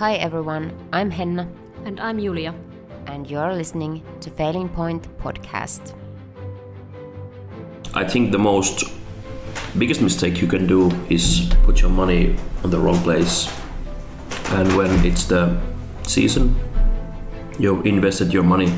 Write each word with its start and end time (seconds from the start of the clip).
Hi 0.00 0.14
everyone, 0.14 0.72
I'm 0.94 1.10
Henna. 1.10 1.46
And 1.84 2.00
I'm 2.00 2.18
Julia. 2.18 2.54
And 3.06 3.30
you're 3.30 3.52
listening 3.52 4.02
to 4.20 4.30
Failing 4.30 4.66
Point 4.66 5.06
podcast. 5.18 5.92
I 7.92 8.08
think 8.08 8.32
the 8.32 8.38
most 8.38 8.84
biggest 9.78 10.00
mistake 10.00 10.40
you 10.40 10.48
can 10.48 10.66
do 10.66 10.90
is 11.10 11.52
put 11.64 11.82
your 11.82 11.90
money 11.90 12.34
on 12.64 12.70
the 12.70 12.78
wrong 12.78 12.98
place. 13.02 13.52
And 14.52 14.74
when 14.74 15.04
it's 15.04 15.26
the 15.26 15.60
season, 16.04 16.56
you've 17.58 17.84
invested 17.84 18.32
your 18.32 18.44
money 18.44 18.72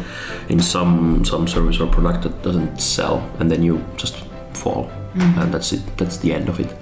in 0.49 0.59
some 0.59 1.25
some 1.25 1.47
service 1.47 1.79
or 1.79 1.87
product 1.87 2.25
that 2.25 2.43
doesn't 2.43 2.81
sell, 2.81 3.23
and 3.39 3.49
then 3.49 3.63
you 3.63 3.79
just 3.97 4.17
fall, 4.55 4.91
mm. 5.15 5.39
and 5.41 5.55
that's 5.55 5.73
it. 5.73 5.83
That's 5.97 6.19
the 6.19 6.33
end 6.33 6.49
of 6.49 6.59
it. 6.59 6.75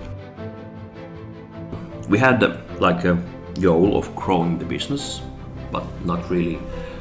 We 2.09 2.18
had 2.18 2.43
uh, 2.43 2.57
like 2.79 3.04
a 3.04 3.22
goal 3.61 3.97
of 3.97 4.14
growing 4.17 4.59
the 4.59 4.64
business, 4.64 5.21
but 5.71 5.85
not 6.05 6.29
really 6.31 6.59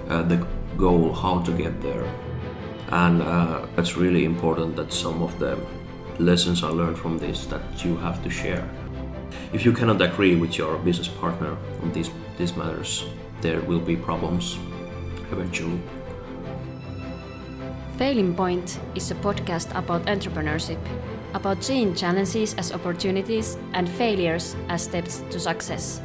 uh, 0.09 0.23
the 0.23 0.45
goal 0.77 1.13
how 1.13 1.39
to 1.41 1.51
get 1.51 1.81
there. 1.81 2.05
And 2.91 3.21
uh, 3.21 3.65
it's 3.77 3.97
really 3.97 4.25
important 4.25 4.75
that 4.75 4.91
some 4.91 5.21
of 5.21 5.37
the 5.39 5.57
lessons 6.19 6.63
I 6.63 6.69
learned 6.69 6.97
from 6.97 7.17
this 7.17 7.45
that 7.47 7.61
you 7.85 7.95
have 7.97 8.23
to 8.23 8.29
share. 8.29 8.67
If 9.53 9.65
you 9.65 9.71
cannot 9.71 10.01
agree 10.01 10.35
with 10.35 10.57
your 10.57 10.77
business 10.77 11.07
partner 11.07 11.57
on 11.81 11.91
these 11.91 12.11
these 12.37 12.55
matters, 12.55 13.05
there 13.41 13.61
will 13.61 13.79
be 13.79 13.95
problems 13.95 14.57
eventually. 15.31 15.79
Failing 17.97 18.33
Point 18.33 18.79
is 18.95 19.11
a 19.11 19.15
podcast 19.15 19.75
about 19.75 20.05
entrepreneurship, 20.05 20.79
about 21.33 21.63
seeing 21.63 21.93
challenges 21.93 22.55
as 22.55 22.71
opportunities 22.71 23.57
and 23.73 23.89
failures 23.89 24.55
as 24.69 24.83
steps 24.83 25.23
to 25.31 25.39
success. 25.39 26.01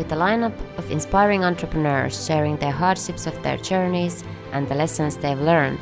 With 0.00 0.12
a 0.12 0.16
lineup 0.16 0.56
of 0.78 0.90
inspiring 0.90 1.44
entrepreneurs 1.44 2.24
sharing 2.24 2.56
their 2.56 2.72
hardships 2.72 3.26
of 3.26 3.42
their 3.42 3.58
journeys 3.58 4.24
and 4.50 4.66
the 4.66 4.74
lessons 4.74 5.18
they've 5.18 5.38
learned, 5.38 5.78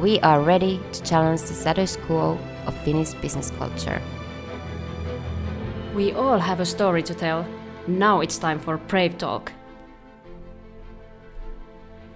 we 0.00 0.18
are 0.22 0.42
ready 0.42 0.80
to 0.90 1.02
challenge 1.04 1.42
the 1.42 1.54
status 1.54 1.96
quo 1.96 2.36
of 2.66 2.76
Finnish 2.78 3.14
business 3.22 3.52
culture. 3.52 4.02
We 5.94 6.10
all 6.10 6.40
have 6.40 6.58
a 6.58 6.66
story 6.66 7.04
to 7.04 7.14
tell. 7.14 7.46
Now 7.86 8.22
it's 8.22 8.38
time 8.38 8.58
for 8.58 8.76
Brave 8.76 9.16
Talk. 9.18 9.52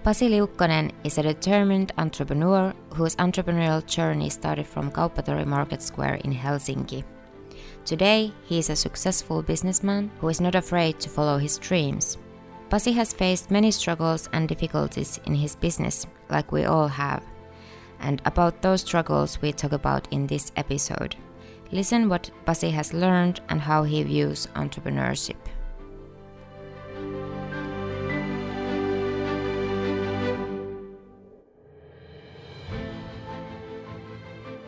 Pasi 0.03 0.27
Liukkonen 0.27 0.91
is 1.05 1.17
a 1.17 1.23
determined 1.23 1.93
entrepreneur 1.97 2.73
whose 2.95 3.15
entrepreneurial 3.15 3.85
journey 3.85 4.29
started 4.29 4.67
from 4.67 4.91
Kauppatori 4.91 5.45
Market 5.45 5.81
Square 5.81 6.15
in 6.15 6.33
Helsinki. 6.33 7.05
Today, 7.85 8.33
he 8.45 8.59
is 8.59 8.69
a 8.69 8.75
successful 8.75 9.41
businessman 9.41 10.11
who 10.19 10.29
is 10.29 10.41
not 10.41 10.55
afraid 10.55 10.99
to 10.99 11.09
follow 11.09 11.37
his 11.37 11.57
dreams. 11.57 12.17
Pasi 12.69 12.91
has 12.93 13.13
faced 13.13 13.51
many 13.51 13.71
struggles 13.71 14.27
and 14.33 14.49
difficulties 14.49 15.19
in 15.25 15.35
his 15.35 15.55
business, 15.55 16.07
like 16.29 16.51
we 16.51 16.65
all 16.65 16.87
have. 16.87 17.23
And 17.99 18.21
about 18.25 18.61
those 18.61 18.81
struggles 18.81 19.41
we 19.41 19.53
talk 19.53 19.71
about 19.71 20.07
in 20.11 20.27
this 20.27 20.51
episode. 20.55 21.15
Listen 21.71 22.09
what 22.09 22.31
Pasi 22.45 22.69
has 22.71 22.93
learned 22.93 23.41
and 23.49 23.61
how 23.61 23.83
he 23.83 24.03
views 24.03 24.47
entrepreneurship. 24.55 25.35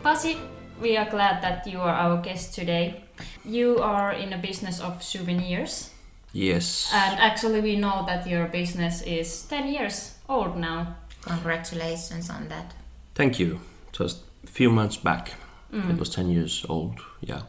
Pasi, 0.02 0.38
we 0.80 0.96
are 0.96 1.08
glad 1.08 1.42
that 1.42 1.66
you 1.66 1.80
are 1.80 1.94
our 1.94 2.20
guest 2.22 2.54
today. 2.54 3.04
You 3.44 3.78
are 3.78 4.12
in 4.12 4.32
a 4.32 4.38
business 4.38 4.80
of 4.80 5.02
souvenirs. 5.02 5.90
Yes. 6.32 6.90
And 6.92 7.18
actually, 7.18 7.60
we 7.60 7.76
know 7.76 8.04
that 8.06 8.26
your 8.26 8.46
business 8.46 9.02
is 9.02 9.42
10 9.44 9.68
years 9.68 10.14
old 10.28 10.56
now. 10.56 10.96
Congratulations 11.22 12.30
on 12.30 12.48
that. 12.48 12.74
Thank 13.14 13.38
you. 13.38 13.60
Just 13.92 14.22
a 14.44 14.46
few 14.46 14.70
months 14.70 14.96
back, 14.96 15.34
mm. 15.72 15.90
it 15.90 15.98
was 15.98 16.10
10 16.10 16.30
years 16.30 16.64
old. 16.68 17.00
Yeah. 17.20 17.42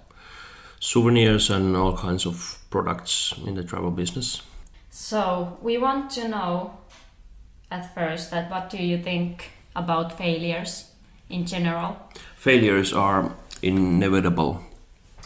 Souvenirs 0.80 1.50
and 1.50 1.76
all 1.76 1.96
kinds 1.96 2.26
of 2.26 2.58
products 2.70 3.34
in 3.46 3.56
the 3.56 3.64
travel 3.64 3.92
business. 3.92 4.42
So, 4.90 5.58
we 5.62 5.78
want 5.78 6.10
to 6.12 6.28
know 6.28 6.78
at 7.70 7.94
first 7.94 8.32
that 8.32 8.50
what 8.50 8.70
do 8.70 8.78
you 8.78 8.98
think 8.98 9.52
about 9.76 10.18
failures 10.18 10.92
in 11.30 11.46
general? 11.46 11.98
Failures 12.40 12.94
are 12.94 13.36
inevitable 13.62 14.62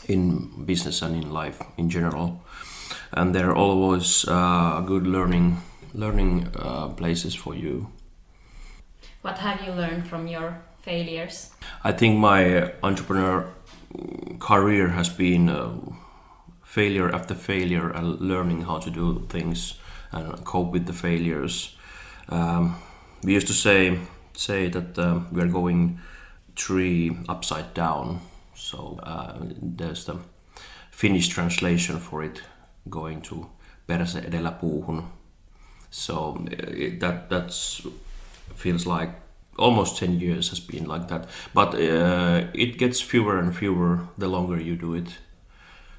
in 0.07 0.65
business 0.65 1.01
and 1.03 1.15
in 1.15 1.31
life 1.31 1.61
in 1.77 1.89
general, 1.89 2.41
and 3.11 3.35
they're 3.35 3.55
always 3.55 4.25
uh, 4.27 4.81
good 4.85 5.05
learning 5.05 5.61
learning 5.93 6.47
uh, 6.55 6.87
places 6.89 7.35
for 7.35 7.53
you. 7.53 7.87
What 9.21 9.37
have 9.37 9.61
you 9.61 9.71
learned 9.73 10.07
from 10.07 10.27
your 10.27 10.57
failures? 10.81 11.51
I 11.83 11.91
think 11.91 12.17
my 12.17 12.73
entrepreneur 12.81 13.45
career 14.39 14.89
has 14.89 15.09
been 15.09 15.49
uh, 15.49 15.69
failure 16.63 17.13
after 17.13 17.35
failure 17.35 17.91
and 17.91 18.19
learning 18.19 18.63
how 18.63 18.79
to 18.79 18.89
do 18.89 19.25
things 19.29 19.75
and 20.11 20.43
cope 20.43 20.71
with 20.71 20.87
the 20.87 20.93
failures. 20.93 21.75
Um, 22.29 22.75
we 23.23 23.33
used 23.33 23.47
to 23.47 23.53
say 23.53 23.99
say 24.35 24.67
that 24.69 24.97
uh, 24.97 25.19
we 25.31 25.41
are 25.41 25.51
going 25.51 25.99
tree 26.55 27.17
upside 27.27 27.73
down. 27.73 28.19
So 28.55 28.99
uh, 29.03 29.37
there's 29.61 30.05
the 30.05 30.17
Finnish 30.91 31.27
translation 31.29 31.99
for 31.99 32.23
it 32.23 32.43
going 32.89 33.21
to 33.21 33.49
perse 33.87 34.19
edellä 34.19 34.51
puuhun. 34.51 35.03
So 35.89 36.45
it, 36.51 36.99
that 36.99 37.29
that's 37.29 37.87
feels 38.55 38.85
like 38.85 39.23
almost 39.57 39.97
10 39.97 40.19
years 40.19 40.49
has 40.49 40.59
been 40.59 40.85
like 40.85 41.07
that 41.07 41.27
but 41.53 41.75
uh, 41.75 42.47
it 42.53 42.77
gets 42.77 43.01
fewer 43.01 43.37
and 43.37 43.55
fewer 43.55 44.07
the 44.17 44.27
longer 44.27 44.59
you 44.59 44.75
do 44.75 44.93
it 44.95 45.19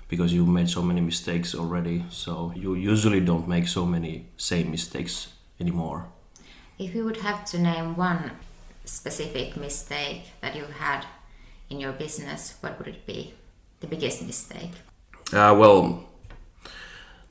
because 0.09 0.33
you 0.33 0.45
made 0.45 0.69
so 0.69 0.83
many 0.83 1.01
mistakes 1.01 1.55
already 1.55 2.05
so 2.11 2.53
you 2.57 2.75
usually 2.75 3.21
don't 3.21 3.49
make 3.49 3.69
so 3.69 3.87
many 3.87 4.27
same 4.37 4.71
mistakes 4.71 5.29
anymore 5.61 6.07
if 6.79 6.95
you 6.95 7.05
would 7.05 7.19
have 7.19 7.45
to 7.45 7.59
name 7.59 7.95
one 7.97 8.31
specific 8.85 9.57
mistake 9.57 10.23
that 10.41 10.55
you've 10.55 10.79
had 10.79 11.05
in 11.71 11.81
your 11.81 11.93
business, 11.93 12.57
what 12.61 12.79
would 12.79 12.89
it 12.89 13.07
be? 13.07 13.35
The 13.81 13.87
biggest 13.87 14.23
mistake? 14.23 14.73
Uh, 15.33 15.55
well, 15.59 16.05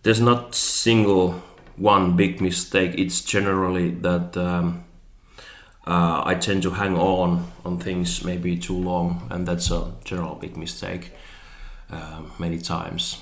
there's 0.03 0.19
not 0.21 0.55
single 0.55 1.41
one 1.77 2.15
big 2.15 2.41
mistake. 2.41 2.93
It's 2.97 3.21
generally 3.21 3.91
that 3.91 4.35
um, 4.37 4.83
uh, 5.87 6.23
I 6.25 6.35
tend 6.35 6.63
to 6.63 6.71
hang 6.71 6.97
on 6.97 7.51
on 7.65 7.79
things 7.79 8.23
maybe 8.23 8.57
too 8.57 8.77
long, 8.77 9.27
and 9.31 9.47
that's 9.47 9.71
a 9.71 9.93
general 10.03 10.35
big 10.35 10.57
mistake 10.57 11.11
uh, 11.91 12.21
many 12.39 12.57
times. 12.57 13.19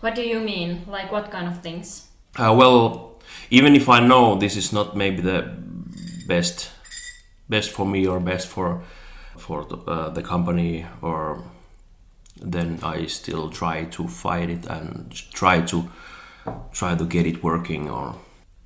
What 0.00 0.14
do 0.14 0.22
you 0.22 0.40
mean? 0.40 0.84
Like 0.86 1.12
what 1.12 1.30
kind 1.30 1.46
of 1.48 1.62
things? 1.62 2.08
Uh, 2.36 2.54
well, 2.56 3.18
even 3.50 3.74
if 3.74 3.88
I 3.88 4.00
know 4.00 4.36
this 4.36 4.56
is 4.56 4.72
not 4.72 4.96
maybe 4.96 5.20
the 5.20 5.52
best 6.26 6.70
best 7.50 7.70
for 7.72 7.84
me 7.84 8.06
or 8.06 8.20
best 8.20 8.48
for 8.48 8.82
for 9.36 9.64
the, 9.64 9.76
uh, 9.76 10.08
the 10.10 10.22
company 10.22 10.86
or 11.02 11.42
then 12.40 12.78
I 12.82 13.06
still 13.06 13.50
try 13.50 13.84
to 13.84 14.08
fight 14.08 14.48
it 14.50 14.66
and 14.66 15.12
try 15.32 15.60
to 15.62 15.90
try 16.72 16.94
to 16.94 17.04
get 17.04 17.26
it 17.26 17.42
working 17.42 17.90
or 17.90 18.14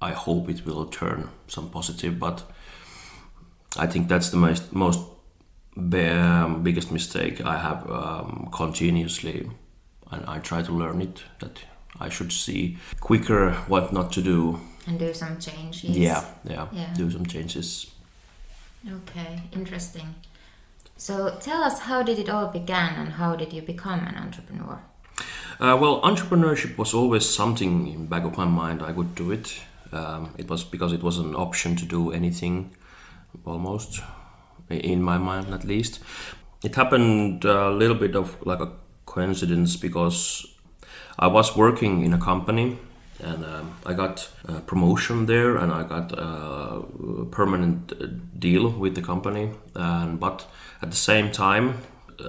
I 0.00 0.12
hope 0.12 0.50
it 0.50 0.66
will 0.66 0.86
turn 0.86 1.30
some 1.48 1.70
positive 1.70 2.18
but 2.18 2.44
I 3.76 3.86
think 3.86 4.08
that's 4.08 4.30
the 4.30 4.36
most 4.36 4.72
most 4.72 5.00
um, 5.76 6.62
biggest 6.62 6.92
mistake 6.92 7.40
I 7.44 7.58
have 7.58 7.90
um, 7.90 8.48
continuously 8.52 9.50
and 10.10 10.24
I 10.26 10.38
try 10.38 10.62
to 10.62 10.72
learn 10.72 11.00
it 11.00 11.22
that 11.40 11.58
I 11.98 12.08
should 12.10 12.32
see 12.32 12.76
quicker 13.00 13.52
what 13.68 13.92
not 13.92 14.12
to 14.12 14.22
do. 14.22 14.60
And 14.86 14.98
do 14.98 15.14
some 15.14 15.38
changes. 15.38 15.96
Yeah 15.96 16.24
yeah, 16.44 16.66
yeah. 16.72 16.94
do 16.94 17.10
some 17.10 17.26
changes 17.26 17.93
Okay, 18.90 19.42
interesting. 19.52 20.14
So 20.96 21.36
tell 21.40 21.62
us 21.62 21.80
how 21.80 22.02
did 22.02 22.18
it 22.18 22.28
all 22.28 22.48
began 22.48 22.94
and 22.94 23.12
how 23.12 23.34
did 23.34 23.52
you 23.52 23.62
become 23.62 24.00
an 24.00 24.16
entrepreneur? 24.16 24.82
Uh, 25.58 25.78
well, 25.80 26.02
entrepreneurship 26.02 26.76
was 26.76 26.92
always 26.92 27.28
something 27.28 27.88
in 27.88 28.06
back 28.06 28.24
of 28.24 28.36
my 28.36 28.44
mind. 28.44 28.82
I 28.82 28.92
would 28.92 29.14
do 29.14 29.30
it. 29.30 29.60
Um, 29.92 30.34
it 30.36 30.50
was 30.50 30.64
because 30.64 30.92
it 30.92 31.02
was 31.02 31.18
an 31.18 31.34
option 31.34 31.76
to 31.76 31.86
do 31.86 32.10
anything, 32.10 32.74
almost 33.44 34.02
in 34.68 35.02
my 35.02 35.18
mind 35.18 35.54
at 35.54 35.64
least. 35.64 36.00
It 36.62 36.74
happened 36.74 37.44
a 37.44 37.70
little 37.70 37.96
bit 37.96 38.16
of 38.16 38.36
like 38.46 38.60
a 38.60 38.72
coincidence 39.06 39.76
because 39.76 40.46
I 41.18 41.28
was 41.28 41.56
working 41.56 42.04
in 42.04 42.12
a 42.12 42.18
company 42.18 42.78
and 43.24 43.44
um, 43.44 43.76
I 43.86 43.94
got 43.94 44.28
a 44.48 44.60
promotion 44.60 45.26
there, 45.26 45.56
and 45.56 45.72
I 45.72 45.82
got 45.82 46.12
a 46.18 46.82
permanent 47.30 47.92
deal 48.40 48.68
with 48.70 48.94
the 48.94 49.02
company. 49.02 49.50
And 49.74 50.20
but 50.20 50.46
at 50.82 50.90
the 50.90 50.96
same 50.96 51.30
time, 51.32 51.74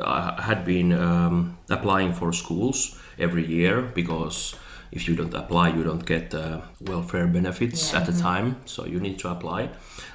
I 0.03 0.42
had 0.42 0.65
been 0.65 0.92
um, 0.94 1.57
applying 1.69 2.13
for 2.13 2.33
schools 2.33 3.00
every 3.19 3.45
year 3.45 3.81
because 3.81 4.56
if 4.92 5.07
you 5.07 5.15
don't 5.15 5.33
apply, 5.33 5.69
you 5.69 5.83
don't 5.83 6.06
get 6.06 6.33
uh, 6.33 6.62
welfare 6.81 7.27
benefits 7.27 7.92
Yeah. 7.92 8.00
at 8.00 8.06
the 8.06 8.13
time. 8.21 8.56
So 8.65 8.86
you 8.86 9.00
need 9.00 9.19
to 9.19 9.30
apply. 9.30 9.69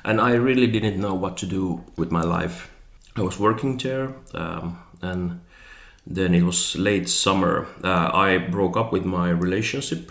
And 0.04 0.20
I 0.20 0.32
really 0.34 0.66
didn't 0.66 0.96
know 1.00 1.14
what 1.14 1.36
to 1.38 1.46
do 1.46 1.84
with 1.96 2.10
my 2.10 2.22
life. 2.22 2.70
I 3.16 3.22
was 3.22 3.38
working 3.38 3.76
there, 3.78 4.14
um, 4.34 4.78
and 5.02 5.40
then 6.06 6.34
it 6.34 6.42
was 6.42 6.76
late 6.76 7.08
summer. 7.08 7.66
Uh, 7.84 8.10
I 8.14 8.38
broke 8.38 8.76
up 8.80 8.92
with 8.92 9.04
my 9.04 9.30
relationship 9.30 10.10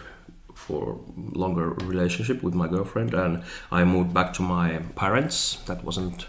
for 0.70 1.00
longer 1.44 1.70
relationship 1.94 2.44
with 2.44 2.54
my 2.54 2.68
girlfriend, 2.68 3.14
and 3.14 3.44
I 3.72 3.84
moved 3.84 4.14
back 4.14 4.34
to 4.34 4.44
my 4.44 4.68
parents. 4.96 5.58
That 5.66 5.84
wasn't 5.84 6.28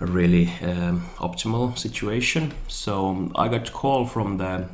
a 0.00 0.06
really 0.06 0.46
um, 0.62 1.02
optimal 1.18 1.76
situation. 1.76 2.52
So 2.68 3.30
I 3.34 3.48
got 3.48 3.68
a 3.68 3.72
call 3.72 4.06
from 4.06 4.38
the 4.38 4.68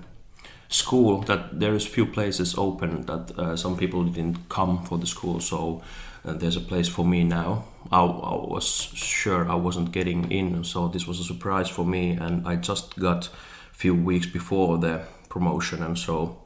school 0.68 1.22
that 1.22 1.60
there 1.60 1.74
is 1.74 1.86
few 1.86 2.06
places 2.06 2.54
open 2.56 3.06
that 3.06 3.38
uh, 3.38 3.56
some 3.56 3.76
people 3.76 4.04
didn't 4.04 4.48
come 4.48 4.84
for 4.84 4.98
the 4.98 5.06
school 5.06 5.38
so 5.40 5.80
uh, 6.24 6.32
there's 6.32 6.56
a 6.56 6.60
place 6.60 6.88
for 6.88 7.04
me 7.04 7.22
now 7.22 7.64
I, 7.92 8.00
I 8.00 8.34
was 8.34 8.66
sure 8.66 9.48
i 9.48 9.54
wasn't 9.54 9.92
getting 9.92 10.30
in 10.32 10.64
so 10.64 10.88
this 10.88 11.06
was 11.06 11.20
a 11.20 11.24
surprise 11.24 11.68
for 11.68 11.86
me 11.86 12.18
and 12.20 12.48
i 12.48 12.56
just 12.56 12.98
got 12.98 13.28
a 13.28 13.74
few 13.74 13.94
weeks 13.94 14.26
before 14.26 14.76
the 14.78 15.02
promotion 15.28 15.84
and 15.84 15.96
so 15.96 16.36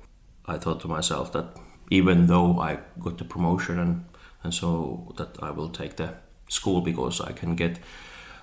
i 0.44 0.58
thought 0.58 0.80
to 0.82 0.88
myself 0.88 1.32
that 1.32 1.46
even 1.90 2.26
though 2.26 2.58
i 2.60 2.78
got 3.00 3.18
the 3.18 3.24
promotion 3.24 3.78
and, 3.78 4.04
and 4.42 4.54
so 4.54 5.12
that 5.16 5.28
i 5.42 5.50
will 5.50 5.68
take 5.68 5.96
the 5.96 6.14
school 6.48 6.80
because 6.80 7.20
i 7.20 7.32
can 7.32 7.54
get 7.54 7.78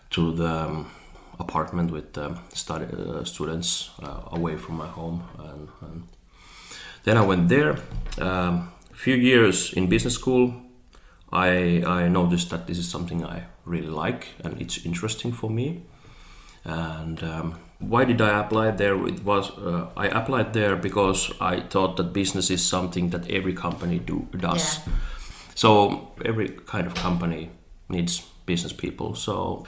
to 0.09 0.31
the 0.31 0.47
um, 0.47 0.89
apartment 1.39 1.91
with 1.91 2.17
um, 2.17 2.39
study, 2.53 2.85
uh, 2.85 3.23
students 3.23 3.89
uh, 4.01 4.21
away 4.31 4.57
from 4.57 4.75
my 4.77 4.88
home. 4.88 5.23
And, 5.39 5.69
and 5.81 6.03
then 7.03 7.17
I 7.17 7.25
went 7.25 7.49
there. 7.49 7.77
Um, 8.19 8.71
a 8.91 8.95
few 8.95 9.15
years 9.15 9.73
in 9.73 9.88
business 9.88 10.15
school, 10.15 10.53
I, 11.31 11.83
I 11.85 12.07
noticed 12.07 12.49
that 12.49 12.67
this 12.67 12.77
is 12.77 12.89
something 12.89 13.25
I 13.25 13.44
really 13.65 13.89
like 13.89 14.29
and 14.44 14.59
it's 14.61 14.85
interesting 14.85 15.31
for 15.31 15.49
me. 15.49 15.83
And 16.63 17.21
um, 17.23 17.59
why 17.79 18.06
did 18.06 18.21
I 18.21 18.39
apply 18.39 18.71
there? 18.71 18.95
It 19.07 19.24
was 19.24 19.51
uh, 19.51 19.89
I 19.95 20.07
applied 20.07 20.53
there 20.53 20.75
because 20.75 21.31
I 21.39 21.59
thought 21.59 21.97
that 21.97 22.13
business 22.13 22.50
is 22.50 22.65
something 22.65 23.12
that 23.12 23.29
every 23.29 23.53
company 23.53 24.00
do 24.00 24.27
does. 24.38 24.79
Yeah. 24.79 24.94
So 25.56 26.12
every 26.25 26.50
kind 26.50 26.88
of 26.88 26.95
company 26.95 27.50
needs 27.89 28.21
business 28.45 28.74
people. 28.74 29.15
So 29.15 29.65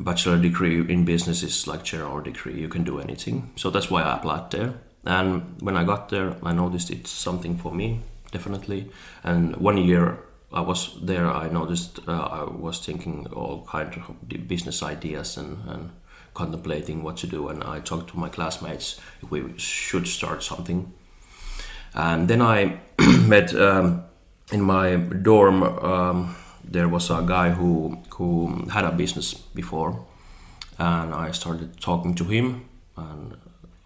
bachelor 0.00 0.38
degree 0.38 0.80
in 0.80 1.04
business 1.04 1.42
is 1.42 1.66
like 1.66 1.84
general 1.84 2.20
degree. 2.20 2.60
You 2.60 2.68
can 2.68 2.84
do 2.84 2.98
anything. 2.98 3.52
So 3.56 3.70
that's 3.70 3.90
why 3.90 4.02
I 4.02 4.16
applied 4.16 4.50
there. 4.50 4.74
And 5.06 5.60
when 5.60 5.76
I 5.76 5.84
got 5.84 6.08
there, 6.08 6.36
I 6.42 6.52
noticed 6.52 6.90
it's 6.90 7.10
something 7.10 7.58
for 7.58 7.72
me, 7.72 8.00
definitely. 8.32 8.90
And 9.22 9.56
one 9.56 9.76
year 9.76 10.18
I 10.52 10.60
was 10.60 10.98
there, 11.02 11.30
I 11.30 11.48
noticed 11.48 12.00
uh, 12.08 12.12
I 12.12 12.44
was 12.44 12.78
thinking 12.78 13.26
all 13.32 13.66
kind 13.66 13.92
of 13.94 14.48
business 14.48 14.82
ideas 14.82 15.36
and, 15.36 15.58
and 15.68 15.90
contemplating 16.34 17.02
what 17.02 17.16
to 17.18 17.26
do. 17.26 17.48
And 17.48 17.62
I 17.64 17.80
talked 17.80 18.10
to 18.10 18.18
my 18.18 18.28
classmates 18.28 19.00
if 19.22 19.30
we 19.30 19.56
should 19.56 20.06
start 20.06 20.42
something. 20.42 20.92
And 21.94 22.28
then 22.28 22.42
I 22.42 22.80
met 23.26 23.54
um, 23.54 24.04
in 24.52 24.60
my 24.60 24.96
dorm. 24.96 25.62
Um, 25.62 26.36
there 26.64 26.88
was 26.88 27.10
a 27.10 27.22
guy 27.22 27.50
who 27.50 27.98
who 28.16 28.68
had 28.70 28.84
a 28.84 28.90
business 28.90 29.34
before, 29.34 30.04
and 30.78 31.14
I 31.14 31.32
started 31.32 31.80
talking 31.80 32.14
to 32.14 32.24
him, 32.24 32.68
and 32.96 33.36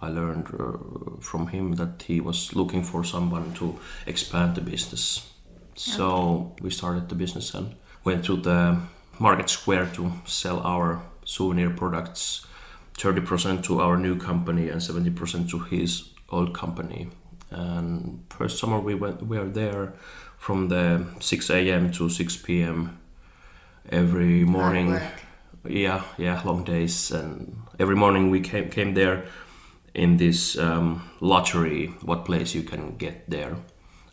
I 0.00 0.08
learned 0.08 0.46
uh, 0.58 1.20
from 1.20 1.48
him 1.48 1.74
that 1.74 2.02
he 2.06 2.20
was 2.20 2.54
looking 2.54 2.84
for 2.84 3.04
someone 3.04 3.52
to 3.54 3.78
expand 4.06 4.54
the 4.54 4.60
business. 4.60 5.26
So 5.74 6.52
we 6.60 6.70
started 6.70 7.08
the 7.08 7.14
business 7.14 7.54
and 7.54 7.74
went 8.04 8.24
to 8.24 8.36
the 8.36 8.78
market 9.18 9.50
square 9.50 9.86
to 9.94 10.12
sell 10.24 10.60
our 10.60 11.02
souvenir 11.28 11.70
products, 11.70 12.46
thirty 12.94 13.20
percent 13.20 13.64
to 13.66 13.80
our 13.80 13.96
new 13.96 14.16
company 14.16 14.68
and 14.70 14.82
seventy 14.82 15.10
percent 15.10 15.50
to 15.50 15.58
his 15.58 16.10
old 16.30 16.54
company. 16.54 17.08
And 17.50 18.24
first 18.30 18.58
summer 18.58 18.80
we 18.80 18.94
went 18.94 19.22
we 19.22 19.38
were 19.38 19.48
there 19.48 19.92
from 20.38 20.68
the 20.68 21.04
6 21.18 21.50
a.m. 21.50 21.90
to 21.92 22.08
6 22.08 22.36
p.m. 22.38 22.98
every 23.90 24.44
morning. 24.44 24.98
Yeah, 25.66 26.04
yeah, 26.16 26.40
long 26.44 26.62
days, 26.64 27.10
and 27.10 27.56
every 27.78 27.96
morning 27.96 28.30
we 28.30 28.40
came 28.40 28.70
came 28.70 28.94
there 28.94 29.24
in 29.94 30.16
this 30.16 30.56
um, 30.56 31.10
lottery. 31.20 31.86
What 32.02 32.24
place 32.24 32.54
you 32.54 32.62
can 32.62 32.96
get 32.96 33.28
there? 33.28 33.56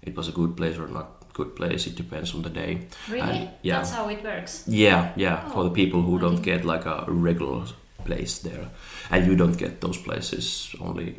It 0.02 0.16
was 0.16 0.28
a 0.28 0.32
good 0.32 0.58
place 0.58 0.78
or 0.78 0.88
not 0.88 1.25
good 1.36 1.56
place. 1.56 1.88
It 1.88 1.96
depends 1.98 2.34
on 2.34 2.42
the 2.42 2.50
day. 2.50 2.88
Really? 3.10 3.22
And, 3.22 3.50
yeah, 3.62 3.78
That's 3.78 3.92
how 3.92 4.10
it 4.10 4.24
works. 4.24 4.64
yeah, 4.68 5.12
yeah. 5.16 5.50
For 5.50 5.60
oh, 5.60 5.64
the 5.64 5.70
people 5.84 6.02
who 6.02 6.18
I 6.18 6.22
don't 6.22 6.42
didn't- 6.42 6.46
get 6.46 6.66
like 6.66 6.86
a 6.86 7.06
regular 7.08 7.66
place 8.06 8.40
there, 8.40 8.68
and 9.12 9.26
you 9.28 9.36
don't 9.36 9.58
get 9.58 9.82
those 9.82 9.98
places 9.98 10.76
only. 10.80 11.16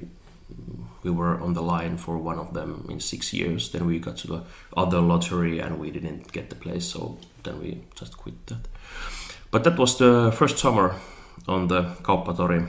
We 1.03 1.11
were 1.11 1.41
on 1.41 1.55
the 1.55 1.63
line 1.63 1.97
for 1.99 2.17
one 2.19 2.39
of 2.39 2.53
them 2.53 2.87
in 2.91 3.01
six 3.01 3.33
years. 3.33 3.71
Then 3.71 3.87
we 3.87 3.99
got 3.99 4.17
to 4.19 4.27
the 4.27 4.41
other 4.77 5.01
lottery, 5.01 5.61
and 5.61 5.79
we 5.79 5.91
didn't 5.91 6.33
get 6.33 6.49
the 6.51 6.57
place. 6.57 6.87
So 6.93 7.19
then 7.43 7.61
we 7.61 7.79
just 8.01 8.17
quit 8.17 8.47
that. 8.47 8.69
But 9.51 9.65
that 9.65 9.79
was 9.79 9.97
the 9.99 10.33
first 10.33 10.59
summer 10.59 10.95
on 11.49 11.69
the 11.69 11.83
Kauppatori 12.03 12.69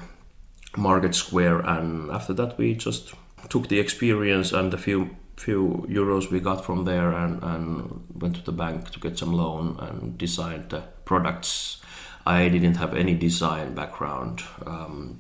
market 0.76 1.16
square, 1.16 1.60
and 1.60 2.12
after 2.12 2.34
that 2.36 2.58
we 2.58 2.74
just 2.76 3.14
took 3.50 3.68
the 3.68 3.80
experience 3.80 4.52
and 4.58 4.72
the 4.72 4.78
few 4.78 5.10
few 5.38 5.86
euros 5.88 6.32
we 6.32 6.40
got 6.40 6.66
from 6.66 6.84
there 6.86 7.12
and, 7.14 7.42
and 7.44 8.04
went 8.22 8.36
to 8.36 8.42
the 8.44 8.52
bank 8.52 8.90
to 8.92 9.00
get 9.00 9.18
some 9.18 9.32
loan 9.34 9.78
and 9.80 10.18
designed 10.18 10.70
the 10.70 10.82
products. 11.06 11.80
I 12.26 12.50
didn't 12.50 12.76
have 12.76 12.94
any 12.94 13.16
design 13.16 13.74
background. 13.76 14.42
Um, 14.66 15.20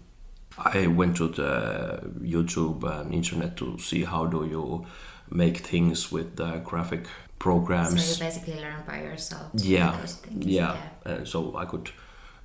I 0.57 0.87
went 0.87 1.17
to 1.17 1.27
the 1.27 2.01
YouTube 2.19 2.83
and 2.83 3.13
internet 3.13 3.55
to 3.57 3.77
see 3.77 4.03
how 4.03 4.25
do 4.25 4.45
you 4.45 4.85
make 5.29 5.57
things 5.59 6.11
with 6.11 6.35
the 6.35 6.57
graphic 6.65 7.05
programs. 7.37 8.03
So 8.03 8.23
you 8.23 8.31
basically 8.31 8.59
learn 8.59 8.83
by 8.87 9.01
yourself. 9.03 9.51
to 9.51 9.57
Yeah, 9.59 9.95
those 9.99 10.15
things. 10.15 10.45
yeah. 10.45 10.75
Uh, 11.05 11.23
so 11.23 11.55
I 11.55 11.65
could 11.65 11.91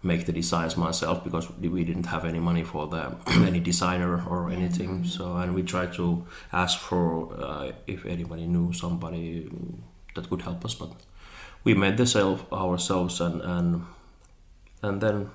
make 0.03 0.27
the 0.27 0.33
designs 0.33 0.77
myself 0.77 1.23
because 1.23 1.49
we 1.59 1.85
didn't 1.85 2.07
have 2.07 2.25
any 2.25 2.41
money 2.41 2.65
for 2.65 2.87
the 2.89 3.15
any 3.47 3.61
designer 3.61 4.23
or 4.29 4.51
anything. 4.51 5.05
So 5.05 5.37
and 5.37 5.55
we 5.55 5.63
tried 5.63 5.93
to 5.95 6.27
ask 6.53 6.79
for 6.79 7.33
uh, 7.41 7.73
if 7.87 8.05
anybody 8.05 8.47
knew 8.47 8.73
somebody 8.73 9.49
that 10.15 10.29
could 10.29 10.43
help 10.43 10.65
us, 10.65 10.75
but 10.75 10.93
we 11.65 11.75
made 11.75 11.97
the 11.97 12.07
self 12.07 12.53
ourselves 12.53 13.21
and 13.21 13.41
and 13.43 13.87
and 14.83 15.01
then 15.01 15.31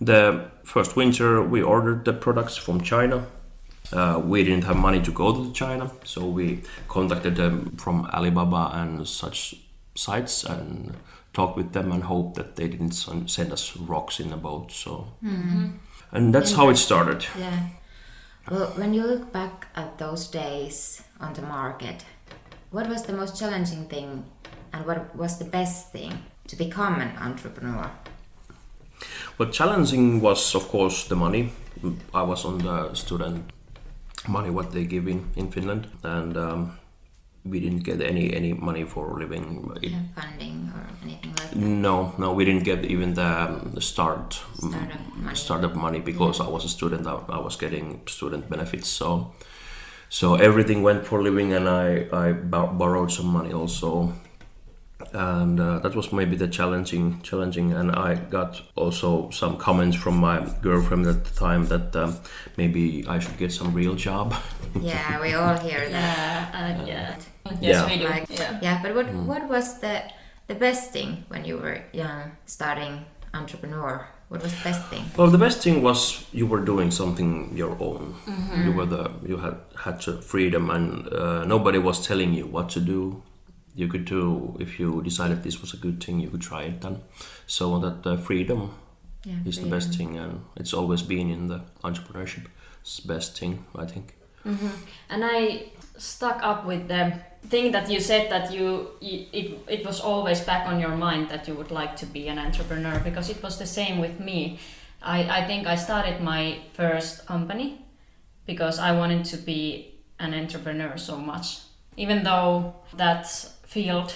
the 0.00 0.50
first 0.64 0.96
winter 0.96 1.42
we 1.42 1.62
ordered 1.62 2.04
the 2.04 2.12
products 2.12 2.56
from 2.56 2.80
China. 2.80 3.26
Uh, 3.92 4.20
we 4.24 4.44
didn't 4.44 4.64
have 4.64 4.76
money 4.76 5.00
to 5.02 5.10
go 5.10 5.32
to 5.32 5.52
China, 5.52 5.90
so 6.04 6.26
we 6.26 6.62
contacted 6.86 7.34
them 7.34 7.74
from 7.76 8.06
Alibaba 8.12 8.70
and 8.74 9.08
such 9.08 9.56
sites 9.96 10.44
and 10.44 10.94
talked 11.32 11.56
with 11.56 11.72
them 11.72 11.92
and 11.92 12.04
hoped 12.04 12.34
that 12.36 12.56
they 12.56 12.68
didn't 12.68 12.92
send 12.92 13.52
us 13.52 13.76
rocks 13.76 14.20
in 14.20 14.32
a 14.32 14.36
boat. 14.36 14.72
So, 14.72 15.12
and 16.12 16.34
that's 16.34 16.52
how 16.52 16.68
it 16.70 16.76
started. 16.76 17.26
Yeah. 17.38 17.68
Well, 18.50 18.72
when 18.76 18.94
you 18.94 19.04
look 19.06 19.32
back 19.32 19.68
at 19.76 19.98
those 19.98 20.26
days 20.26 21.02
on 21.20 21.34
the 21.34 21.42
market, 21.42 22.04
what 22.70 22.88
was 22.88 23.02
the 23.04 23.12
most 23.12 23.38
challenging 23.38 23.86
thing 23.86 24.24
and 24.72 24.86
what 24.86 25.14
was 25.14 25.38
the 25.38 25.44
best 25.44 25.92
thing 25.92 26.12
to 26.48 26.56
become 26.56 27.00
an 27.00 27.16
entrepreneur? 27.18 27.90
Well, 29.38 29.50
challenging 29.50 30.20
was, 30.20 30.54
of 30.54 30.68
course, 30.68 31.04
the 31.04 31.16
money. 31.16 31.52
I 32.12 32.22
was 32.22 32.44
on 32.44 32.58
the 32.58 32.94
student 32.94 33.52
money 34.28 34.50
what 34.50 34.72
they 34.72 34.84
give 34.84 35.08
in, 35.08 35.30
in 35.36 35.50
Finland, 35.50 35.86
and 36.02 36.36
um, 36.36 36.78
we 37.44 37.60
didn't 37.60 37.84
get 37.84 38.00
any 38.00 38.34
any 38.34 38.52
money 38.52 38.84
for 38.84 39.18
living. 39.18 39.70
It, 39.82 39.90
Yeah, 39.90 40.02
funding 40.14 40.70
or 40.74 40.82
anything 41.02 41.30
like 41.36 41.50
that? 41.50 41.56
No, 41.56 42.12
no, 42.18 42.32
we 42.32 42.44
didn't 42.44 42.64
get 42.64 42.84
even 42.84 43.14
the, 43.14 43.24
um, 43.44 43.70
the 43.74 43.80
start 43.80 44.34
Startup 44.58 45.00
money. 45.16 45.36
startup 45.36 45.74
money 45.74 46.00
because 46.00 46.40
I 46.40 46.48
was 46.48 46.64
a 46.64 46.68
student. 46.68 47.06
I, 47.06 47.14
I 47.28 47.40
was 47.40 47.56
getting 47.56 48.00
student 48.06 48.48
benefits, 48.50 48.88
so 48.88 49.32
so 50.08 50.34
everything 50.34 50.82
went 50.82 51.06
for 51.06 51.22
living, 51.22 51.52
and 51.52 51.68
I 51.68 52.06
I 52.12 52.32
borrowed 52.32 53.10
some 53.12 53.28
money 53.28 53.52
also, 53.52 54.12
and 55.12 55.60
uh, 55.60 55.78
that 55.80 55.94
was 55.94 56.12
maybe 56.12 56.36
the 56.36 56.48
challenging 56.48 57.20
challenging. 57.22 57.72
And 57.72 57.90
I 57.92 58.14
got 58.14 58.62
also 58.76 59.30
some 59.30 59.56
comments 59.56 59.96
from 59.96 60.16
my 60.18 60.46
girlfriend 60.62 61.06
at 61.06 61.24
the 61.24 61.34
time 61.38 61.66
that 61.66 61.94
um, 61.96 62.16
maybe 62.56 63.04
I 63.08 63.18
should 63.18 63.36
get 63.38 63.52
some 63.52 63.72
real 63.74 63.94
job. 63.94 64.34
Yeah, 64.80 65.20
we 65.20 65.34
all 65.34 65.56
hear 65.58 65.88
that. 65.88 66.54
Yeah, 66.54 66.80
uh, 66.82 66.86
yeah. 66.86 67.16
Yes, 67.60 67.60
Yeah. 67.60 67.86
we 67.90 67.98
do. 67.98 68.08
Like, 68.08 68.28
yeah. 68.30 68.58
yeah, 68.62 68.82
but 68.82 68.94
what 68.94 69.06
what 69.26 69.48
was 69.48 69.80
the 69.80 70.02
the 70.46 70.54
best 70.54 70.92
thing 70.92 71.24
when 71.28 71.44
you 71.44 71.58
were 71.58 71.78
young, 71.92 72.36
starting 72.46 73.04
entrepreneur 73.34 74.06
What 74.30 74.42
was 74.44 74.54
the 74.54 74.62
best 74.62 74.86
thing? 74.90 75.04
Well, 75.16 75.26
the 75.28 75.38
best 75.38 75.60
thing 75.60 75.82
was 75.82 76.24
you 76.32 76.46
were 76.46 76.64
doing 76.64 76.92
something 76.92 77.50
your 77.56 77.76
own. 77.80 78.14
You 78.64 78.70
were 78.70 78.86
the 78.86 79.10
you 79.26 79.38
had 79.38 79.56
had 79.74 80.04
freedom, 80.24 80.70
and 80.70 81.08
uh, 81.12 81.44
nobody 81.44 81.78
was 81.78 82.06
telling 82.06 82.32
you 82.32 82.46
what 82.46 82.68
to 82.70 82.80
do. 82.80 83.22
You 83.74 83.88
could 83.88 84.04
do 84.04 84.56
if 84.60 84.78
you 84.80 85.02
decided 85.02 85.42
this 85.42 85.60
was 85.60 85.74
a 85.74 85.76
good 85.76 86.02
thing, 86.02 86.20
you 86.20 86.30
could 86.30 86.42
try 86.42 86.62
it 86.64 86.80
then. 86.80 87.02
So 87.46 87.78
that 87.78 88.06
uh, 88.06 88.16
freedom 88.16 88.70
Yeah, 89.24 89.34
is 89.44 89.58
the 89.60 89.68
best 89.68 89.94
thing, 89.98 90.16
and 90.18 90.40
it's 90.56 90.72
always 90.72 91.02
been 91.02 91.30
in 91.30 91.48
the 91.48 91.60
entrepreneurship. 91.82 92.46
It's 92.80 93.00
the 93.00 93.08
best 93.14 93.38
thing, 93.38 93.64
I 93.76 93.84
think. 93.86 94.14
And 95.08 95.22
I 95.24 95.64
stuck 95.98 96.42
up 96.42 96.64
with 96.66 96.88
the 96.88 97.12
thing 97.48 97.72
that 97.72 97.90
you 97.90 98.00
said 98.00 98.30
that 98.30 98.52
you, 98.52 98.90
you 99.00 99.26
it, 99.32 99.58
it 99.68 99.84
was 99.86 100.00
always 100.00 100.40
back 100.40 100.66
on 100.66 100.80
your 100.80 100.96
mind 100.96 101.28
that 101.28 101.46
you 101.48 101.54
would 101.54 101.70
like 101.70 101.96
to 101.96 102.06
be 102.06 102.28
an 102.28 102.38
entrepreneur 102.38 102.98
because 103.04 103.28
it 103.30 103.42
was 103.42 103.58
the 103.58 103.66
same 103.66 103.98
with 104.00 104.18
me. 104.20 104.58
I, 105.02 105.40
I 105.40 105.46
think 105.46 105.66
I 105.66 105.76
started 105.76 106.20
my 106.22 106.58
first 106.72 107.26
company 107.26 107.84
because 108.46 108.78
I 108.78 108.92
wanted 108.92 109.24
to 109.26 109.36
be 109.36 109.94
an 110.18 110.34
entrepreneur 110.34 110.96
so 110.96 111.16
much. 111.18 111.58
Even 111.96 112.24
though 112.24 112.74
that 112.96 113.26
field 113.70 114.14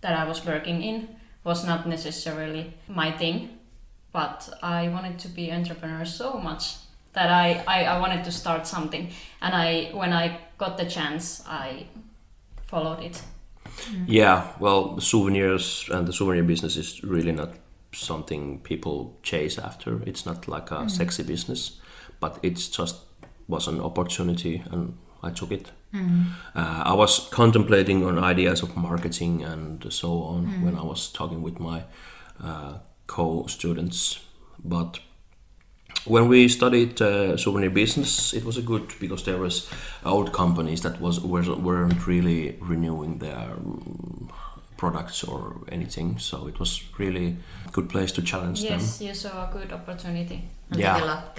that 0.00 0.18
I 0.18 0.24
was 0.28 0.44
working 0.44 0.82
in 0.82 1.08
was 1.44 1.64
not 1.64 1.86
necessarily 1.86 2.74
my 2.88 3.12
thing, 3.12 3.58
but 4.12 4.48
I 4.62 4.88
wanted 4.88 5.20
to 5.20 5.28
be 5.28 5.52
entrepreneur 5.52 6.04
so 6.04 6.38
much 6.38 6.76
that 7.12 7.30
I, 7.30 7.62
I, 7.66 7.84
I 7.84 8.00
wanted 8.00 8.24
to 8.24 8.32
start 8.32 8.66
something 8.66 9.10
and 9.40 9.54
I 9.54 9.90
when 9.92 10.12
I 10.12 10.38
got 10.58 10.78
the 10.78 10.86
chance 10.86 11.44
I 11.46 11.86
followed 12.62 13.00
it. 13.00 13.22
Mm-hmm. 13.64 14.04
Yeah, 14.08 14.48
well, 14.58 14.98
souvenirs 15.00 15.88
and 15.92 16.06
the 16.06 16.12
souvenir 16.12 16.42
business 16.42 16.76
is 16.76 17.04
really 17.04 17.32
not 17.32 17.50
something 17.92 18.58
people 18.60 19.16
chase 19.22 19.58
after. 19.58 20.02
It's 20.06 20.26
not 20.26 20.48
like 20.48 20.70
a 20.70 20.74
mm-hmm. 20.74 20.88
sexy 20.88 21.22
business, 21.22 21.80
but 22.18 22.38
it's 22.42 22.68
just 22.68 22.96
was 23.48 23.68
an 23.68 23.80
opportunity, 23.80 24.62
and 24.70 24.96
I 25.22 25.30
took 25.30 25.52
it. 25.52 25.70
Uh, 25.94 26.82
I 26.86 26.94
was 26.94 27.28
contemplating 27.30 28.04
on 28.06 28.18
ideas 28.18 28.62
of 28.62 28.76
marketing 28.76 29.44
and 29.44 29.92
so 29.92 30.08
on 30.22 30.46
when 30.64 30.74
I 30.76 30.82
was 30.82 31.12
talking 31.12 31.42
with 31.42 31.58
my 31.60 31.82
uh, 32.42 32.78
co-students, 33.06 34.18
but 34.64 35.00
when 36.06 36.28
we 36.28 36.48
studied 36.48 37.00
uh, 37.00 37.36
souvenir 37.36 37.70
business, 37.70 38.32
it 38.34 38.44
was 38.44 38.56
a 38.58 38.62
good 38.62 38.82
because 39.00 39.22
there 39.24 39.38
was 39.38 39.68
old 40.04 40.32
companies 40.32 40.80
that 40.80 41.00
was 41.00 41.20
were- 41.20 41.54
weren't 41.56 42.06
really 42.06 42.56
renewing 42.60 43.18
their 43.18 43.52
um, 43.56 44.28
products 44.76 45.22
or 45.24 45.56
anything. 45.68 46.18
So 46.18 46.48
it 46.48 46.58
was 46.58 46.82
really 46.98 47.36
a 47.68 47.70
good 47.70 47.88
place 47.88 48.12
to 48.12 48.22
challenge 48.22 48.62
them. 48.62 48.80
Yes, 48.80 49.00
you 49.00 49.14
saw 49.14 49.48
a 49.48 49.52
good 49.52 49.72
opportunity. 49.72 50.40
And 50.70 50.80
Yeah. 50.80 50.94
develop 50.98 51.34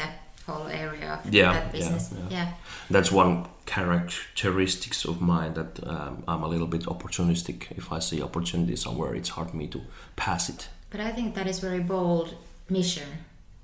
whole 0.46 0.68
area 0.68 1.20
of 1.26 1.34
Yeah, 1.34 1.54
that 1.54 1.72
business. 1.72 2.12
yeah, 2.14 2.20
yeah. 2.30 2.46
them. 2.46 2.54
That's 2.90 3.12
one 3.12 3.46
characteristics 3.66 5.06
of 5.06 5.22
mine 5.22 5.54
that 5.54 5.80
um, 5.88 6.24
I'm 6.28 6.44
a 6.44 6.48
little 6.48 6.68
bit 6.68 6.84
opportunistic. 6.84 7.72
If 7.78 7.92
I 7.92 8.00
see 8.00 8.22
opportunity 8.22 8.76
somewhere, 8.76 9.16
it's 9.16 9.30
hard 9.30 9.50
for 9.52 9.58
me 9.58 9.68
to 9.68 9.82
pass 10.16 10.50
it. 10.50 10.68
But 10.90 11.00
I 11.00 11.12
think 11.12 11.36
that 11.36 11.48
is 11.48 11.60
very 11.60 11.80
bold 11.80 12.36
mission 12.70 13.08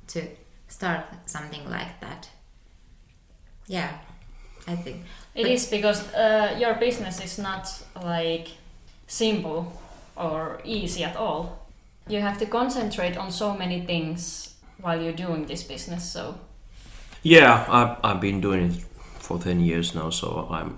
to 0.07 0.21
start 0.67 1.05
something 1.25 1.69
like 1.69 1.99
that. 2.01 2.29
Yeah, 3.67 3.89
I 4.67 4.75
think. 4.75 4.97
It 5.35 5.43
But- 5.43 5.51
is 5.51 5.67
because 5.67 6.01
uh, 6.13 6.57
your 6.59 6.75
business 6.75 7.19
is 7.23 7.37
not 7.37 7.67
like 8.03 8.47
simple 9.07 9.73
or 10.15 10.59
easy 10.63 11.03
at 11.03 11.15
all. 11.15 11.67
You 12.07 12.21
have 12.21 12.37
to 12.39 12.45
concentrate 12.45 13.17
on 13.17 13.31
so 13.31 13.53
many 13.53 13.85
things 13.85 14.55
while 14.81 14.99
you're 15.01 15.13
doing 15.27 15.45
this 15.45 15.63
business. 15.63 16.11
So 16.11 16.35
Yeah, 17.21 17.65
I've, 17.67 17.97
I've 18.03 18.21
been 18.21 18.39
doing 18.39 18.71
it 18.71 18.83
for 19.19 19.39
10 19.39 19.59
years 19.59 19.93
now, 19.93 20.09
so 20.09 20.47
I'm 20.49 20.77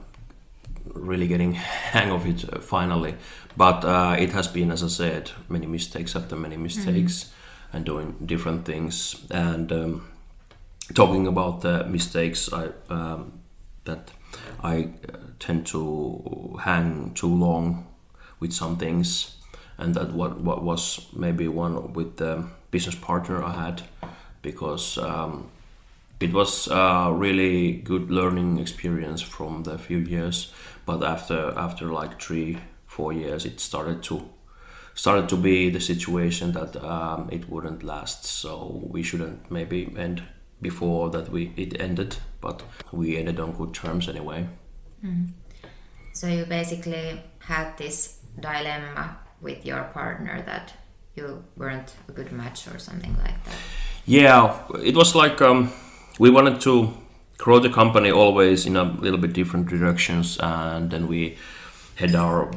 really 0.93 1.27
getting 1.27 1.53
hang 1.91 2.11
of 2.11 2.25
it 2.25 2.51
uh, 2.51 2.59
finally. 2.59 3.15
But 3.55 3.85
uh, 3.85 4.15
it 4.17 4.31
has 4.31 4.47
been, 4.47 4.71
as 4.71 4.83
I 4.83 4.87
said, 4.87 5.31
many 5.49 5.67
mistakes 5.67 6.15
after 6.15 6.35
many 6.35 6.57
mistakes 6.57 7.31
and 7.73 7.85
doing 7.85 8.15
different 8.25 8.65
things. 8.65 9.23
And 9.29 9.71
um, 9.71 10.07
talking 10.95 11.27
about 11.27 11.61
the 11.61 11.83
mistakes, 11.83 12.51
I 12.51 12.69
um, 12.89 13.33
that 13.83 14.11
I 14.63 14.89
uh, 15.13 15.17
tend 15.39 15.67
to 15.67 16.59
hang 16.63 17.11
too 17.13 17.27
long 17.33 17.85
with 18.39 18.53
some 18.53 18.77
things, 18.77 19.35
and 19.77 19.95
that 19.95 20.13
what 20.13 20.39
what 20.39 20.63
was 20.63 21.07
maybe 21.13 21.47
one 21.47 21.93
with 21.93 22.17
the 22.17 22.45
business 22.71 22.95
partner 22.95 23.43
I 23.43 23.51
had, 23.51 23.81
because 24.41 24.97
um, 24.97 25.49
it 26.21 26.33
was 26.33 26.67
a 26.67 27.11
really 27.13 27.73
good 27.73 28.11
learning 28.11 28.59
experience 28.59 29.21
from 29.21 29.63
the 29.63 29.77
few 29.77 29.97
years. 29.97 30.53
But 30.85 31.03
after 31.03 31.53
after 31.57 31.91
like 31.91 32.21
three 32.21 32.57
four 32.87 33.13
years, 33.13 33.45
it 33.45 33.59
started 33.59 34.03
to 34.03 34.29
started 34.93 35.29
to 35.29 35.37
be 35.37 35.69
the 35.69 35.79
situation 35.79 36.51
that 36.51 36.75
um, 36.83 37.29
it 37.31 37.49
wouldn't 37.49 37.83
last. 37.83 38.25
So 38.25 38.81
we 38.83 39.03
shouldn't 39.03 39.49
maybe 39.51 39.93
end 39.97 40.23
before 40.61 41.09
that 41.09 41.29
we 41.29 41.53
it 41.57 41.79
ended, 41.81 42.17
but 42.41 42.63
we 42.91 43.17
ended 43.17 43.39
on 43.39 43.53
good 43.53 43.73
terms 43.73 44.07
anyway. 44.07 44.47
So 46.13 46.27
you 46.27 46.45
basically 46.45 47.21
had 47.39 47.77
this 47.77 48.19
dilemma 48.39 49.17
with 49.41 49.65
your 49.65 49.83
partner 49.93 50.43
that 50.45 50.73
you 51.15 51.43
weren't 51.57 51.95
a 52.07 52.11
good 52.11 52.31
match 52.31 52.67
or 52.67 52.77
something 52.79 53.15
like 53.17 53.43
that. 53.45 53.55
Yeah, 54.05 54.57
it 54.83 54.95
was 54.95 55.15
like 55.15 55.41
um, 55.41 55.71
we 56.21 56.29
wanted 56.29 56.61
to 56.61 56.93
grow 57.39 57.57
the 57.57 57.69
company 57.69 58.11
always 58.11 58.67
in 58.67 58.77
a 58.77 58.83
little 58.83 59.17
bit 59.17 59.33
different 59.33 59.67
directions, 59.67 60.37
and 60.39 60.91
then 60.91 61.07
we 61.07 61.35
had 61.95 62.13
our 62.13 62.51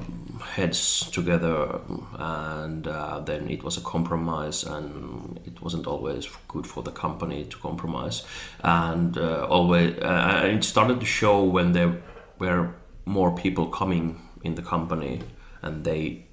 heads 0.54 1.10
together, 1.10 1.80
and 2.18 2.86
uh, 2.86 3.20
then 3.20 3.48
it 3.48 3.64
was 3.64 3.78
a 3.78 3.80
compromise, 3.80 4.64
and 4.64 5.40
it 5.46 5.62
wasn't 5.62 5.86
always 5.86 6.28
good 6.46 6.66
for 6.66 6.82
the 6.82 6.90
company 6.90 7.46
to 7.46 7.56
compromise, 7.56 8.22
and 8.62 9.16
uh, 9.16 9.46
always 9.48 9.96
uh, 10.00 10.42
it 10.44 10.62
started 10.62 11.00
to 11.00 11.06
show 11.06 11.42
when 11.42 11.72
there 11.72 12.02
were 12.38 12.68
more 13.06 13.34
people 13.34 13.68
coming 13.68 14.20
in 14.42 14.56
the 14.56 14.62
company, 14.62 15.22
and 15.62 15.84
they 15.84 16.26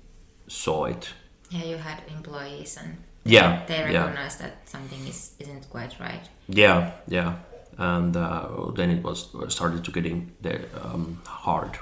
saw 0.50 0.84
it. 0.84 1.14
Yeah, 1.50 1.64
you 1.64 1.78
had 1.78 2.04
employees 2.10 2.76
and 2.76 2.98
Yeah, 3.24 3.64
they 3.68 3.94
yeah. 3.94 4.12
that 4.40 4.68
something 4.68 5.08
is 5.08 5.34
isn't 5.40 5.70
quite 5.70 6.00
right. 6.00 6.28
Yeah, 6.48 6.92
yeah, 7.08 7.36
and 7.78 8.16
uh, 8.16 8.72
then 8.76 8.90
it 8.90 9.04
was 9.04 9.30
started 9.54 9.84
to 9.86 9.92
getting 9.92 10.32
the, 10.42 10.62
um, 10.84 11.22
hard. 11.26 11.78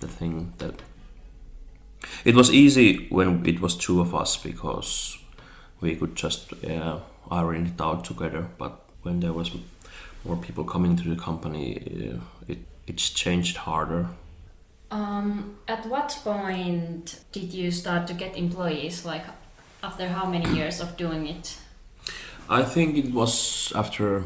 The 0.00 0.08
thing 0.08 0.52
that 0.58 0.82
it 2.24 2.34
was 2.34 2.50
easy 2.50 3.06
when 3.10 3.46
it 3.46 3.60
was 3.60 3.76
two 3.76 4.00
of 4.00 4.14
us 4.14 4.36
because 4.36 5.18
we 5.80 5.96
could 5.96 6.16
just 6.16 6.52
yeah, 6.62 7.00
iron 7.30 7.66
it 7.66 7.80
out 7.80 8.04
together. 8.04 8.48
But 8.58 8.80
when 9.02 9.20
there 9.20 9.32
was 9.32 9.50
more 10.24 10.36
people 10.36 10.64
coming 10.64 10.96
to 10.96 11.08
the 11.08 11.20
company, 11.20 12.12
uh, 12.14 12.20
it 12.48 12.58
it's 12.86 13.10
changed 13.10 13.58
harder. 13.58 14.08
Um, 14.90 15.58
at 15.68 15.86
what 15.86 16.18
point 16.24 17.20
did 17.30 17.54
you 17.54 17.70
start 17.70 18.08
to 18.08 18.14
get 18.14 18.36
employees? 18.36 19.04
Like, 19.04 19.24
after 19.82 20.08
how 20.08 20.26
many 20.26 20.48
years 20.54 20.80
of 20.80 20.96
doing 20.96 21.26
it? 21.26 21.58
I 22.48 22.62
think 22.62 22.96
it 22.96 23.12
was 23.12 23.72
after 23.74 24.24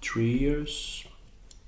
three 0.00 0.38
years, 0.38 1.04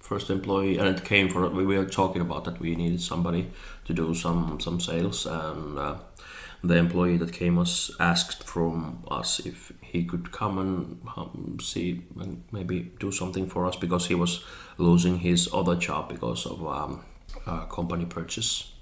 first 0.00 0.30
employee, 0.30 0.78
and 0.78 0.88
it 0.88 1.04
came 1.04 1.28
for 1.28 1.48
we 1.48 1.64
were 1.64 1.86
talking 1.86 2.22
about 2.22 2.44
that 2.44 2.60
we 2.60 2.76
needed 2.76 3.00
somebody 3.00 3.50
to 3.86 3.92
do 3.92 4.14
some 4.14 4.60
some 4.60 4.80
sales, 4.80 5.26
and 5.26 5.78
uh, 5.78 5.96
the 6.62 6.76
employee 6.76 7.16
that 7.18 7.32
came 7.32 7.58
us 7.58 7.90
asked 8.00 8.44
from 8.44 9.02
us 9.10 9.40
if 9.40 9.72
he 9.80 10.04
could 10.04 10.32
come 10.32 10.58
and 10.58 11.00
um, 11.16 11.58
see 11.60 12.02
and 12.20 12.42
maybe 12.52 12.92
do 13.00 13.12
something 13.12 13.48
for 13.48 13.66
us 13.66 13.76
because 13.76 14.06
he 14.06 14.14
was 14.14 14.44
losing 14.78 15.18
his 15.18 15.48
other 15.52 15.76
job 15.76 16.08
because 16.08 16.46
of 16.46 16.66
um, 16.66 17.04
company 17.68 18.06
purchase. 18.06 18.73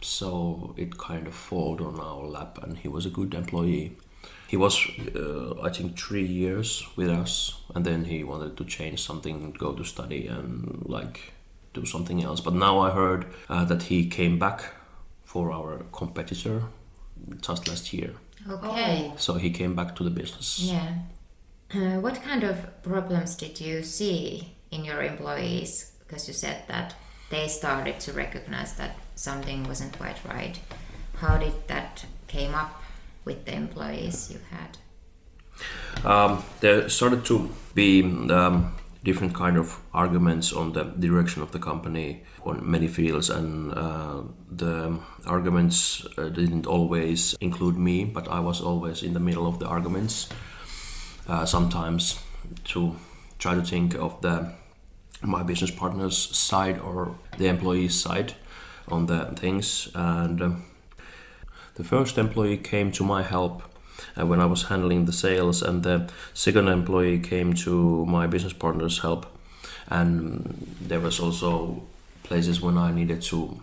So 0.00 0.74
it 0.76 0.98
kind 0.98 1.26
of 1.26 1.34
folded 1.34 1.84
on 1.84 2.00
our 2.00 2.26
lap, 2.26 2.58
and 2.62 2.78
he 2.78 2.88
was 2.88 3.06
a 3.06 3.10
good 3.10 3.34
employee. 3.34 3.96
He 4.48 4.56
was, 4.56 4.86
uh, 5.14 5.60
I 5.62 5.70
think, 5.70 5.98
three 5.98 6.26
years 6.26 6.86
with 6.96 7.08
us, 7.08 7.60
and 7.74 7.84
then 7.84 8.04
he 8.04 8.22
wanted 8.22 8.56
to 8.56 8.64
change 8.64 9.02
something, 9.02 9.52
go 9.52 9.72
to 9.72 9.84
study, 9.84 10.26
and 10.26 10.84
like 10.86 11.32
do 11.74 11.84
something 11.84 12.22
else. 12.22 12.40
But 12.40 12.54
now 12.54 12.78
I 12.80 12.90
heard 12.90 13.26
uh, 13.48 13.64
that 13.64 13.84
he 13.84 14.08
came 14.08 14.38
back 14.38 14.72
for 15.24 15.50
our 15.52 15.84
competitor 15.92 16.62
just 17.40 17.68
last 17.68 17.92
year. 17.92 18.14
Okay. 18.48 19.12
So 19.16 19.34
he 19.34 19.50
came 19.50 19.74
back 19.74 19.96
to 19.96 20.04
the 20.04 20.10
business. 20.10 20.60
Yeah. 20.60 20.94
Uh, 21.74 22.00
what 22.00 22.22
kind 22.22 22.44
of 22.44 22.82
problems 22.82 23.34
did 23.34 23.60
you 23.60 23.82
see 23.82 24.54
in 24.70 24.84
your 24.84 25.02
employees? 25.02 25.92
Because 26.00 26.28
you 26.28 26.34
said 26.34 26.62
that 26.68 26.94
they 27.30 27.48
started 27.48 27.98
to 28.00 28.12
recognize 28.12 28.74
that 28.74 28.96
something 29.16 29.64
wasn't 29.64 29.96
quite 29.98 30.18
right. 30.24 30.60
How 31.16 31.38
did 31.38 31.66
that 31.66 32.04
came 32.28 32.54
up 32.54 32.82
with 33.24 33.44
the 33.46 33.54
employees 33.54 34.30
you 34.30 34.40
had? 34.50 34.78
Um, 36.04 36.44
there 36.60 36.88
started 36.88 37.24
to 37.24 37.50
be 37.74 38.02
um, 38.30 38.76
different 39.02 39.34
kind 39.34 39.56
of 39.56 39.80
arguments 39.94 40.52
on 40.52 40.72
the 40.72 40.84
direction 40.84 41.42
of 41.42 41.50
the 41.50 41.58
company 41.58 42.22
on 42.44 42.70
many 42.70 42.86
fields, 42.86 43.30
and 43.30 43.72
uh, 43.72 44.22
the 44.50 44.98
arguments 45.26 46.06
uh, 46.18 46.28
didn't 46.28 46.66
always 46.66 47.34
include 47.40 47.76
me, 47.76 48.04
but 48.04 48.28
I 48.28 48.40
was 48.40 48.60
always 48.60 49.02
in 49.02 49.14
the 49.14 49.20
middle 49.20 49.46
of 49.46 49.58
the 49.58 49.66
arguments. 49.66 50.28
Uh, 51.26 51.44
sometimes 51.44 52.20
to 52.64 52.94
try 53.38 53.54
to 53.54 53.62
think 53.62 53.94
of 53.94 54.20
the 54.20 54.52
my 55.22 55.42
business 55.42 55.70
partner's 55.70 56.16
side 56.16 56.78
or 56.78 57.16
the 57.38 57.46
employee's 57.46 57.98
side 57.98 58.34
on 58.88 59.06
the 59.06 59.26
things, 59.36 59.88
and 59.94 60.40
um, 60.42 60.64
the 61.74 61.84
first 61.84 62.18
employee 62.18 62.56
came 62.56 62.90
to 62.92 63.04
my 63.04 63.22
help 63.22 63.62
uh, 64.18 64.26
when 64.26 64.40
I 64.40 64.46
was 64.46 64.64
handling 64.64 65.04
the 65.04 65.12
sales, 65.12 65.62
and 65.62 65.82
the 65.82 66.10
second 66.34 66.68
employee 66.68 67.18
came 67.18 67.54
to 67.54 68.06
my 68.06 68.26
business 68.26 68.52
partner's 68.52 68.98
help. 69.00 69.26
And 69.88 70.76
there 70.80 71.00
was 71.00 71.20
also 71.20 71.82
places 72.22 72.60
when 72.60 72.76
I 72.76 72.92
needed 72.92 73.22
to 73.22 73.60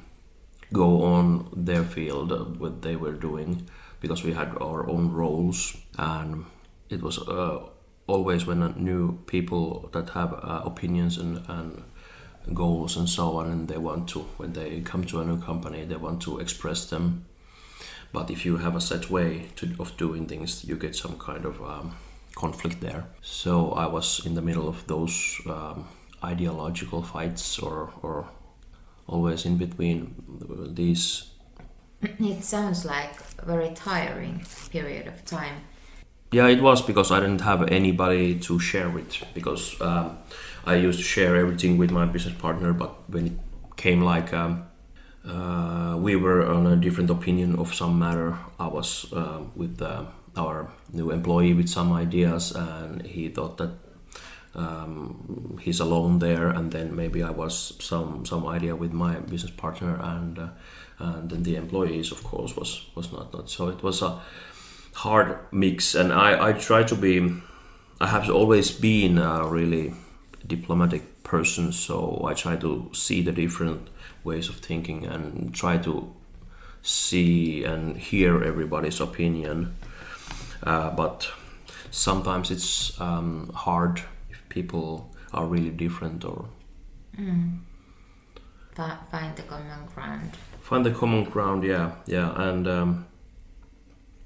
go 0.72 1.04
on 1.04 1.50
their 1.56 1.84
field, 1.84 2.32
uh, 2.32 2.38
what 2.38 2.82
they 2.82 2.96
were 2.96 3.14
doing, 3.14 3.68
because 4.00 4.24
we 4.24 4.34
had 4.34 4.56
our 4.62 4.90
own 4.90 5.12
roles, 5.12 5.78
and 5.98 6.46
it 6.90 7.02
was 7.02 7.20
uh, 7.20 7.60
always 8.08 8.46
when 8.46 8.74
new 8.78 9.18
people 9.26 9.90
that 9.94 10.10
have 10.10 10.34
uh, 10.34 10.62
opinions 10.66 11.18
and, 11.18 11.44
and 11.48 11.84
goals 12.54 12.98
and 12.98 13.08
so 13.08 13.38
on, 13.38 13.50
and 13.50 13.68
they 13.68 13.78
want 13.78 14.10
to 14.10 14.20
when 14.38 14.54
they 14.54 14.82
come 14.82 15.04
to 15.06 15.22
a 15.22 15.26
new 15.26 15.40
company, 15.40 15.86
they 15.86 15.96
want 15.96 16.22
to 16.24 16.40
express 16.40 16.86
them 16.86 17.26
but 18.14 18.30
if 18.30 18.46
you 18.46 18.58
have 18.58 18.76
a 18.76 18.82
set 18.82 19.10
way 19.10 19.50
to, 19.56 19.76
of 19.80 19.98
doing 19.98 20.28
things, 20.28 20.64
you 20.64 20.76
get 20.76 20.96
some 20.96 21.18
kind 21.18 21.46
of 21.46 21.60
um, 21.64 21.96
conflict 22.36 22.80
there. 22.80 23.08
So 23.22 23.72
I 23.72 23.88
was 23.88 24.24
in 24.24 24.36
the 24.36 24.42
middle 24.42 24.70
of 24.70 24.86
those 24.86 25.42
um, 25.48 25.88
ideological 26.24 27.02
fights, 27.02 27.58
or, 27.58 27.92
or 28.04 28.30
always 29.08 29.46
in 29.46 29.58
between 29.58 30.14
these. 30.76 31.32
It 32.04 32.44
sounds 32.44 32.86
like 32.86 33.16
a 33.40 33.46
very 33.46 33.74
tiring 33.74 34.46
period 34.70 35.08
of 35.08 35.26
time. 35.26 35.62
Yeah, 36.34 36.48
it 36.48 36.62
was 36.64 36.82
because 36.82 37.12
I 37.12 37.20
didn't 37.20 37.42
have 37.42 37.72
anybody 37.72 38.40
to 38.40 38.60
share 38.60 38.90
with. 38.90 39.24
Because 39.36 39.80
um, 39.80 40.18
I 40.66 40.76
used 40.76 40.98
to 40.98 41.06
share 41.06 41.36
everything 41.36 41.78
with 41.78 41.92
my 41.92 42.06
business 42.06 42.34
partner, 42.34 42.74
but 42.74 43.08
when 43.08 43.28
it 43.28 43.34
came 43.76 44.02
like 44.02 44.34
um, 44.34 44.66
uh, 45.28 45.96
we 46.00 46.16
were 46.16 46.44
on 46.46 46.66
a 46.66 46.76
different 46.76 47.12
opinion 47.12 47.56
of 47.60 47.74
some 47.76 48.00
matter. 48.00 48.40
I 48.60 48.68
was 48.68 49.14
uh, 49.14 49.42
with 49.56 49.80
uh, 49.80 50.06
our 50.36 50.72
new 50.92 51.12
employee 51.12 51.54
with 51.54 51.70
some 51.70 51.94
ideas, 51.94 52.52
and 52.52 53.06
he 53.06 53.30
thought 53.30 53.58
that 53.58 53.72
um, 54.56 55.60
he's 55.62 55.80
alone 55.80 56.18
there, 56.18 56.50
and 56.50 56.72
then 56.72 56.96
maybe 56.96 57.22
I 57.22 57.30
was 57.30 57.74
some 57.80 58.26
some 58.26 58.48
idea 58.48 58.76
with 58.76 58.92
my 58.92 59.20
business 59.20 59.52
partner, 59.52 60.00
and 60.02 60.40
uh, 60.40 60.48
and 60.98 61.30
then 61.30 61.44
the 61.44 61.58
employees, 61.58 62.12
of 62.12 62.24
course, 62.24 62.56
was 62.58 62.86
was 62.96 63.12
not 63.12 63.32
not. 63.34 63.50
So 63.52 63.70
it 63.70 63.84
was 63.84 64.02
a 64.02 64.20
hard 64.94 65.38
mix, 65.52 65.96
and 65.96 66.12
I 66.14 66.50
I 66.50 66.54
try 66.54 66.84
to 66.84 66.96
be. 66.96 67.34
I 68.02 68.08
have 68.08 68.30
always 68.30 68.72
been 68.72 69.18
a 69.18 69.48
really 69.48 69.94
diplomatic 70.46 71.24
person, 71.24 71.72
so 71.72 72.26
I 72.26 72.34
try 72.34 72.56
to 72.58 72.90
see 72.94 73.22
the 73.22 73.32
different 73.32 73.90
ways 74.24 74.50
of 74.50 74.56
thinking 74.58 75.06
and 75.06 75.54
try 75.54 75.78
to 75.78 76.14
see 76.82 77.64
and 77.64 77.98
hear 77.98 78.44
everybody's 78.44 79.00
opinion. 79.00 79.76
Uh, 80.64 80.90
but 80.90 81.30
sometimes 81.92 82.52
it's 82.52 83.00
um, 83.00 83.52
hard 83.54 84.02
if 84.30 84.48
people 84.50 85.10
are 85.34 85.46
really 85.46 85.70
different 85.70 86.24
or 86.26 86.46
mm. 87.18 87.60
find 88.76 89.36
the 89.36 89.44
common 89.44 89.86
ground. 89.94 90.32
Find 90.62 90.86
the 90.86 90.92
common 90.92 91.24
ground, 91.26 91.64
yeah, 91.64 91.92
yeah, 92.06 92.34
and 92.50 92.68
um, 92.68 93.06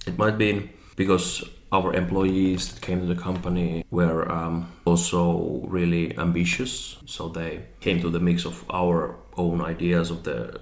it 0.07 0.17
might 0.17 0.37
be 0.37 0.69
because 0.95 1.43
our 1.71 1.93
employees 1.93 2.73
that 2.73 2.81
came 2.81 3.01
to 3.01 3.05
the 3.05 3.21
company 3.21 3.85
were 3.91 4.31
um, 4.31 4.71
also 4.85 5.61
really 5.67 6.17
ambitious. 6.17 6.97
So 7.05 7.27
they 7.27 7.65
came 7.81 8.01
to 8.01 8.09
the 8.09 8.19
mix 8.19 8.45
of 8.45 8.63
our 8.69 9.15
own 9.35 9.61
ideas 9.61 10.09
of 10.09 10.23
the 10.23 10.61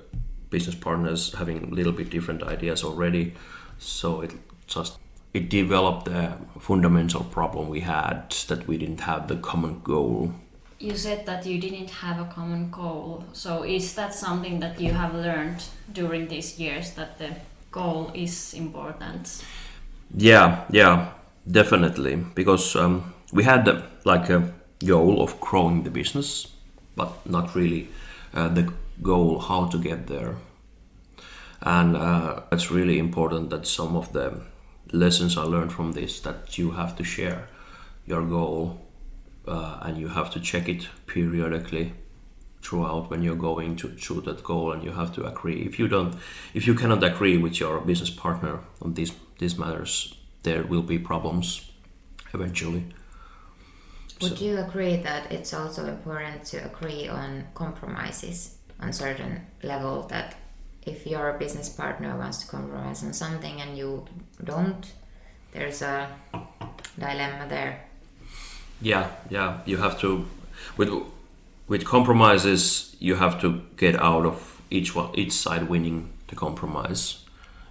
business 0.49 0.75
partners 0.75 1.33
having 1.33 1.63
a 1.63 1.67
little 1.67 1.91
bit 1.91 2.09
different 2.09 2.43
ideas 2.43 2.83
already. 2.83 3.33
So 3.77 4.21
it 4.21 4.33
just 4.67 4.97
it 5.33 5.49
developed 5.49 6.07
a 6.07 6.37
fundamental 6.59 7.23
problem 7.25 7.67
we 7.69 7.81
had 7.81 8.31
that 8.47 8.67
we 8.67 8.77
didn't 8.77 9.01
have 9.01 9.27
the 9.27 9.35
common 9.35 9.81
goal. 9.83 10.31
You 10.79 10.95
said 10.95 11.25
that 11.25 11.45
you 11.45 11.59
didn't 11.59 11.89
have 11.89 12.19
a 12.19 12.25
common 12.25 12.69
goal. 12.69 13.25
So 13.33 13.63
is 13.63 13.93
that 13.95 14.13
something 14.13 14.59
that 14.61 14.79
you 14.79 14.91
have 14.93 15.13
learned 15.13 15.63
during 15.91 16.27
these 16.27 16.59
years 16.59 16.91
that 16.91 17.19
the 17.19 17.35
goal 17.75 18.11
is 18.13 18.53
important? 18.53 19.43
Yeah, 20.17 20.63
yeah, 20.71 21.11
definitely. 21.45 22.15
Because 22.33 22.75
um, 22.75 23.13
we 23.33 23.43
had 23.43 23.67
uh, 23.67 23.81
like 24.05 24.29
a 24.29 24.53
goal 24.85 25.21
of 25.21 25.39
growing 25.41 25.83
the 25.83 25.89
business, 25.89 26.47
but 26.95 27.11
not 27.25 27.55
really 27.55 27.87
uh, 28.33 28.47
the 28.47 28.71
goal 29.01 29.39
how 29.39 29.67
to 29.67 29.77
get 29.77 30.07
there. 30.07 30.35
And 31.61 31.97
uh, 31.97 32.41
it's 32.51 32.71
really 32.71 32.97
important 32.97 33.49
that 33.49 33.67
some 33.67 33.97
of 33.97 34.13
the 34.13 34.41
lessons 34.91 35.37
I 35.37 35.43
learned 35.43 35.73
from 35.73 35.93
this 35.93 36.19
that 36.21 36.57
you 36.57 36.71
have 36.71 36.95
to 36.95 37.03
share 37.03 37.47
your 38.05 38.23
goal 38.23 38.79
uh, 39.47 39.79
and 39.81 39.97
you 39.97 40.07
have 40.09 40.29
to 40.31 40.39
check 40.39 40.69
it 40.69 40.87
periodically 41.07 41.93
throughout 42.65 43.09
when 43.09 43.21
you're 43.21 43.35
going 43.35 43.75
to 43.75 43.89
through 43.89 44.21
that 44.21 44.43
goal 44.43 44.71
and 44.71 44.83
you 44.83 44.91
have 44.91 45.13
to 45.13 45.23
agree 45.25 45.61
if 45.61 45.77
you 45.77 45.87
don't 45.87 46.15
if 46.53 46.65
you 46.65 46.73
cannot 46.73 47.03
agree 47.03 47.37
with 47.37 47.59
your 47.59 47.79
business 47.81 48.09
partner 48.09 48.59
on 48.81 48.93
these 48.95 49.13
these 49.37 49.57
matters 49.57 50.17
there 50.43 50.63
will 50.63 50.81
be 50.81 50.97
problems 50.97 51.71
eventually 52.33 52.83
would 54.21 54.37
so. 54.37 54.45
you 54.45 54.57
agree 54.57 54.95
that 54.95 55.31
it's 55.31 55.53
also 55.53 55.85
important 55.85 56.43
to 56.43 56.57
agree 56.57 57.07
on 57.07 57.43
compromises 57.53 58.57
on 58.79 58.91
certain 58.91 59.45
level 59.61 60.03
that 60.07 60.35
if 60.85 61.05
your 61.05 61.33
business 61.33 61.69
partner 61.69 62.17
wants 62.17 62.37
to 62.39 62.47
compromise 62.47 63.03
on 63.03 63.13
something 63.13 63.61
and 63.61 63.77
you 63.77 64.05
don't 64.43 64.93
there's 65.51 65.81
a 65.81 66.09
dilemma 66.97 67.45
there 67.47 67.81
yeah 68.81 69.07
yeah 69.29 69.59
you 69.65 69.77
have 69.77 69.99
to 69.99 70.25
with 70.77 70.89
with 71.67 71.85
compromises 71.85 72.95
you 72.99 73.15
have 73.15 73.39
to 73.41 73.61
get 73.77 73.95
out 73.99 74.25
of 74.25 74.61
each 74.69 74.95
one 74.95 75.09
each 75.15 75.31
side 75.31 75.69
winning 75.69 76.11
the 76.27 76.35
compromise. 76.35 77.21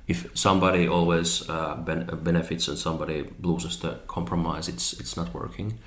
If 0.06 0.36
somebody 0.36 0.86
always 0.86 1.48
uh, 1.48 1.76
ben- 1.76 2.10
benefits 2.22 2.68
and 2.68 2.78
somebody 2.78 3.24
loses 3.40 3.78
the 3.78 4.00
compromise 4.06 4.68
it's 4.68 4.92
it's 4.94 5.16
not 5.16 5.32
working. 5.34 5.78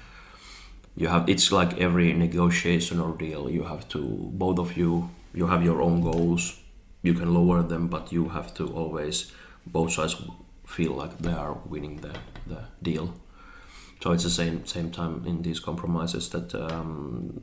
You 0.96 1.08
have 1.10 1.30
it's 1.30 1.52
like 1.52 1.80
every 1.80 2.14
negotiation 2.14 3.00
or 3.00 3.16
deal 3.16 3.50
you 3.50 3.64
have 3.64 3.88
to 3.90 4.00
both 4.34 4.60
of 4.60 4.78
you 4.78 5.10
you 5.34 5.48
have 5.48 5.64
your 5.64 5.82
own 5.82 6.02
goals. 6.02 6.60
You 7.04 7.14
can 7.14 7.34
lower 7.34 7.62
them 7.62 7.88
but 7.88 8.12
you 8.12 8.30
have 8.30 8.54
to 8.56 8.68
always 8.74 9.32
both 9.66 9.94
sides 9.94 10.16
feel 10.66 10.94
like 10.94 11.18
they 11.20 11.32
are 11.32 11.54
winning 11.54 11.98
the, 11.98 12.14
the 12.46 12.64
deal. 12.82 13.14
So 14.02 14.12
it's 14.12 14.24
the 14.24 14.30
same 14.30 14.66
same 14.66 14.92
time 14.92 15.24
in 15.26 15.42
these 15.42 15.60
compromises 15.60 16.30
that 16.30 16.54
um, 16.56 17.42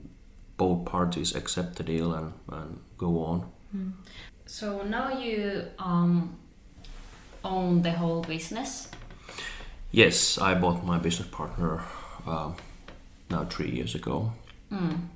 both 0.56 0.84
parties 0.84 1.34
accept 1.34 1.76
the 1.76 1.82
deal 1.82 2.12
and, 2.14 2.32
and 2.52 2.80
go 2.96 3.24
on. 3.24 3.50
Mm. 3.74 3.92
So 4.46 4.82
now 4.82 5.10
you 5.10 5.64
um, 5.78 6.36
own 7.42 7.82
the 7.82 7.92
whole 7.92 8.22
business. 8.22 8.88
Yes, 9.90 10.38
I 10.38 10.54
bought 10.54 10.84
my 10.84 10.98
business 10.98 11.28
partner 11.28 11.82
uh, 12.26 12.52
now 13.30 13.44
three 13.44 13.70
years 13.70 13.94
ago. 13.94 14.32
Mm. 14.72 15.08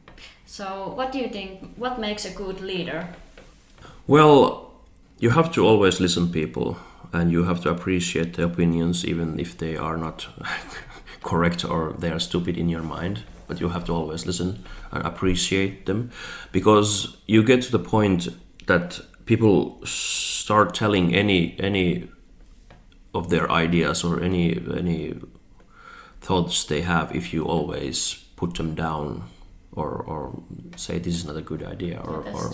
So, 0.46 0.92
what 0.94 1.12
do 1.12 1.18
you 1.18 1.29
think? 1.29 1.74
What 1.77 1.98
makes 1.98 2.24
a 2.24 2.31
good 2.31 2.61
leader? 2.61 3.09
Well, 4.07 4.72
you 5.18 5.31
have 5.31 5.53
to 5.53 5.66
always 5.66 6.01
listen 6.01 6.31
people, 6.31 6.79
and 7.12 7.31
you 7.31 7.44
have 7.44 7.61
to 7.62 7.70
appreciate 7.70 8.35
the 8.35 8.44
opinions, 8.44 9.05
even 9.05 9.38
if 9.38 9.59
they 9.59 9.77
are 9.77 9.96
not 9.96 10.29
correct 11.22 11.64
or 11.64 11.94
they 11.98 12.11
are 12.11 12.20
stupid 12.20 12.57
in 12.57 12.68
your 12.68 12.83
mind 12.83 13.24
but 13.48 13.61
you 13.61 13.70
have 13.70 13.84
to 13.84 13.92
always 13.92 14.26
listen 14.26 14.64
and 14.92 15.04
appreciate 15.04 15.87
them. 15.87 16.11
Because 16.52 17.16
you 17.26 17.42
get 17.42 17.62
to 17.62 17.72
the 17.72 17.78
point 17.78 18.28
that 18.66 19.00
people 19.24 19.80
start 19.84 20.74
telling 20.74 21.14
any 21.14 21.56
any 21.58 22.08
of 23.14 23.30
their 23.30 23.50
ideas 23.50 24.04
or 24.04 24.22
any 24.22 24.56
any 24.76 25.14
thoughts 26.20 26.64
they 26.64 26.82
have 26.82 27.14
if 27.14 27.32
you 27.32 27.44
always 27.44 28.14
put 28.37 28.54
them 28.54 28.74
down 28.74 29.24
or 29.72 29.90
or 30.06 30.42
say 30.76 30.98
this 30.98 31.14
is 31.14 31.24
not 31.24 31.37
a 31.37 31.42
good 31.42 31.62
idea 31.62 32.00
or, 32.04 32.22
or 32.32 32.52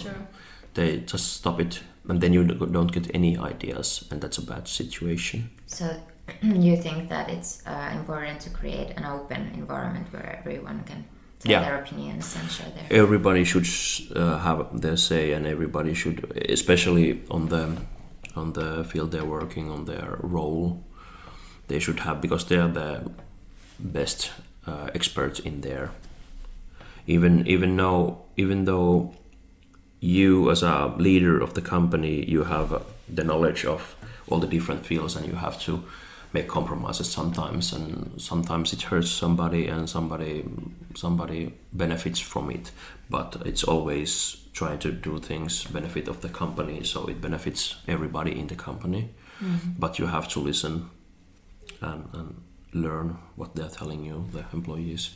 they 0.75 0.99
just 1.01 1.33
stop 1.33 1.61
it 1.61 1.81
and 2.09 2.21
then 2.21 2.33
you 2.33 2.45
don't 2.45 2.93
get 2.93 3.11
any 3.15 3.39
ideas 3.39 4.05
and 4.11 4.21
that's 4.21 4.39
a 4.39 4.43
bad 4.43 4.69
situation. 4.69 5.51
So 5.67 5.97
you 6.43 6.77
think 6.77 7.09
that 7.09 7.29
it's 7.29 7.63
uh, 7.67 7.91
important 7.95 8.41
to 8.41 8.51
create 8.51 8.91
an 8.97 9.05
open 9.05 9.51
environment 9.55 10.07
where 10.13 10.37
everyone 10.41 10.83
can 10.85 11.05
tell 11.41 11.53
Yeah. 11.53 11.63
their 11.65 11.79
opinions 11.83 12.37
and 12.37 12.51
share 12.51 12.71
their 12.75 12.87
everybody 13.03 13.45
should 13.45 13.67
uh, 14.17 14.39
have 14.39 14.81
their 14.81 14.97
say 14.97 15.33
and 15.33 15.47
everybody 15.47 15.95
should 15.95 16.19
especially 16.51 17.21
on 17.31 17.49
the 17.49 17.65
on 18.37 18.53
the 18.53 18.85
field 18.85 19.11
they're 19.13 19.31
working 19.41 19.71
on 19.71 19.85
their 19.85 20.17
role 20.23 20.83
they 21.69 21.79
should 21.81 22.01
have 22.01 22.21
because 22.21 22.45
they're 22.49 22.73
the 22.73 22.91
best 23.79 24.33
uh, 24.67 24.89
experts 24.95 25.39
in 25.41 25.61
there 25.61 25.89
even 27.07 27.47
even 27.47 27.77
though 27.77 28.19
even 28.37 28.65
though 28.65 29.13
you 30.01 30.51
as 30.51 30.63
a 30.63 30.87
leader 30.99 31.41
of 31.41 31.53
the 31.55 31.61
company 31.63 32.25
you 32.35 32.45
have 32.45 32.83
the 33.09 33.25
knowledge 33.25 33.65
of 33.65 33.95
all 34.29 34.39
the 34.41 34.47
different 34.47 34.85
fields 34.87 35.17
and 35.17 35.27
you 35.27 35.35
have 35.35 35.59
to 35.61 35.83
make 36.35 36.49
compromises 36.49 37.09
sometimes 37.09 37.73
and 37.73 38.21
sometimes 38.21 38.73
it 38.73 38.83
hurts 38.83 39.09
somebody 39.09 39.69
and 39.69 39.89
somebody 39.89 40.45
somebody 40.97 41.55
benefits 41.73 42.19
from 42.19 42.51
it. 42.51 42.73
But 43.09 43.43
it's 43.47 43.63
always 43.63 44.37
trying 44.53 44.81
to 44.81 44.91
do 44.91 45.21
things 45.21 45.65
benefit 45.65 46.09
of 46.09 46.21
the 46.21 46.29
company 46.29 46.83
so 46.85 47.07
it 47.07 47.21
benefits 47.21 47.77
everybody 47.87 48.39
in 48.39 48.49
the 48.49 48.57
company. 48.57 49.11
Mm-hmm. 49.41 49.79
But 49.79 49.99
you 49.99 50.07
have 50.07 50.29
to 50.29 50.41
listen 50.41 50.91
and, 51.81 52.09
and 52.13 52.43
learn 52.73 53.17
what 53.37 53.55
they're 53.55 53.69
telling 53.69 54.05
you 54.05 54.27
the 54.33 54.45
employees. 54.53 55.11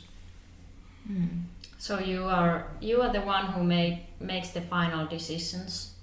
Mm-hmm. 1.11 1.41
So 1.77 1.99
you 1.99 2.23
are 2.23 2.67
you 2.79 3.01
are 3.01 3.11
the 3.11 3.21
one 3.21 3.47
who 3.47 3.63
make 3.63 3.95
makes 4.21 4.51
the 4.51 4.61
final 4.61 5.05
decisions, 5.05 5.95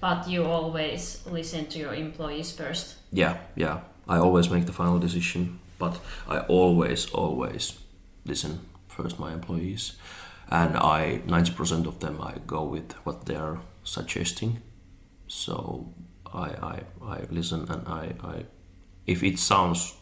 but 0.00 0.28
you 0.28 0.44
always 0.44 1.22
listen 1.30 1.66
to 1.66 1.78
your 1.78 1.94
employees 1.94 2.52
first. 2.52 2.96
Yeah, 3.12 3.38
yeah. 3.56 3.80
I 4.08 4.18
always 4.18 4.50
make 4.50 4.66
the 4.66 4.72
final 4.72 4.98
decision, 4.98 5.58
but 5.78 6.00
I 6.28 6.38
always, 6.48 7.10
always 7.10 7.78
listen 8.24 8.60
first 8.88 9.18
my 9.18 9.32
employees, 9.32 9.92
and 10.50 10.76
I 10.76 11.20
ninety 11.26 11.52
percent 11.52 11.86
of 11.86 11.98
them 12.00 12.20
I 12.20 12.34
go 12.46 12.64
with 12.64 12.92
what 13.04 13.26
they're 13.26 13.58
suggesting. 13.84 14.62
So 15.26 15.92
I, 16.32 16.48
I, 16.62 16.80
I 17.02 17.20
listen 17.30 17.66
and 17.70 17.86
I, 17.86 18.14
I, 18.22 18.44
if 19.06 19.22
it 19.22 19.38
sounds 19.38 19.94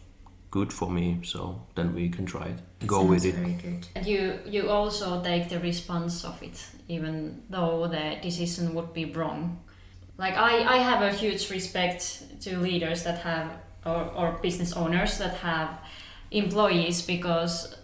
good 0.51 0.73
for 0.73 0.91
me, 0.91 1.19
so 1.23 1.67
then 1.75 1.95
we 1.95 2.09
can 2.09 2.25
try 2.25 2.47
it. 2.47 2.87
Go 2.87 3.03
with 3.05 3.25
it. 3.25 3.35
Good. 3.63 3.89
And 3.97 4.07
you 4.07 4.39
you 4.47 4.71
also 4.71 5.23
take 5.23 5.49
the 5.49 5.59
response 5.61 6.25
of 6.25 6.43
it, 6.43 6.65
even 6.89 7.43
though 7.51 7.89
the 7.89 8.19
decision 8.23 8.75
would 8.75 8.93
be 8.93 9.05
wrong. 9.05 9.59
Like 10.19 10.35
I, 10.35 10.77
I 10.77 10.79
have 10.79 11.03
a 11.03 11.13
huge 11.13 11.51
respect 11.51 12.41
to 12.43 12.59
leaders 12.59 13.03
that 13.03 13.19
have 13.19 13.51
or, 13.87 14.11
or 14.15 14.39
business 14.43 14.73
owners 14.73 15.19
that 15.19 15.35
have 15.37 15.79
employees 16.31 17.03
because 17.03 17.75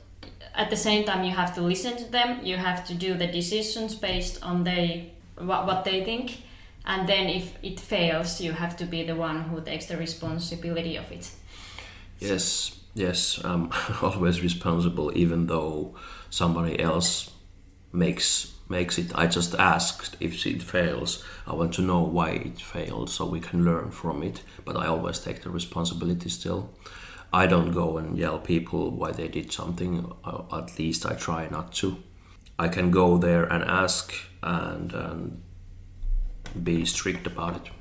at 0.54 0.68
the 0.70 0.76
same 0.76 1.04
time 1.04 1.24
you 1.24 1.30
have 1.30 1.54
to 1.54 1.62
listen 1.62 1.96
to 1.96 2.04
them, 2.10 2.44
you 2.44 2.56
have 2.56 2.84
to 2.86 2.94
do 2.94 3.14
the 3.14 3.26
decisions 3.26 3.94
based 3.94 4.42
on 4.42 4.64
they 4.64 5.12
what, 5.38 5.66
what 5.66 5.84
they 5.84 6.04
think, 6.04 6.42
and 6.84 7.08
then 7.08 7.28
if 7.28 7.52
it 7.62 7.80
fails, 7.80 8.40
you 8.40 8.52
have 8.52 8.76
to 8.76 8.84
be 8.84 9.02
the 9.02 9.14
one 9.14 9.42
who 9.42 9.60
takes 9.60 9.86
the 9.86 9.96
responsibility 9.96 10.96
of 10.96 11.10
it. 11.10 11.30
Yes, 12.18 12.78
yes, 12.94 13.40
I'm 13.42 13.70
always 14.02 14.42
responsible, 14.42 15.16
even 15.16 15.46
though 15.46 15.94
somebody 16.30 16.78
else 16.80 17.30
makes 17.92 18.52
makes 18.68 18.98
it. 18.98 19.12
I 19.14 19.26
just 19.26 19.54
asked 19.54 20.16
if 20.20 20.46
it 20.46 20.62
fails. 20.62 21.24
I 21.46 21.54
want 21.54 21.74
to 21.74 21.82
know 21.82 22.02
why 22.02 22.30
it 22.30 22.60
failed, 22.60 23.10
so 23.10 23.26
we 23.26 23.40
can 23.40 23.64
learn 23.64 23.90
from 23.90 24.22
it. 24.22 24.42
But 24.64 24.76
I 24.76 24.86
always 24.86 25.18
take 25.18 25.42
the 25.42 25.50
responsibility 25.50 26.28
still. 26.28 26.70
I 27.32 27.46
don't 27.46 27.72
go 27.72 27.96
and 27.98 28.18
yell 28.18 28.38
people 28.38 28.90
why 28.90 29.12
they 29.12 29.28
did 29.28 29.52
something. 29.52 30.12
uh, 30.24 30.42
At 30.52 30.78
least 30.78 31.06
I 31.06 31.14
try 31.14 31.48
not 31.48 31.72
to. 31.74 31.96
I 32.58 32.68
can 32.68 32.90
go 32.90 33.16
there 33.18 33.44
and 33.44 33.64
ask 33.64 34.12
and, 34.42 34.92
and 34.92 35.42
be 36.62 36.84
strict 36.84 37.26
about 37.26 37.56
it, 37.56 37.72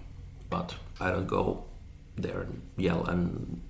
but 0.50 0.76
I 1.00 1.12
don't 1.12 1.28
go 1.28 1.65
there 2.15 2.41
and 2.41 2.62
yell 2.78 3.06
and 3.06 3.62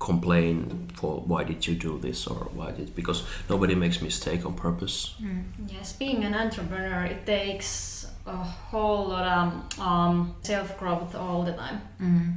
complain 0.00 0.88
for 0.94 1.20
why 1.20 1.44
did 1.44 1.66
you 1.66 1.74
do 1.74 1.98
this 1.98 2.26
or 2.26 2.48
why 2.54 2.72
did 2.72 2.96
because 2.96 3.22
nobody 3.48 3.74
makes 3.74 4.00
mistake 4.02 4.44
on 4.46 4.54
purpose 4.54 5.14
mm. 5.22 5.44
Yes, 5.68 5.92
being 5.92 6.24
an 6.24 6.34
entrepreneur, 6.34 7.04
it 7.04 7.26
takes 7.26 8.06
a 8.26 8.36
whole 8.36 9.08
lot 9.08 9.24
of 9.24 9.78
um, 9.78 9.86
um 9.86 10.34
self 10.42 10.78
growth 10.78 11.14
all 11.14 11.42
the 11.44 11.52
time. 11.52 11.80
Mm. 12.02 12.36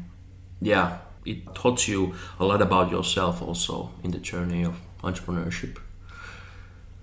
yeah 0.62 0.98
it 1.26 1.40
taught 1.56 1.88
you 1.88 2.14
a 2.40 2.46
lot 2.46 2.62
about 2.62 2.92
yourself 2.92 3.42
also 3.42 3.92
in 4.04 4.12
the 4.12 4.20
journey 4.20 4.64
of 4.64 4.76
entrepreneurship 5.02 5.78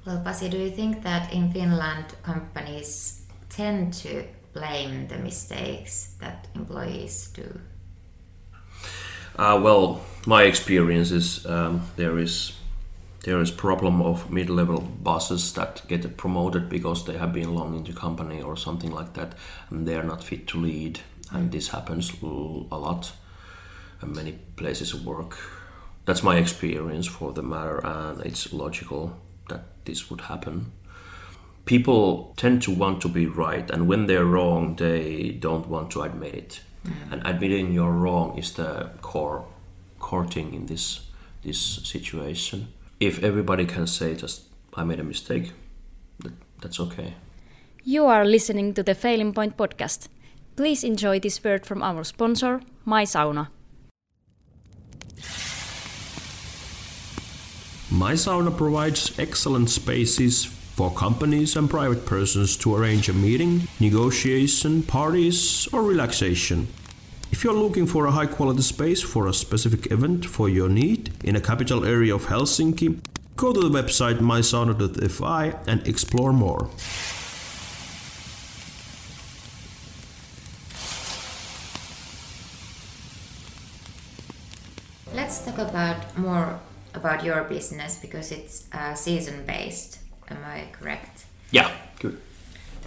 Well, 0.06 0.20
Pasi, 0.24 0.48
do 0.48 0.56
you 0.56 0.70
think 0.70 1.02
that 1.02 1.32
in 1.32 1.52
Finland 1.52 2.06
companies 2.22 3.22
tend 3.48 3.92
to 4.04 4.24
blame 4.52 5.08
the 5.08 5.18
mistakes 5.18 6.14
that 6.20 6.48
employees 6.54 7.28
do? 7.34 7.60
Uh, 9.36 9.60
well 9.62 10.00
my 10.26 10.42
experience 10.42 11.10
is 11.10 11.46
um, 11.46 11.82
there 11.96 12.18
is 12.18 12.52
there 13.24 13.40
is 13.40 13.50
problem 13.50 14.00
of 14.00 14.30
mid-level 14.30 14.80
bosses 14.80 15.52
that 15.52 15.82
get 15.88 16.16
promoted 16.16 16.70
because 16.70 17.04
they 17.04 17.18
have 17.18 17.34
been 17.34 17.54
long 17.54 17.76
in 17.76 17.84
the 17.84 17.92
company 17.92 18.40
or 18.40 18.56
something 18.56 18.90
like 18.90 19.12
that 19.12 19.34
and 19.68 19.86
they 19.86 19.94
are 19.94 20.02
not 20.02 20.24
fit 20.24 20.46
to 20.46 20.58
lead 20.58 21.00
and 21.30 21.52
this 21.52 21.68
happens 21.68 22.12
a 22.22 22.26
lot 22.26 23.12
in 24.02 24.14
many 24.14 24.32
places 24.56 24.94
of 24.94 25.04
work. 25.04 25.36
That's 26.06 26.22
my 26.22 26.38
experience 26.38 27.06
for 27.06 27.32
the 27.32 27.42
matter 27.42 27.84
and 27.84 28.24
it's 28.24 28.54
logical 28.54 29.20
that 29.50 29.84
this 29.84 30.10
would 30.10 30.22
happen 30.22 30.72
people 31.64 32.34
tend 32.36 32.62
to 32.62 32.70
want 32.70 33.00
to 33.00 33.08
be 33.08 33.26
right 33.26 33.70
and 33.70 33.86
when 33.86 34.06
they're 34.06 34.24
wrong 34.24 34.76
they 34.76 35.30
don't 35.40 35.68
want 35.68 35.90
to 35.90 36.02
admit 36.02 36.34
it 36.34 36.60
mm. 36.86 36.92
and 37.12 37.22
admitting 37.24 37.72
you're 37.72 37.92
wrong 37.92 38.36
is 38.38 38.52
the 38.52 38.90
core 39.02 39.44
core 39.98 40.26
thing 40.26 40.54
in 40.54 40.66
this 40.66 41.00
this 41.42 41.58
situation 41.58 42.68
if 42.98 43.22
everybody 43.22 43.64
can 43.64 43.86
say 43.86 44.14
just 44.14 44.42
i 44.74 44.84
made 44.84 45.00
a 45.00 45.04
mistake 45.04 45.52
that, 46.18 46.32
that's 46.60 46.80
okay 46.80 47.14
You 47.84 48.06
are 48.06 48.26
listening 48.26 48.74
to 48.74 48.82
the 48.82 48.94
Failing 48.94 49.32
Point 49.32 49.56
podcast. 49.56 50.08
Please 50.54 50.84
enjoy 50.84 51.18
this 51.18 51.42
word 51.42 51.64
from 51.64 51.82
our 51.82 52.04
sponsor, 52.04 52.60
My 52.84 53.04
Sauna. 53.04 53.48
My 57.90 58.12
Sauna 58.12 58.54
provides 58.56 59.18
excellent 59.18 59.70
spaces 59.70 60.44
for 60.80 60.90
companies 60.90 61.56
and 61.56 61.68
private 61.68 62.06
persons 62.06 62.56
to 62.56 62.74
arrange 62.74 63.10
a 63.10 63.12
meeting, 63.12 63.68
negotiation, 63.80 64.82
parties, 64.82 65.68
or 65.74 65.82
relaxation. 65.82 66.66
If 67.30 67.44
you're 67.44 67.52
looking 67.52 67.86
for 67.86 68.06
a 68.06 68.10
high 68.10 68.24
quality 68.24 68.62
space 68.62 69.02
for 69.02 69.26
a 69.26 69.34
specific 69.34 69.92
event 69.92 70.24
for 70.24 70.48
your 70.48 70.70
need 70.70 71.12
in 71.22 71.36
a 71.36 71.40
capital 71.42 71.84
area 71.84 72.14
of 72.14 72.28
Helsinki, 72.28 72.98
go 73.36 73.52
to 73.52 73.60
the 73.60 73.68
website 73.68 74.20
mysauna.fi 74.20 75.54
and 75.66 75.86
explore 75.86 76.32
more. 76.32 76.70
Let's 85.12 85.44
talk 85.44 85.58
about 85.58 86.16
more 86.16 86.58
about 86.94 87.22
your 87.22 87.44
business 87.44 87.98
because 88.00 88.32
it's 88.32 88.64
uh, 88.72 88.94
season 88.94 89.44
based. 89.44 89.98
Am 90.30 90.38
I 90.44 90.66
correct? 90.72 91.24
yeah 91.50 91.70
good 91.98 92.20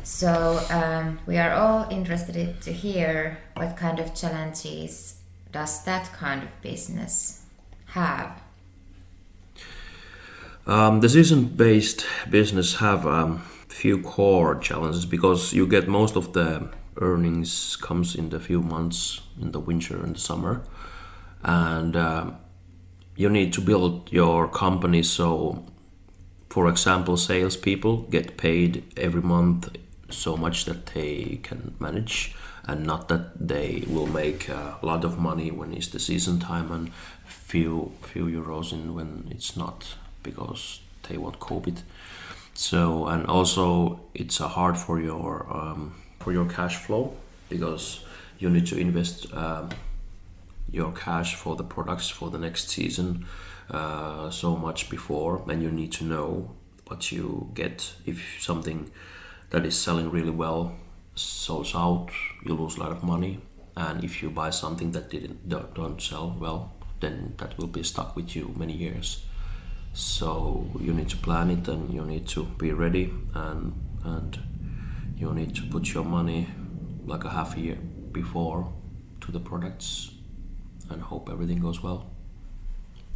So 0.03 0.59
um, 0.69 1.19
we 1.25 1.37
are 1.37 1.53
all 1.53 1.87
interested 1.89 2.61
to 2.61 2.73
hear 2.73 3.37
what 3.55 3.77
kind 3.77 3.99
of 3.99 4.13
challenges 4.13 5.15
does 5.53 5.83
that 5.85 6.11
kind 6.11 6.43
of 6.43 6.49
business 6.61 7.45
have? 7.85 8.41
Um, 10.65 10.99
the 11.01 11.09
season-based 11.09 12.05
business 12.29 12.75
have 12.75 13.05
um, 13.05 13.39
few 13.67 14.01
core 14.01 14.55
challenges 14.55 15.05
because 15.05 15.53
you 15.53 15.67
get 15.67 15.87
most 15.87 16.15
of 16.15 16.33
the 16.33 16.69
earnings 16.97 17.75
comes 17.75 18.15
in 18.15 18.29
the 18.29 18.39
few 18.39 18.61
months 18.61 19.21
in 19.41 19.51
the 19.51 19.59
winter 19.59 20.01
and 20.03 20.15
the 20.15 20.19
summer, 20.19 20.63
and 21.43 21.95
um, 21.95 22.37
you 23.15 23.29
need 23.29 23.53
to 23.53 23.61
build 23.61 24.11
your 24.11 24.47
company 24.47 25.03
so, 25.03 25.65
for 26.53 26.69
example, 26.69 27.17
salespeople 27.17 28.03
get 28.11 28.37
paid 28.37 28.83
every 28.95 29.23
month 29.23 29.75
so 30.11 30.37
much 30.37 30.65
that 30.65 30.85
they 30.93 31.39
can 31.41 31.73
manage 31.79 32.35
and 32.67 32.85
not 32.85 33.07
that 33.07 33.47
they 33.47 33.83
will 33.87 34.05
make 34.05 34.49
a 34.49 34.77
lot 34.83 35.03
of 35.03 35.17
money 35.17 35.49
when 35.49 35.73
it's 35.73 35.87
the 35.87 35.99
season 35.99 36.39
time 36.39 36.71
and 36.71 36.93
few 37.25 37.91
few 38.03 38.25
euros 38.25 38.71
in 38.71 38.93
when 38.93 39.27
it's 39.31 39.57
not 39.57 39.95
because 40.21 40.79
they 41.09 41.17
won't 41.17 41.39
cope 41.39 41.67
it 41.67 41.81
so 42.53 43.07
and 43.07 43.25
also 43.25 43.99
it's 44.13 44.37
hard 44.37 44.77
for 44.77 45.01
your 45.01 45.47
um, 45.51 45.95
for 46.19 46.31
your 46.31 46.45
cash 46.45 46.75
flow 46.75 47.15
because 47.49 48.05
you 48.37 48.47
need 48.47 48.67
to 48.67 48.77
invest 48.77 49.33
um, 49.33 49.69
your 50.69 50.91
cash 50.91 51.33
for 51.33 51.55
the 51.55 51.63
products 51.63 52.09
for 52.09 52.29
the 52.29 52.37
next 52.37 52.69
season 52.69 53.25
uh, 53.73 54.29
so 54.29 54.55
much 54.55 54.89
before, 54.89 55.43
and 55.49 55.61
you 55.61 55.71
need 55.71 55.91
to 55.93 56.05
know 56.05 56.55
what 56.87 57.11
you 57.11 57.49
get 57.53 57.93
if 58.05 58.37
something 58.39 58.91
that 59.49 59.65
is 59.65 59.77
selling 59.77 60.11
really 60.11 60.31
well 60.31 60.75
sells 61.15 61.75
out, 61.75 62.09
you 62.45 62.53
lose 62.53 62.77
a 62.77 62.79
lot 62.79 62.91
of 62.91 63.03
money, 63.03 63.39
and 63.75 64.03
if 64.03 64.21
you 64.21 64.29
buy 64.29 64.49
something 64.49 64.91
that 64.91 65.09
didn't 65.09 65.47
don't, 65.47 65.73
don't 65.73 66.01
sell 66.01 66.35
well, 66.39 66.73
then 66.99 67.33
that 67.37 67.57
will 67.57 67.67
be 67.67 67.83
stuck 67.83 68.15
with 68.15 68.35
you 68.35 68.53
many 68.57 68.73
years. 68.73 69.25
So 69.93 70.67
you 70.79 70.93
need 70.93 71.09
to 71.09 71.17
plan 71.17 71.51
it, 71.51 71.67
and 71.67 71.93
you 71.93 72.05
need 72.05 72.27
to 72.29 72.43
be 72.43 72.71
ready, 72.71 73.13
and 73.35 73.73
and 74.03 74.39
you 75.17 75.33
need 75.33 75.55
to 75.55 75.61
put 75.63 75.93
your 75.93 76.03
money 76.03 76.47
like 77.05 77.23
a 77.25 77.29
half 77.29 77.57
year 77.57 77.77
before 78.11 78.71
to 79.21 79.31
the 79.31 79.39
products, 79.39 80.11
and 80.89 81.01
hope 81.01 81.29
everything 81.29 81.59
goes 81.59 81.83
well. 81.83 82.12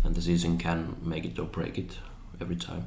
And 0.08 0.16
the 0.16 0.22
season 0.22 0.58
can 0.58 0.96
make 1.02 1.26
it 1.26 1.38
or 1.38 1.44
break 1.44 1.78
it 1.78 1.98
every 2.40 2.56
time. 2.56 2.86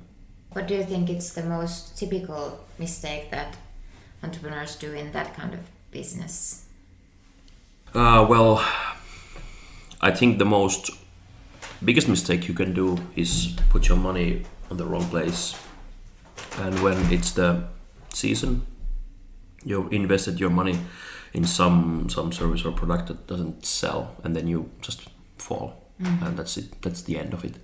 What 0.53 0.67
do 0.67 0.75
you 0.75 0.85
think 0.85 1.11
is 1.11 1.35
the 1.35 1.43
most 1.43 1.99
typical 1.99 2.65
mistake 2.79 3.31
that 3.31 3.59
entrepreneurs 4.23 4.75
do 4.77 4.95
in 4.95 5.13
that 5.13 5.35
kind 5.37 5.53
of 5.53 5.61
business? 5.91 6.65
Uh, 7.95 8.25
well, 8.27 8.67
I 10.01 10.13
think 10.13 10.39
the 10.39 10.47
most 10.47 10.91
biggest 11.85 12.09
mistake 12.09 12.49
you 12.49 12.55
can 12.55 12.73
do 12.73 12.97
is 13.17 13.55
put 13.69 13.87
your 13.87 13.99
money 13.99 14.45
on 14.71 14.79
the 14.79 14.87
wrong 14.87 15.05
place. 15.05 15.55
And 16.59 16.83
when 16.83 16.97
it's 17.13 17.33
the 17.33 17.65
season, 18.15 18.67
you've 19.63 19.93
invested 19.93 20.41
your 20.41 20.51
money 20.51 20.79
in 21.35 21.45
some 21.45 22.09
some 22.09 22.33
service 22.33 22.65
or 22.65 22.73
product 22.73 23.09
that 23.09 23.27
doesn't 23.27 23.67
sell, 23.67 24.17
and 24.25 24.35
then 24.35 24.47
you 24.47 24.71
just 24.81 25.09
fall, 25.37 25.85
and 26.01 26.37
that's 26.37 26.57
it. 26.57 26.81
That's 26.83 27.03
the 27.03 27.19
end 27.19 27.33
of 27.35 27.45
it. 27.45 27.57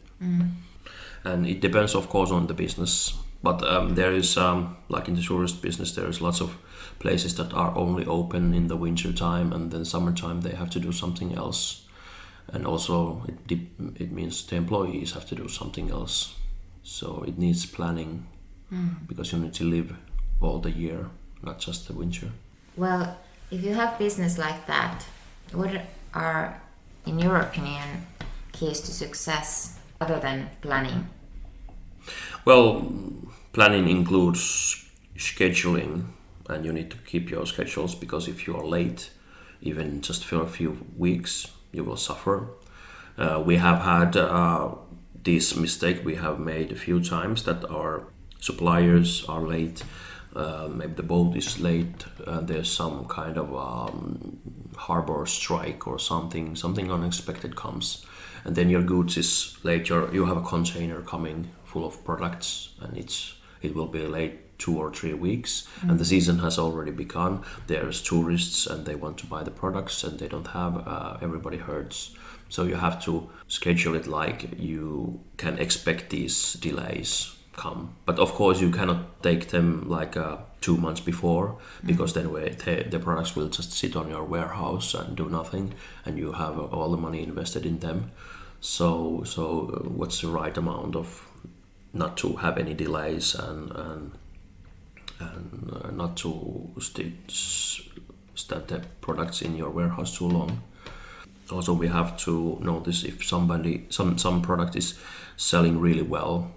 And 1.25 1.47
it 1.47 1.61
depends, 1.61 1.95
of 1.95 2.09
course, 2.09 2.31
on 2.31 2.47
the 2.47 2.55
business. 2.55 3.15
But 3.43 3.63
um, 3.63 3.95
there 3.95 4.13
is, 4.13 4.37
um, 4.37 4.77
like 4.89 5.09
in 5.09 5.15
the 5.15 5.23
tourist 5.23 5.63
business, 5.63 5.95
there 5.95 6.09
is 6.09 6.21
lots 6.21 6.41
of 6.41 6.57
places 6.99 7.35
that 7.37 7.53
are 7.53 7.77
only 7.77 8.05
open 8.07 8.55
in 8.55 8.69
the 8.69 8.77
winter 8.77 9.13
time, 9.13 9.53
and 9.53 9.71
then 9.71 9.85
summertime 9.85 10.41
they 10.41 10.55
have 10.55 10.71
to 10.71 10.81
do 10.81 10.93
something 10.93 11.35
else. 11.35 11.85
And 12.53 12.67
also, 12.67 13.23
it 13.29 13.47
de- 13.47 13.69
it 13.97 14.13
means 14.13 14.45
the 14.47 14.57
employees 14.57 15.13
have 15.13 15.27
to 15.27 15.35
do 15.35 15.49
something 15.49 15.91
else. 15.91 16.35
So 16.83 17.25
it 17.27 17.39
needs 17.39 17.67
planning 17.67 18.27
because 19.09 19.33
you 19.33 19.39
need 19.39 19.55
to 19.55 19.65
live 19.65 19.97
all 20.41 20.59
the 20.61 20.71
year, 20.71 21.11
not 21.43 21.59
just 21.59 21.87
the 21.87 21.93
winter. 21.93 22.31
Well, 22.77 23.19
if 23.51 23.63
you 23.65 23.75
have 23.75 23.99
business 23.99 24.39
like 24.39 24.67
that, 24.67 25.05
what 25.53 25.71
are, 26.15 26.61
in 27.05 27.19
your 27.19 27.37
opinion, 27.37 28.07
keys 28.59 28.81
to 28.81 28.93
success 28.93 29.79
other 30.01 30.19
than 30.19 30.51
planning? 30.61 31.09
Well, 32.45 32.93
planning 33.53 33.89
includes 33.89 34.85
scheduling, 35.17 36.07
and 36.49 36.65
you 36.65 36.73
need 36.73 36.91
to 36.91 36.97
keep 36.99 37.31
your 37.31 37.47
schedules 37.47 37.95
because 37.95 38.29
if 38.29 38.47
you 38.47 38.57
are 38.57 38.65
late, 38.65 39.11
even 39.61 40.01
just 40.01 40.25
for 40.25 40.43
a 40.43 40.49
few 40.49 40.87
weeks, 40.97 41.49
you 41.73 41.85
will 41.85 41.97
suffer. 41.97 42.49
Uh, 43.19 43.43
we 43.45 43.57
have 43.57 43.81
had 43.83 44.17
uh, 44.17 44.75
this 45.25 45.57
mistake 45.57 46.05
we 46.05 46.15
have 46.17 46.39
made 46.39 46.71
a 46.71 46.77
few 46.77 47.01
times 47.03 47.45
that 47.45 47.65
our 47.71 48.05
suppliers 48.41 49.25
are 49.29 49.43
late. 49.43 49.83
Uh, 50.35 50.69
maybe 50.71 50.93
the 50.93 51.03
boat 51.03 51.35
is 51.35 51.59
late. 51.59 52.05
Uh, 52.27 52.41
there's 52.41 52.71
some 52.71 53.07
kind 53.07 53.39
of 53.39 53.55
um, 53.55 54.39
harbor 54.77 55.25
strike 55.27 55.87
or 55.87 55.99
something. 55.99 56.55
Something 56.55 56.93
unexpected 56.93 57.57
comes, 57.57 58.05
and 58.47 58.55
then 58.55 58.71
your 58.71 58.83
goods 58.83 59.17
is 59.17 59.57
late. 59.65 59.89
You 59.89 60.25
have 60.25 60.37
a 60.37 60.43
container 60.43 61.03
coming 61.03 61.51
full 61.65 61.85
of 61.85 62.03
products, 62.05 62.71
and 62.81 62.97
it's 62.97 63.35
it 63.61 63.75
will 63.75 63.89
be 63.89 64.07
late 64.07 64.59
two 64.59 64.79
or 64.79 64.91
three 64.91 65.13
weeks, 65.13 65.69
and 65.83 65.99
the 65.99 66.05
season 66.05 66.39
has 66.39 66.59
already 66.59 66.93
begun. 66.93 67.43
There's 67.67 68.01
tourists, 68.01 68.67
and 68.67 68.87
they 68.87 68.95
want 68.95 69.19
to 69.19 69.27
buy 69.27 69.43
the 69.43 69.51
products, 69.51 70.05
and 70.05 70.19
they 70.19 70.29
don't 70.29 70.47
have. 70.47 70.87
Uh, 70.87 71.19
everybody 71.21 71.59
hurts. 71.59 72.15
So 72.49 72.63
you 72.63 72.77
have 72.77 73.03
to 73.05 73.29
schedule 73.49 73.97
it 73.97 74.07
like 74.07 74.59
you 74.59 75.21
can 75.37 75.59
expect 75.59 76.11
these 76.11 76.53
delays 76.55 77.35
come. 77.57 77.97
But 78.05 78.19
of 78.21 78.33
course, 78.33 78.61
you 78.61 78.71
cannot 78.71 79.23
take 79.23 79.49
them 79.49 79.89
like 79.89 80.17
uh, 80.17 80.37
two 80.61 80.77
months 80.77 81.01
before 81.01 81.59
because 81.85 82.13
then 82.13 82.33
the, 82.33 82.87
the 82.89 82.99
products 82.99 83.35
will 83.35 83.49
just 83.49 83.73
sit 83.73 83.97
on 83.97 84.09
your 84.09 84.25
warehouse 84.25 84.95
and 84.95 85.17
do 85.17 85.29
nothing, 85.29 85.75
and 86.05 86.19
you 86.19 86.33
have 86.33 86.59
all 86.59 86.91
the 86.91 86.97
money 86.97 87.23
invested 87.23 87.67
in 87.67 87.81
them. 87.81 88.13
So, 88.67 89.23
so 89.25 89.71
uh, 89.73 89.89
what's 89.89 90.21
the 90.23 90.29
right 90.29 90.55
amount 90.57 90.97
of 90.97 91.23
not 91.93 92.17
to 92.19 92.35
have 92.37 92.59
any 92.59 92.75
delays 92.75 93.35
and 93.37 93.71
and, 93.71 94.11
and 95.21 95.73
uh, 95.73 95.91
not 95.93 96.17
to 96.17 96.73
st- 96.81 97.31
s- 97.31 97.81
stand 98.35 98.67
the 98.67 98.83
products 99.01 99.41
in 99.41 99.57
your 99.57 99.71
warehouse 99.71 100.19
too 100.19 100.29
long? 100.29 100.63
Also 101.51 101.75
we 101.75 101.87
have 101.87 102.17
to 102.25 102.59
notice 102.61 103.05
if 103.05 103.25
somebody 103.25 103.87
some 103.89 104.19
some 104.19 104.43
product 104.43 104.75
is 104.75 104.99
selling 105.37 105.81
really 105.81 106.03
well 106.03 106.51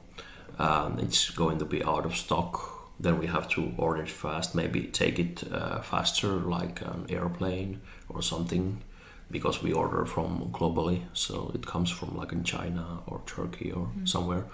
um, 0.58 0.98
it's 1.00 1.30
going 1.30 1.60
to 1.60 1.65
be 1.65 1.84
out 1.84 2.06
of 2.06 2.15
stock 2.15 2.91
then 3.00 3.19
we 3.19 3.28
have 3.28 3.48
to 3.50 3.72
order 3.78 4.02
it 4.02 4.10
fast 4.10 4.56
maybe 4.56 4.82
take 4.82 5.19
it 5.19 5.43
uh, 5.54 5.80
faster 5.82 6.28
like 6.28 6.82
an 6.82 7.06
airplane 7.10 7.82
or 8.10 8.24
something 8.24 8.82
because 9.32 9.62
we 9.62 9.74
order 9.74 10.06
from 10.06 10.50
globally. 10.52 11.04
So 11.13 11.52
it 11.54 11.65
comes 11.65 11.89
from 11.92 12.18
like 12.18 12.32
in 12.32 12.44
china 12.44 13.00
or 13.08 13.22
turkey 13.26 13.72
or 13.72 13.89
somewhere. 14.06 14.46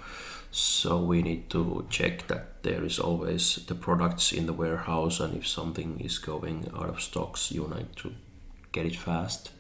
So 0.52 1.02
we 1.02 1.22
need 1.22 1.50
to 1.50 1.86
check 1.90 2.28
that 2.28 2.64
there 2.64 2.84
is 2.84 3.00
always 3.00 3.56
the 3.68 3.76
products 3.76 4.32
in 4.32 4.46
the 4.46 4.54
warehouse 4.54 5.20
and 5.20 5.36
if 5.36 5.48
something 5.48 6.00
is 6.00 6.18
going 6.18 6.72
out 6.74 6.90
of 6.90 7.02
stocks 7.02 7.52
you 7.52 7.68
need 7.76 7.96
to 7.98 8.14
get 8.72 8.86
it 8.86 8.96
fast. 8.96 9.52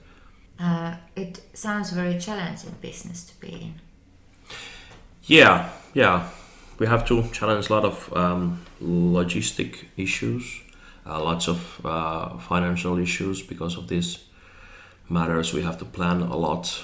Uh, 0.59 0.95
it 1.15 1.41
sounds 1.53 1.91
very 1.91 2.17
challenging 2.17 2.75
business 2.81 3.25
to 3.25 3.39
be 3.39 3.47
in. 3.49 3.73
Yeah, 5.23 5.69
yeah. 5.93 6.29
We 6.79 6.87
have 6.87 7.05
to 7.05 7.23
challenge 7.31 7.69
a 7.69 7.73
lot 7.73 7.85
of 7.85 8.13
um, 8.13 8.61
logistic 8.81 9.85
issues, 9.97 10.61
uh, 11.05 11.21
lots 11.23 11.47
of 11.47 11.81
uh, 11.85 12.37
financial 12.37 12.97
issues 12.97 13.41
because 13.41 13.77
of 13.77 13.87
these 13.87 14.24
matters. 15.09 15.53
We 15.53 15.61
have 15.63 15.77
to 15.79 15.85
plan 15.85 16.21
a 16.21 16.35
lot 16.37 16.83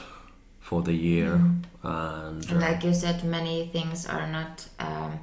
for 0.59 0.81
the 0.81 0.93
year, 0.93 1.33
and 1.33 1.65
uh, 1.83 2.51
And 2.51 2.59
like 2.61 2.83
you 2.83 2.93
said, 2.93 3.23
many 3.23 3.67
things 3.67 4.05
are 4.05 4.27
not 4.27 4.67
um, 4.79 5.19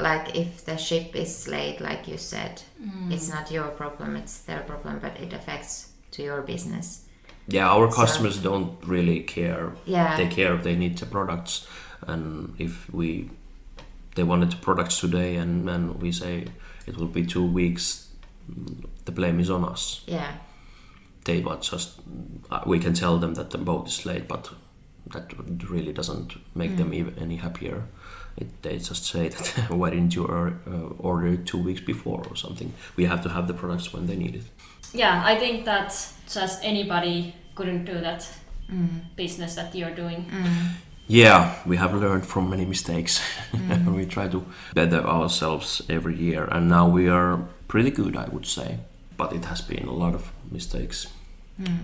like 0.00 0.34
if 0.36 0.64
the 0.64 0.76
ship 0.76 1.14
is 1.14 1.46
late, 1.48 1.80
like 1.80 2.08
you 2.08 2.18
said, 2.18 2.62
it's 3.10 3.28
not 3.28 3.50
your 3.50 3.68
problem; 3.68 4.16
it's 4.16 4.38
their 4.40 4.60
problem, 4.60 4.98
but 5.00 5.18
it 5.20 5.32
affects 5.32 5.88
to 6.12 6.22
your 6.22 6.42
business. 6.42 7.00
yeah, 7.46 7.68
our 7.68 7.90
So- 7.90 7.96
customers 8.02 8.38
don't 8.38 8.72
really 8.86 9.20
care. 9.20 9.72
Yeah. 9.86 10.16
They 10.16 10.28
care 10.28 10.54
if 10.54 10.62
they 10.62 10.76
need 10.76 10.98
the 10.98 11.06
products, 11.06 11.66
and 12.06 12.54
if 12.58 12.88
we 12.92 13.30
they 14.14 14.22
wanted 14.22 14.50
the 14.50 14.56
products 14.56 15.00
today, 15.00 15.36
and 15.36 15.68
and 15.70 16.00
we 16.02 16.12
say 16.12 16.44
it 16.86 16.96
will 16.96 17.12
be 17.12 17.24
two 17.26 17.44
weeks, 17.46 18.08
the 19.04 19.12
blame 19.12 19.40
is 19.40 19.50
on 19.50 19.64
us. 19.64 20.02
Yeah, 20.06 20.32
they 21.24 21.40
were 21.40 21.56
just 21.56 22.00
uh, 22.50 22.60
we 22.66 22.78
can 22.78 22.94
tell 22.94 23.18
them 23.18 23.34
that 23.34 23.50
the 23.50 23.58
boat 23.58 23.88
is 23.88 24.04
late 24.06 24.28
but 24.28 24.50
that 25.12 25.32
really 25.68 25.92
doesn't 25.92 26.32
make 26.54 26.76
them 26.76 26.94
even 26.94 27.14
any 27.18 27.36
happier. 27.36 27.84
It, 28.36 28.62
they 28.62 28.78
just 28.78 29.04
say 29.06 29.28
that 29.28 29.46
why 29.70 29.90
didn't 29.90 30.14
you 30.14 30.26
or, 30.26 30.58
uh, 30.66 30.88
order 30.98 31.28
it 31.28 31.46
two 31.46 31.62
weeks 31.62 31.80
before 31.80 32.24
or 32.28 32.36
something? 32.36 32.72
We 32.96 33.04
have 33.04 33.22
to 33.22 33.28
have 33.28 33.46
the 33.46 33.54
products 33.54 33.92
when 33.92 34.06
they 34.06 34.16
need 34.16 34.34
it. 34.34 34.42
Yeah, 34.92 35.22
I 35.24 35.36
think 35.38 35.64
that 35.66 35.88
just 36.28 36.64
anybody 36.64 37.34
couldn't 37.54 37.84
do 37.84 38.00
that 38.00 38.26
business 39.16 39.54
that 39.54 39.74
you're 39.74 39.94
doing. 39.94 40.24
yeah 41.06 41.54
we 41.66 41.76
have 41.76 41.94
learned 41.94 42.26
from 42.26 42.48
many 42.50 42.64
mistakes. 42.64 43.20
We 43.86 44.06
try 44.06 44.28
to 44.28 44.44
better 44.74 45.00
ourselves 45.06 45.82
every 45.88 46.16
year 46.16 46.48
and 46.50 46.68
now 46.68 46.88
we 46.88 47.08
are 47.08 47.38
pretty 47.68 47.90
good 47.90 48.16
i 48.16 48.26
would 48.32 48.46
say 48.46 48.78
but 49.16 49.32
it 49.32 49.44
has 49.44 49.60
been 49.60 49.86
a 49.86 49.92
lot 49.92 50.14
of 50.14 50.32
mistakes 50.50 51.08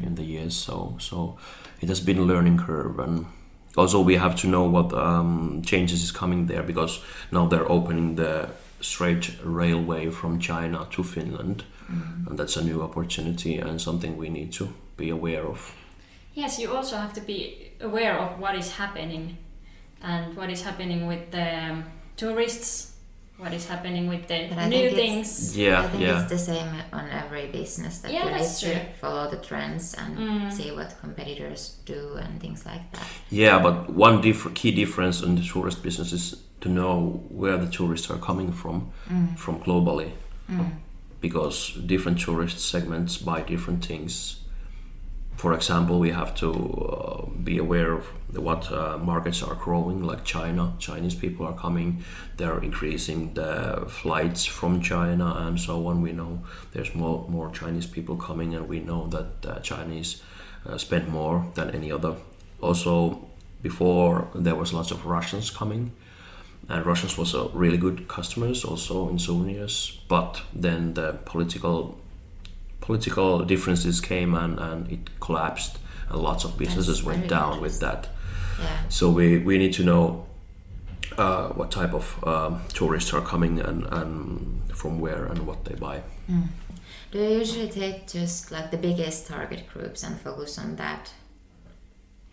in 0.03 0.17
the 0.17 0.25
years 0.25 0.57
so 0.57 0.97
so 0.99 1.39
it 1.81 1.89
has 1.89 2.01
been 2.01 2.19
a 2.19 2.23
learning 2.23 2.59
curve. 2.59 2.99
And 2.99 3.27
also 3.77 4.01
we 4.01 4.17
have 4.17 4.37
to 4.37 4.47
know 4.47 4.65
what 4.65 4.93
um, 4.93 5.63
changes 5.65 6.03
is 6.03 6.13
coming 6.13 6.47
there 6.47 6.63
because 6.63 7.01
now 7.33 7.47
they're 7.47 7.71
opening 7.71 8.17
the 8.17 8.51
straight 8.81 9.37
railway 9.45 10.09
from 10.09 10.39
china 10.39 10.87
to 10.91 11.03
finland. 11.03 11.65
And 12.29 12.39
that's 12.39 12.57
a 12.57 12.63
new 12.63 12.83
opportunity 12.83 13.59
and 13.59 13.81
something 13.81 14.17
we 14.17 14.29
need 14.29 14.53
to 14.53 14.73
be 14.97 15.11
aware 15.11 15.45
of. 15.45 15.75
Yes, 16.35 16.61
you 16.61 16.73
also 16.73 16.97
have 16.97 17.13
to 17.15 17.21
be 17.21 17.73
aware 17.81 18.17
of 18.17 18.39
what 18.39 18.55
is 18.55 18.71
happening 18.71 19.39
and 20.01 20.37
what 20.37 20.51
is 20.51 20.63
happening 20.63 21.09
with 21.09 21.33
the 21.33 21.71
um, 21.71 21.85
tourists 22.17 22.90
what 23.41 23.53
is 23.55 23.67
happening 23.67 24.07
with 24.09 24.27
the 24.29 24.49
But 24.55 24.67
new 24.69 24.91
things. 24.91 25.57
Yeah, 25.57 25.83
I 25.83 25.89
think 25.89 26.03
yeah. 26.03 26.21
it's 26.23 26.31
the 26.31 26.39
same 26.39 26.69
on 26.93 27.09
every 27.11 27.47
business 27.47 27.99
that 28.01 28.13
Yeah, 28.13 28.25
you 28.27 28.31
need 28.33 28.41
that's 28.41 28.61
to 28.61 28.67
true. 28.73 28.81
follow 29.01 29.31
the 29.31 29.39
trends 29.39 29.95
and 29.95 30.19
Mm. 30.19 30.53
see 30.53 30.71
what 30.73 30.95
competitors 31.01 31.77
do 31.87 32.17
and 32.23 32.41
things 32.41 32.67
like 32.67 32.85
that. 32.93 33.07
Yeah, 33.31 33.59
but 33.63 33.75
one 33.91 34.21
diff- 34.21 34.55
key 34.55 34.73
difference 34.73 35.23
in 35.23 35.37
the 35.37 35.43
tourist 35.43 35.83
business 35.83 36.13
is 36.13 36.35
to 36.61 36.69
know 36.69 37.23
where 37.31 37.57
the 37.57 37.67
tourists 37.71 38.11
are 38.11 38.19
coming 38.19 38.53
from, 38.53 38.91
from 39.37 39.59
globally, 39.61 40.11
because 41.21 41.73
different 41.87 42.19
tourist 42.21 42.59
segments 42.61 43.17
buy 43.17 43.41
different 43.43 43.85
things. 43.85 44.40
For 45.41 45.55
example, 45.55 45.99
we 45.99 46.11
have 46.11 46.35
to 46.35 46.51
uh, 46.53 47.27
be 47.43 47.57
aware 47.57 47.93
of 47.95 48.05
what 48.37 48.71
uh, 48.71 48.99
markets 48.99 49.43
are 49.43 49.55
growing, 49.55 50.03
like 50.03 50.23
China. 50.23 50.75
Chinese 50.79 51.15
people 51.15 51.47
are 51.47 51.57
coming; 51.57 52.05
they're 52.37 52.63
increasing 52.63 53.33
the 53.33 53.87
flights 53.89 54.45
from 54.45 54.83
China 54.83 55.35
and 55.39 55.59
so 55.59 55.87
on. 55.87 56.03
We 56.03 56.13
know 56.13 56.43
there's 56.73 56.95
more 56.95 57.27
more 57.31 57.51
Chinese 57.53 57.87
people 57.87 58.17
coming, 58.17 58.55
and 58.55 58.69
we 58.69 58.81
know 58.81 59.07
that 59.07 59.31
uh, 59.47 59.61
Chinese 59.61 60.23
uh, 60.67 60.77
spend 60.77 61.09
more 61.09 61.47
than 61.55 61.71
any 61.71 61.91
other. 61.91 62.17
Also, 62.61 63.25
before 63.63 64.29
there 64.35 64.57
was 64.57 64.75
lots 64.75 64.91
of 64.91 65.07
Russians 65.07 65.51
coming, 65.51 65.93
and 66.69 66.85
Russians 66.85 67.17
was 67.17 67.33
a 67.33 67.45
really 67.55 67.79
good 67.79 68.09
customers 68.09 68.63
also 68.63 69.09
in 69.09 69.19
souvenirs. 69.19 70.03
But 70.07 70.43
then 70.53 70.93
the 70.93 71.13
political 71.25 71.99
political 72.91 73.45
differences 73.45 74.01
came 74.01 74.35
and, 74.35 74.59
and 74.59 74.91
it 74.91 75.21
collapsed, 75.21 75.79
and 76.09 76.19
lots 76.21 76.45
of 76.45 76.59
businesses 76.59 76.97
That's 76.97 77.07
went 77.07 77.29
down 77.29 77.61
with 77.61 77.79
that. 77.81 78.09
Yeah. 78.59 78.89
So 78.89 79.11
we, 79.11 79.39
we 79.39 79.59
need 79.59 79.75
to 79.75 79.85
know 79.85 80.27
uh, 81.17 81.49
what 81.59 81.71
type 81.71 81.95
of 81.95 82.07
um, 82.25 82.63
tourists 82.79 83.13
are 83.15 83.21
coming 83.33 83.61
and, 83.61 83.87
and 83.99 84.11
from 84.75 84.99
where 84.99 85.27
and 85.27 85.47
what 85.47 85.65
they 85.67 85.77
buy. 85.77 86.03
Do 87.13 87.19
you 87.19 87.39
usually 87.39 87.69
take 87.69 88.09
just 88.09 88.51
like 88.51 88.73
the 88.73 88.81
biggest 88.89 89.29
target 89.29 89.63
groups 89.73 90.03
and 90.03 90.21
focus 90.21 90.59
on 90.59 90.75
that 90.77 91.13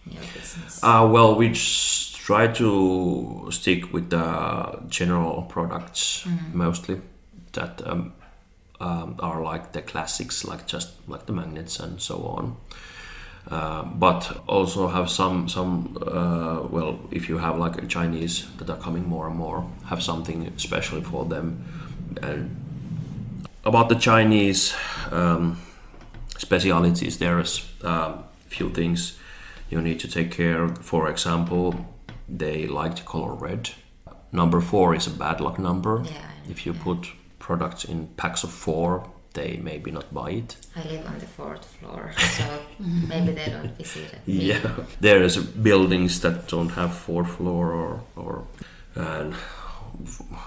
in 0.05 0.13
your 0.13 0.23
business? 0.33 0.83
Uh, 0.83 1.07
well, 1.11 1.35
we 1.35 1.49
just 1.49 2.15
try 2.15 2.47
to 2.47 3.47
stick 3.51 3.93
with 3.93 4.09
the 4.09 4.25
general 4.89 5.43
products 5.43 6.27
mostly 6.51 6.99
that 7.53 7.81
um, 7.85 8.13
um, 8.79 9.15
are 9.19 9.41
like 9.41 9.71
the 9.71 9.81
classics, 9.81 10.45
like 10.45 10.67
just 10.67 10.89
like 11.07 11.25
the 11.25 11.33
magnets 11.33 11.79
and 11.79 12.01
so 12.01 12.15
on. 12.23 12.55
Uh, 13.49 13.83
but 13.83 14.41
also 14.47 14.87
have 14.87 15.09
some 15.09 15.47
some 15.47 15.97
uh, 16.01 16.61
well, 16.69 16.99
if 17.11 17.29
you 17.29 17.37
have 17.37 17.57
like 17.57 17.81
a 17.81 17.85
Chinese 17.87 18.45
that 18.57 18.69
are 18.69 18.77
coming 18.77 19.07
more 19.07 19.27
and 19.27 19.37
more, 19.37 19.65
have 19.85 20.01
something 20.03 20.47
especially 20.57 21.01
for 21.01 21.25
them. 21.25 21.63
And 22.21 22.49
about 23.63 23.87
the 23.89 23.95
Chinese 23.95 24.75
um, 25.11 25.57
specialities, 26.37 27.17
there's 27.19 27.65
a 27.83 28.17
few 28.47 28.69
things 28.69 29.17
you 29.69 29.81
need 29.81 29.99
to 30.01 30.07
take 30.07 30.31
care. 30.31 30.67
For 30.81 31.09
example, 31.09 31.73
they 32.27 32.67
like 32.67 32.95
the 32.95 33.03
color 33.03 33.33
red. 33.33 33.69
Number 34.31 34.59
four 34.61 34.93
is 34.95 35.07
a 35.07 35.11
bad 35.11 35.39
luck 35.39 35.57
number. 35.57 36.03
Yeah, 36.05 36.11
If 36.49 36.65
you 36.65 36.73
yeah. 36.73 36.83
put 36.83 37.07
products 37.47 37.85
in 37.85 38.07
packs 38.17 38.43
of 38.43 38.51
four, 38.51 39.09
they 39.33 39.57
maybe 39.63 39.89
not 39.89 40.13
buy 40.13 40.31
it. 40.31 40.57
I 40.75 40.83
live 40.83 41.05
on 41.07 41.17
the 41.19 41.25
fourth 41.25 41.65
floor, 41.75 42.11
so 42.37 42.43
maybe 42.79 43.31
they 43.31 43.49
don't 43.49 43.77
visit 43.77 44.13
it. 44.13 44.21
Yeah, 44.25 44.71
there 44.99 45.23
is 45.23 45.37
buildings 45.37 46.19
that 46.21 46.49
don't 46.49 46.71
have 46.71 46.93
fourth 46.93 47.31
floor 47.37 47.71
or 47.71 48.01
or 48.15 48.47
and 48.95 49.33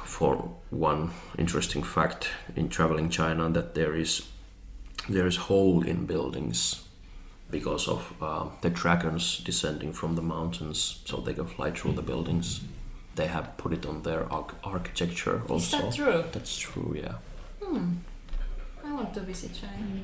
for 0.05 0.35
one 0.71 1.11
interesting 1.39 1.83
fact 1.83 2.29
in 2.57 2.69
traveling 2.69 3.09
China 3.11 3.49
that 3.49 3.75
there 3.75 3.95
is 4.01 4.23
there 5.09 5.27
is 5.27 5.37
hole 5.37 5.83
in 5.87 6.07
buildings 6.07 6.85
because 7.51 7.89
of 7.89 8.13
uh, 8.21 8.45
the 8.61 8.71
dragons 8.71 9.39
descending 9.45 9.93
from 9.93 10.15
the 10.17 10.23
mountains, 10.23 11.01
so 11.05 11.17
they 11.17 11.35
can 11.35 11.47
fly 11.47 11.71
through 11.71 11.95
the 11.95 12.03
buildings. 12.03 12.61
They 13.17 13.27
have 13.27 13.57
put 13.57 13.73
it 13.73 13.87
on 13.87 14.03
their 14.03 14.33
arch- 14.33 14.55
architecture 14.65 15.43
also. 15.49 15.77
Is 15.77 15.83
that 15.83 15.95
true? 15.95 16.25
That's 16.33 16.57
true. 16.59 16.95
Yeah. 16.97 17.15
Hmm. 17.63 17.95
I 18.85 18.93
want 18.93 19.13
to 19.15 19.21
visit 19.21 19.53
China. 19.55 20.01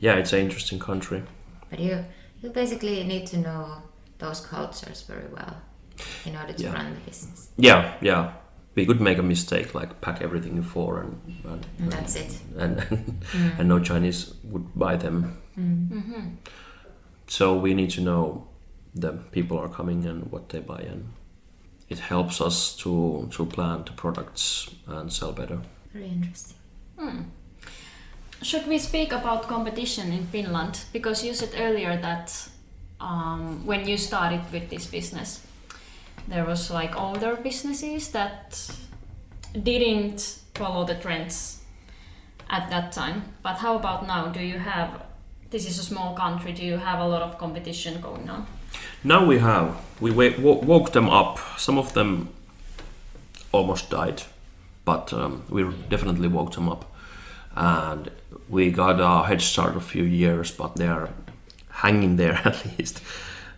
Yeah, 0.00 0.14
it's 0.16 0.32
an 0.32 0.40
interesting 0.40 0.78
country. 0.78 1.22
But 1.70 1.78
you 1.80 2.04
you 2.42 2.50
basically 2.50 3.04
need 3.04 3.26
to 3.28 3.36
know 3.38 3.82
those 4.18 4.40
cultures 4.40 5.02
very 5.02 5.26
well 5.32 5.56
in 6.24 6.36
order 6.36 6.52
to 6.52 6.62
Yeah. 6.62 6.72
run 6.74 6.94
the 6.94 7.00
business. 7.10 7.48
Yeah, 7.56 7.94
yeah. 8.00 8.32
We 8.74 8.86
could 8.86 9.00
make 9.00 9.18
a 9.18 9.22
mistake, 9.22 9.74
like 9.74 10.00
pack 10.00 10.22
everything 10.22 10.56
in 10.56 10.62
four, 10.62 11.00
and 11.00 11.20
and, 11.44 11.66
And 11.78 11.92
that's 11.92 12.14
it. 12.16 12.38
and, 12.58 12.76
mm. 12.78 13.58
and 13.58 13.68
no 13.68 13.80
Chinese 13.80 14.34
would 14.44 14.66
buy 14.78 14.96
them. 14.96 15.36
Mm. 15.58 15.88
Mm-hmm. 15.90 16.26
So 17.26 17.58
we 17.58 17.74
need 17.74 17.90
to 17.90 18.00
know 18.00 18.46
the 18.94 19.12
people 19.32 19.58
are 19.58 19.68
coming 19.68 20.06
and 20.06 20.30
what 20.32 20.48
they 20.48 20.60
buy, 20.60 20.80
and 20.92 21.08
it 21.88 21.98
helps 21.98 22.40
us 22.40 22.76
to 22.76 23.28
to 23.30 23.46
plan 23.46 23.84
the 23.84 23.92
products 23.92 24.70
and 24.86 25.12
sell 25.12 25.32
better. 25.32 25.58
Very 25.92 26.08
interesting. 26.08 26.56
Should 28.42 28.68
we 28.68 28.78
speak 28.78 29.12
about 29.12 29.48
competition 29.48 30.12
in 30.12 30.26
Finland? 30.26 30.84
Because 30.92 31.26
you 31.26 31.34
said 31.34 31.50
earlier 31.58 31.96
that 32.00 32.48
um, 33.00 33.66
when 33.66 33.88
you 33.88 33.96
started 33.96 34.40
with 34.52 34.70
this 34.70 34.86
business, 34.86 35.40
there 36.28 36.44
was 36.44 36.70
like 36.70 36.96
older 36.96 37.36
businesses 37.36 38.10
that 38.12 38.70
didn't 39.52 40.38
follow 40.54 40.84
the 40.84 40.94
trends 40.94 41.64
at 42.48 42.70
that 42.70 42.92
time. 42.92 43.22
But 43.42 43.56
how 43.56 43.76
about 43.76 44.06
now? 44.06 44.28
Do 44.28 44.40
you 44.40 44.58
have? 44.58 45.02
This 45.50 45.66
is 45.66 45.78
a 45.78 45.82
small 45.82 46.14
country. 46.14 46.52
Do 46.52 46.64
you 46.64 46.76
have 46.76 47.00
a 47.00 47.08
lot 47.08 47.22
of 47.22 47.38
competition 47.38 48.00
going 48.00 48.30
on? 48.30 48.46
Now 49.04 49.24
we 49.24 49.38
have 49.38 49.76
we 50.00 50.10
wo- 50.10 50.60
woke 50.62 50.92
them 50.92 51.08
up. 51.08 51.38
Some 51.56 51.78
of 51.78 51.92
them 51.94 52.28
almost 53.52 53.90
died, 53.90 54.22
but 54.84 55.12
um, 55.12 55.42
we 55.48 55.64
definitely 55.88 56.28
woke 56.28 56.52
them 56.52 56.68
up, 56.68 56.84
and 57.56 58.10
we 58.48 58.70
got 58.70 59.00
a 59.00 59.26
head 59.26 59.40
start 59.40 59.76
a 59.76 59.80
few 59.80 60.04
years. 60.04 60.50
But 60.50 60.76
they 60.76 60.86
are 60.86 61.10
hanging 61.70 62.16
there 62.16 62.34
at 62.44 62.64
least. 62.78 63.02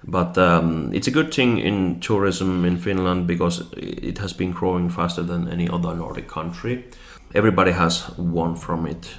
But 0.03 0.39
um, 0.39 0.93
it's 0.95 1.09
a 1.09 1.11
good 1.11 1.33
thing 1.33 1.59
in 1.59 2.01
tourism 2.01 2.65
in 2.65 2.79
Finland 2.79 3.27
because 3.27 3.65
it 3.77 4.19
has 4.19 4.33
been 4.33 4.53
growing 4.53 4.89
faster 4.89 5.23
than 5.23 5.49
any 5.49 5.69
other 5.69 5.95
Nordic 5.95 6.27
country. 6.27 6.85
Everybody 7.35 7.73
has 7.73 8.09
won 8.17 8.57
from 8.57 8.87
it. 8.87 9.19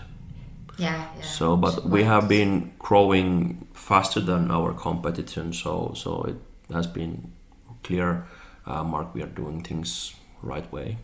Yeah, 0.82 1.06
yeah. 1.16 1.22
So, 1.22 1.58
but 1.58 1.86
we 1.86 2.04
have 2.04 2.28
been 2.28 2.72
growing 2.80 3.68
faster 3.74 4.20
than 4.20 4.52
our 4.52 4.74
competition. 4.74 5.54
So, 5.54 5.94
so 5.96 6.24
it 6.24 6.36
has 6.74 6.88
been 6.88 7.32
clear, 7.84 8.26
uh, 8.66 8.84
Mark. 8.84 9.14
We 9.14 9.22
are 9.22 9.34
doing 9.36 9.64
things 9.64 10.16
right 10.42 10.72
way. 10.74 10.98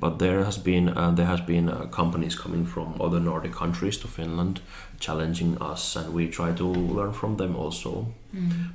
But 0.00 0.18
there 0.18 0.44
has 0.44 0.58
been 0.58 0.88
uh, 0.88 1.10
there 1.10 1.26
has 1.26 1.40
been 1.40 1.68
uh, 1.68 1.86
companies 1.90 2.36
coming 2.36 2.66
from 2.66 3.00
other 3.00 3.18
Nordic 3.20 3.52
countries 3.52 3.98
to 3.98 4.08
Finland, 4.08 4.60
challenging 5.00 5.56
us, 5.60 5.96
and 5.96 6.14
we 6.14 6.28
try 6.28 6.52
to 6.52 6.64
learn 6.64 7.12
from 7.12 7.36
them 7.36 7.56
also, 7.56 8.06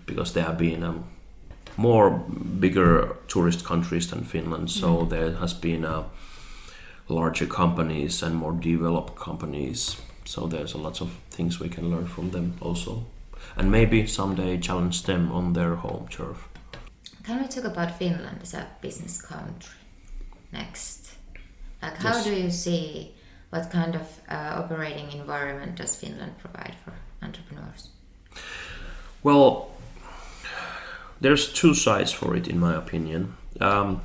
because 0.05 0.33
there 0.33 0.43
have 0.43 0.57
been 0.57 0.83
um, 0.83 1.03
more 1.77 2.09
bigger 2.59 3.15
tourist 3.27 3.63
countries 3.63 4.09
than 4.09 4.23
Finland. 4.23 4.69
So 4.69 5.05
there 5.05 5.31
has 5.39 5.53
been 5.53 5.85
uh, 5.85 6.03
larger 7.07 7.47
companies 7.47 8.23
and 8.23 8.35
more 8.35 8.51
developed 8.51 9.15
companies. 9.15 9.95
So 10.25 10.47
there's 10.47 10.73
a 10.73 10.77
lot 10.77 11.01
of 11.01 11.09
things 11.29 11.59
we 11.59 11.69
can 11.69 11.89
learn 11.91 12.07
from 12.07 12.31
them 12.31 12.53
also, 12.61 13.05
and 13.57 13.69
maybe 13.71 14.07
someday 14.07 14.57
challenge 14.57 15.03
them 15.03 15.31
on 15.31 15.53
their 15.53 15.75
home 15.75 16.07
turf. 16.09 16.47
Can 17.23 17.41
we 17.41 17.47
talk 17.47 17.63
about 17.65 17.97
Finland 17.97 18.39
as 18.41 18.53
a 18.53 18.67
business 18.81 19.21
country 19.21 19.79
next? 20.51 21.15
Like, 21.81 21.97
how 21.97 22.13
Yes. 22.15 22.23
do 22.23 22.33
you 22.33 22.51
see 22.51 23.11
what 23.49 23.69
kind 23.71 23.95
of 23.95 24.01
uh, 24.29 24.63
operating 24.63 25.11
environment 25.11 25.75
does 25.75 25.95
Finland 25.95 26.37
provide 26.37 26.75
for 26.83 26.93
entrepreneurs? 27.21 27.89
Well, 29.23 29.67
there's 31.21 31.51
two 31.53 31.73
sides 31.73 32.11
for 32.11 32.35
it, 32.35 32.47
in 32.47 32.59
my 32.59 32.73
opinion. 32.75 33.33
Um, 33.61 34.01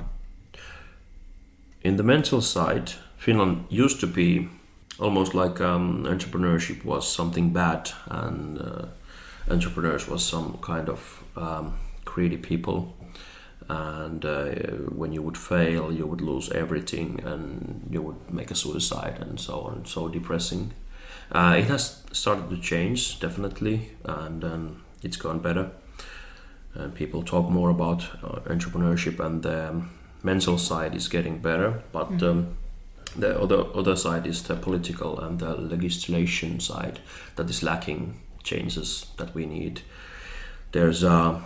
in 1.81 1.97
the 1.97 2.03
mental 2.03 2.41
side, 2.41 2.91
Finland 3.17 3.65
used 3.69 3.99
to 3.99 4.07
be 4.07 4.49
almost 4.99 5.33
like 5.33 5.61
um, 5.61 6.03
entrepreneurship 6.05 6.83
was 6.83 7.11
something 7.11 7.51
bad, 7.51 7.91
and 8.07 8.59
uh, 8.59 8.85
entrepreneurs 9.49 10.07
was 10.07 10.23
some 10.25 10.57
kind 10.61 10.89
of 10.89 11.23
um, 11.35 11.75
greedy 12.05 12.37
people. 12.37 12.95
And 13.67 14.25
uh, 14.25 14.45
when 14.95 15.11
you 15.11 15.21
would 15.21 15.37
fail, 15.37 15.91
you 15.91 16.07
would 16.07 16.21
lose 16.21 16.49
everything, 16.51 17.21
and 17.23 17.87
you 17.91 18.01
would 18.01 18.31
make 18.31 18.51
a 18.51 18.55
suicide, 18.55 19.17
and 19.21 19.39
so 19.39 19.61
on. 19.61 19.85
So 19.85 20.07
depressing. 20.07 20.73
Uh, 21.31 21.55
it 21.59 21.65
has 21.65 22.03
started 22.11 22.49
to 22.49 22.57
change 22.57 23.19
definitely, 23.19 23.91
and 24.03 24.43
um, 24.43 24.83
it's 25.03 25.17
gone 25.17 25.39
better. 25.39 25.71
And 26.73 26.93
people 26.95 27.23
talk 27.23 27.49
more 27.49 27.69
about 27.69 28.03
uh, 28.23 28.39
entrepreneurship 28.47 29.19
and 29.19 29.43
the 29.43 29.81
mental 30.23 30.57
side 30.57 30.95
is 30.95 31.07
getting 31.07 31.39
better, 31.39 31.83
but 31.91 32.21
um, 32.23 32.57
the 33.15 33.39
other 33.39 33.65
other 33.75 33.95
side 33.95 34.27
is 34.27 34.43
the 34.43 34.55
political 34.55 35.19
and 35.19 35.39
the 35.39 35.55
legislation 35.55 36.59
side 36.59 36.99
that 37.35 37.49
is 37.49 37.63
lacking 37.63 38.19
changes 38.43 39.05
that 39.17 39.33
we 39.33 39.45
need. 39.45 39.81
There's 40.71 41.03
a 41.03 41.41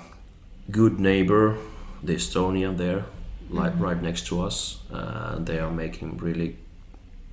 good 0.71 0.99
neighbor, 0.99 1.57
the 2.03 2.15
Estonia 2.15 2.75
there, 2.75 3.05
like 3.49 3.73
right 3.79 4.01
next 4.01 4.27
to 4.27 4.41
us. 4.41 4.79
Uh, 4.91 5.39
they 5.39 5.59
are 5.59 5.71
making 5.71 6.17
really 6.17 6.57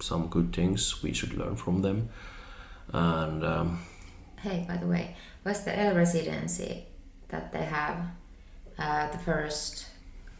some 0.00 0.28
good 0.28 0.52
things. 0.52 1.02
We 1.02 1.12
should 1.12 1.34
learn 1.34 1.56
from 1.56 1.82
them. 1.82 2.08
And 2.92 3.44
um, 3.44 3.80
Hey, 4.42 4.64
by 4.66 4.76
the 4.78 4.86
way, 4.86 5.16
what's 5.42 5.60
the 5.60 5.72
e-residency 5.72 6.86
that 7.28 7.52
they 7.52 7.64
have 7.64 8.06
uh, 8.78 9.10
the 9.10 9.18
first 9.18 9.86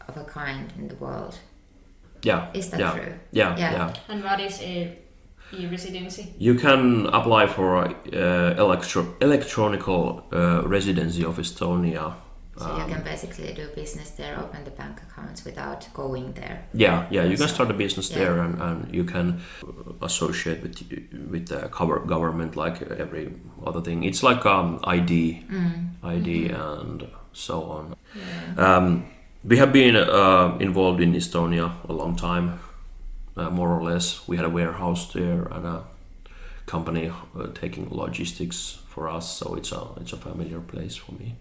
of 0.07 0.17
a 0.17 0.23
kind 0.23 0.73
in 0.77 0.87
the 0.87 0.95
world? 0.95 1.37
Yeah, 2.23 2.47
Is 2.53 2.69
that 2.69 2.79
yeah, 2.79 2.91
true? 2.91 3.13
Yeah, 3.31 3.57
Yeah. 3.57 3.71
yeah, 3.71 3.93
And 4.09 4.23
what 4.23 4.39
is 4.39 4.61
a 4.61 4.97
e-residency? 5.53 6.33
You 6.37 6.55
can 6.55 7.07
apply 7.07 7.47
for 7.47 7.75
a 7.83 7.85
uh, 8.13 8.55
electro- 8.63 9.15
electronical 9.21 10.23
uh, 10.31 10.61
residency 10.65 11.23
of 11.25 11.37
Estonia. 11.37 12.13
So 12.57 12.65
Um, 12.65 12.79
you 12.79 12.95
can 12.95 13.03
basically 13.03 13.53
do 13.53 13.67
business 13.75 14.11
there, 14.11 14.37
open 14.37 14.63
the 14.63 14.71
bank 14.71 14.99
accounts 15.09 15.45
without 15.45 15.87
going 15.93 16.33
there. 16.33 16.57
Yeah, 16.73 17.05
yeah, 17.09 17.23
you 17.23 17.37
can 17.37 17.47
start 17.47 17.69
a 17.71 17.73
business 17.73 18.09
yeah. 18.11 18.17
there, 18.19 18.39
and, 18.39 18.61
and 18.61 18.93
you 18.95 19.03
can 19.05 19.39
associate 20.01 20.61
with 20.61 20.75
with 21.31 21.47
the 21.47 21.69
cover 21.69 21.99
government 21.99 22.55
like 22.55 22.81
every 22.99 23.33
other 23.65 23.81
thing. 23.81 24.03
It's 24.03 24.21
like 24.21 24.45
um, 24.45 24.79
ID, 24.83 25.43
ID, 26.03 26.49
and 26.49 27.07
so 27.33 27.63
on. 27.63 27.95
Um, 28.57 29.05
we 29.43 29.57
have 29.57 29.73
been 29.73 29.95
uh, 29.95 30.57
involved 30.59 31.01
in 31.01 31.13
Estonia 31.13 31.71
a 31.89 31.93
long 31.93 32.15
time, 32.15 32.59
uh, 33.35 33.49
more 33.49 33.69
or 33.69 33.83
less. 33.83 34.27
We 34.27 34.37
had 34.37 34.45
a 34.45 34.49
warehouse 34.49 35.11
there 35.13 35.43
and 35.51 35.65
a 35.65 35.83
company 36.65 37.11
uh, 37.35 37.47
taking 37.53 37.89
logistics 37.89 38.79
for 38.87 39.09
us, 39.09 39.37
so 39.37 39.55
it's 39.55 39.71
a 39.71 39.87
it's 39.99 40.13
a 40.13 40.17
familiar 40.17 40.59
place 40.59 40.95
for 40.95 41.13
me. 41.13 41.35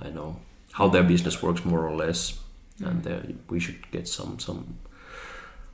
I 0.00 0.10
know 0.10 0.36
how 0.72 0.88
their 0.88 1.04
business 1.04 1.42
works 1.42 1.64
more 1.64 1.86
or 1.86 1.94
less, 1.94 2.40
and 2.84 3.38
we 3.48 3.60
should 3.60 3.90
get 3.90 4.08
some 4.08 4.38
some 4.38 4.78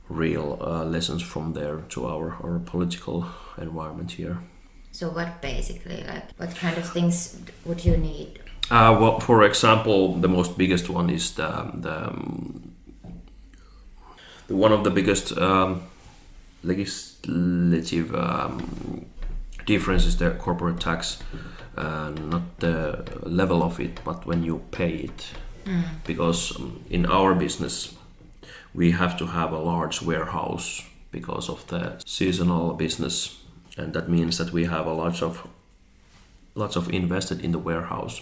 real 0.07 0.59
uh, 0.61 0.85
lessons 0.85 1.21
from 1.23 1.53
there 1.53 1.77
to 1.89 2.07
our 2.07 2.37
our 2.43 2.59
political 2.59 3.25
environment 3.57 4.11
here. 4.11 4.37
So 4.91 5.09
what 5.09 5.41
basically, 5.41 6.03
like, 6.07 6.31
what 6.37 6.55
kind 6.55 6.77
of 6.77 6.89
things 6.89 7.37
would 7.65 7.83
you 7.83 7.97
need? 7.97 8.39
Uh, 8.71 8.97
well, 8.99 9.19
for 9.19 9.43
example, 9.43 10.13
the 10.15 10.27
most 10.27 10.57
biggest 10.57 10.89
one 10.89 11.09
is 11.09 11.31
the 11.31 11.71
the, 11.75 12.13
the 14.47 14.55
one 14.55 14.71
of 14.71 14.83
the 14.83 14.89
biggest 14.89 15.37
um, 15.37 15.83
legislative 16.63 18.15
um, 18.15 19.05
difference 19.65 20.05
is 20.05 20.17
the 20.17 20.31
corporate 20.31 20.79
tax, 20.79 21.19
uh, 21.77 22.09
not 22.09 22.59
the 22.59 23.03
level 23.23 23.61
of 23.61 23.79
it, 23.79 23.99
but 24.03 24.25
when 24.25 24.43
you 24.43 24.61
pay 24.71 24.95
it. 24.95 25.27
Because 26.05 26.55
um, 26.59 26.83
in 26.89 27.05
our 27.05 27.33
business, 27.35 27.95
we 28.73 28.91
have 28.91 29.17
to 29.17 29.25
have 29.27 29.51
a 29.51 29.59
large 29.59 30.01
warehouse 30.01 30.83
because 31.11 31.49
of 31.49 31.65
the 31.67 32.01
seasonal 32.05 32.73
business, 32.73 33.37
and 33.77 33.93
that 33.93 34.09
means 34.09 34.37
that 34.37 34.51
we 34.53 34.65
have 34.65 34.85
a 34.85 34.93
lot 34.93 35.21
of 35.23 35.47
lots 36.55 36.75
of 36.75 36.89
invested 36.89 37.41
in 37.43 37.51
the 37.51 37.59
warehouse. 37.59 38.21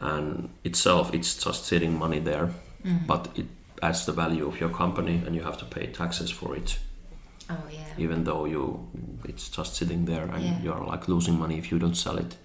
And 0.00 0.50
itself 0.64 1.14
it's 1.14 1.36
just 1.44 1.64
sitting 1.66 1.98
money 1.98 2.18
there 2.20 2.50
but 3.06 3.28
it 3.34 3.46
adds 3.82 4.04
the 4.06 4.12
value 4.12 4.46
of 4.46 4.60
your 4.60 4.68
company 4.68 5.22
and 5.26 5.34
you 5.34 5.42
have 5.42 5.56
to 5.58 5.64
pay 5.64 5.86
taxes 5.86 6.30
for 6.30 6.54
it. 6.56 6.78
Oh 7.50 7.56
yeah. 7.70 7.80
even 7.98 8.24
though 8.24 8.44
you 8.46 8.88
it's 9.28 9.48
just 9.48 9.74
sitting 9.76 10.04
there 10.06 10.24
and 10.34 10.42
Yeah. 10.44 10.60
you're 10.62 10.84
like 10.92 11.08
losing 11.08 11.38
money 11.38 11.58
if 11.58 11.70
you 11.70 11.78
don't 11.78 11.96
sell 11.96 12.18
it. 12.18 12.36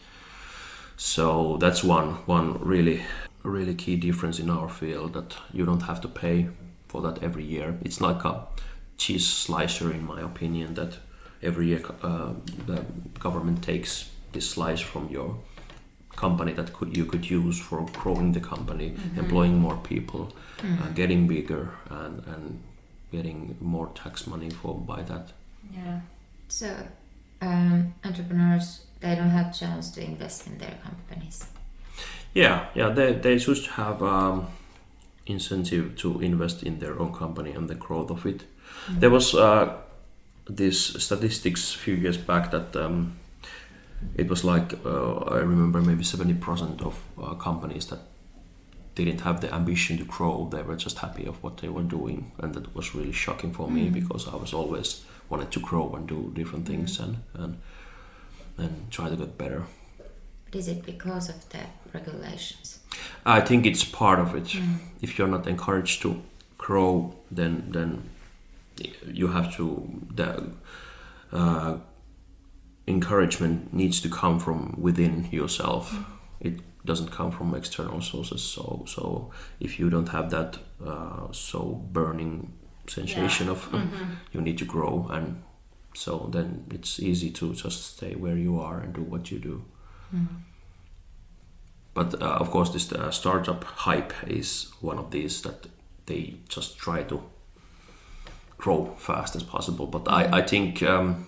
So 0.97 1.57
that's 1.57 1.83
one 1.83 2.09
one 2.25 2.59
really 2.61 3.01
really 3.43 3.73
key 3.75 3.95
difference 3.95 4.39
in 4.41 4.49
our 4.49 4.69
field 4.69 5.13
that 5.13 5.35
you 5.53 5.65
don't 5.65 5.83
have 5.83 6.01
to 6.01 6.07
pay 6.07 6.47
for 6.87 7.01
that 7.01 7.23
every 7.23 7.43
year. 7.45 7.77
It's 7.85 8.01
like 8.01 8.25
a 8.25 8.47
cheese 8.97 9.27
slicer 9.27 9.91
in 9.91 10.05
my 10.05 10.21
opinion 10.21 10.73
that 10.75 10.97
every 11.41 11.67
year 11.67 11.81
uh, 12.03 12.33
the 12.67 12.83
government 13.19 13.63
takes 13.63 14.09
this 14.31 14.49
slice 14.49 14.81
from 14.81 15.09
your 15.09 15.37
company 16.15 16.53
that 16.53 16.73
could 16.73 16.95
you 16.95 17.05
could 17.05 17.29
use 17.29 17.59
for 17.59 17.85
growing 17.93 18.33
the 18.33 18.39
company 18.39 18.93
employing 19.15 19.57
more 19.57 19.77
people 19.77 20.33
uh, 20.63 20.89
getting 20.93 21.27
bigger 21.27 21.71
and, 21.89 22.23
and 22.27 22.61
getting 23.11 23.55
more 23.61 23.89
tax 23.95 24.27
money 24.27 24.49
for 24.49 24.75
by 24.75 25.01
that 25.03 25.31
Yeah. 25.73 26.01
So 26.47 26.67
um, 27.41 27.93
entrepreneurs 28.03 28.81
they 28.99 29.15
don't 29.15 29.29
have 29.29 29.57
chance 29.57 29.91
to 29.91 30.03
invest 30.03 30.47
in 30.47 30.57
their 30.57 30.77
companies. 30.83 31.45
Yeah, 32.33 32.65
yeah, 32.75 32.89
they, 32.89 33.13
they 33.13 33.37
should 33.37 33.65
have 33.67 34.03
um, 34.03 34.47
incentive 35.25 35.95
to 35.97 36.19
invest 36.21 36.63
in 36.63 36.79
their 36.79 36.99
own 36.99 37.13
company 37.13 37.51
and 37.51 37.69
the 37.69 37.75
growth 37.75 38.11
of 38.11 38.25
it. 38.25 38.43
There 38.89 39.09
was 39.09 39.33
uh, 39.33 39.77
this 40.47 40.93
statistics 41.03 41.75
a 41.75 41.77
few 41.77 41.95
years 41.95 42.17
back 42.17 42.51
that 42.51 42.75
um, 42.75 43.17
it 44.15 44.29
was 44.29 44.43
like 44.43 44.73
uh, 44.85 45.17
I 45.35 45.37
remember 45.37 45.81
maybe 45.81 46.03
seventy 46.03 46.33
percent 46.33 46.81
of 46.81 47.01
uh, 47.21 47.33
companies 47.35 47.87
that 47.87 47.99
didn't 48.95 49.21
have 49.21 49.39
the 49.41 49.53
ambition 49.53 49.97
to 49.97 50.03
grow. 50.03 50.49
They 50.51 50.61
were 50.61 50.75
just 50.75 50.97
happy 50.99 51.25
of 51.25 51.41
what 51.43 51.57
they 51.57 51.69
were 51.69 51.83
doing, 51.83 52.31
and 52.39 52.53
that 52.53 52.75
was 52.75 52.95
really 52.95 53.13
shocking 53.13 53.53
for 53.53 53.69
me 53.69 53.89
because 53.89 54.27
I 54.27 54.35
was 54.35 54.53
always 54.53 55.03
wanted 55.29 55.51
to 55.51 55.59
grow 55.59 55.93
and 55.95 56.07
do 56.07 56.31
different 56.35 56.65
things 56.67 56.99
and 56.99 57.17
and 57.33 57.57
and 58.57 58.91
try 58.91 59.09
to 59.09 59.15
get 59.15 59.37
better. 59.37 59.63
But 60.45 60.55
is 60.55 60.67
it 60.67 60.85
because 60.85 61.29
of 61.29 61.47
the 61.49 61.59
regulations? 61.93 62.79
I 63.25 63.41
think 63.41 63.65
it's 63.65 63.83
part 63.83 64.19
of 64.19 64.35
it. 64.35 64.55
If 65.01 65.17
you're 65.17 65.27
not 65.27 65.47
encouraged 65.47 66.01
to 66.01 66.21
grow, 66.57 67.13
then 67.31 67.71
then 67.71 68.09
you 69.05 69.27
have 69.27 69.55
to. 69.57 69.65
The 70.15 70.51
uh, 71.31 71.77
encouragement 72.89 73.73
needs 73.73 74.01
to 74.01 74.09
come 74.09 74.39
from 74.39 74.75
within 74.81 75.27
yourself. 75.31 75.93
It 76.39 76.59
doesn't 76.85 77.11
come 77.11 77.31
from 77.31 77.55
external 77.55 78.01
sources. 78.01 78.41
So 78.41 78.83
so 78.87 79.31
if 79.59 79.79
you 79.79 79.89
don't 79.89 80.09
have 80.09 80.29
that 80.29 80.57
uh, 80.85 81.31
so 81.31 81.59
burning 81.93 82.51
sensation 82.87 83.45
Yeah. 83.47 83.53
of 83.53 83.67
you 84.33 84.41
need 84.41 84.57
to 84.57 84.65
grow, 84.65 85.07
and 85.11 85.43
so 85.95 86.29
then 86.31 86.65
it's 86.71 86.99
easy 86.99 87.29
to 87.31 87.53
just 87.53 87.95
stay 87.97 88.15
where 88.15 88.37
you 88.37 88.59
are 88.59 88.79
and 88.83 88.93
do 88.93 89.01
what 89.03 89.29
you 89.31 89.39
do. 89.39 89.63
But 91.93 92.21
uh, 92.21 92.39
of 92.39 92.49
course, 92.51 92.69
this 92.73 92.91
uh, 92.91 93.11
startup 93.11 93.63
hype 93.63 94.13
is 94.27 94.71
one 94.81 94.97
of 94.99 95.11
these 95.11 95.41
that 95.41 95.67
they 96.05 96.35
just 96.47 96.77
try 96.77 97.03
to 97.03 97.21
grow 98.57 98.95
fast 98.97 99.35
as 99.35 99.43
possible. 99.43 99.87
But 99.87 100.07
I, 100.07 100.39
I 100.39 100.41
think 100.47 100.81
um, 100.83 101.27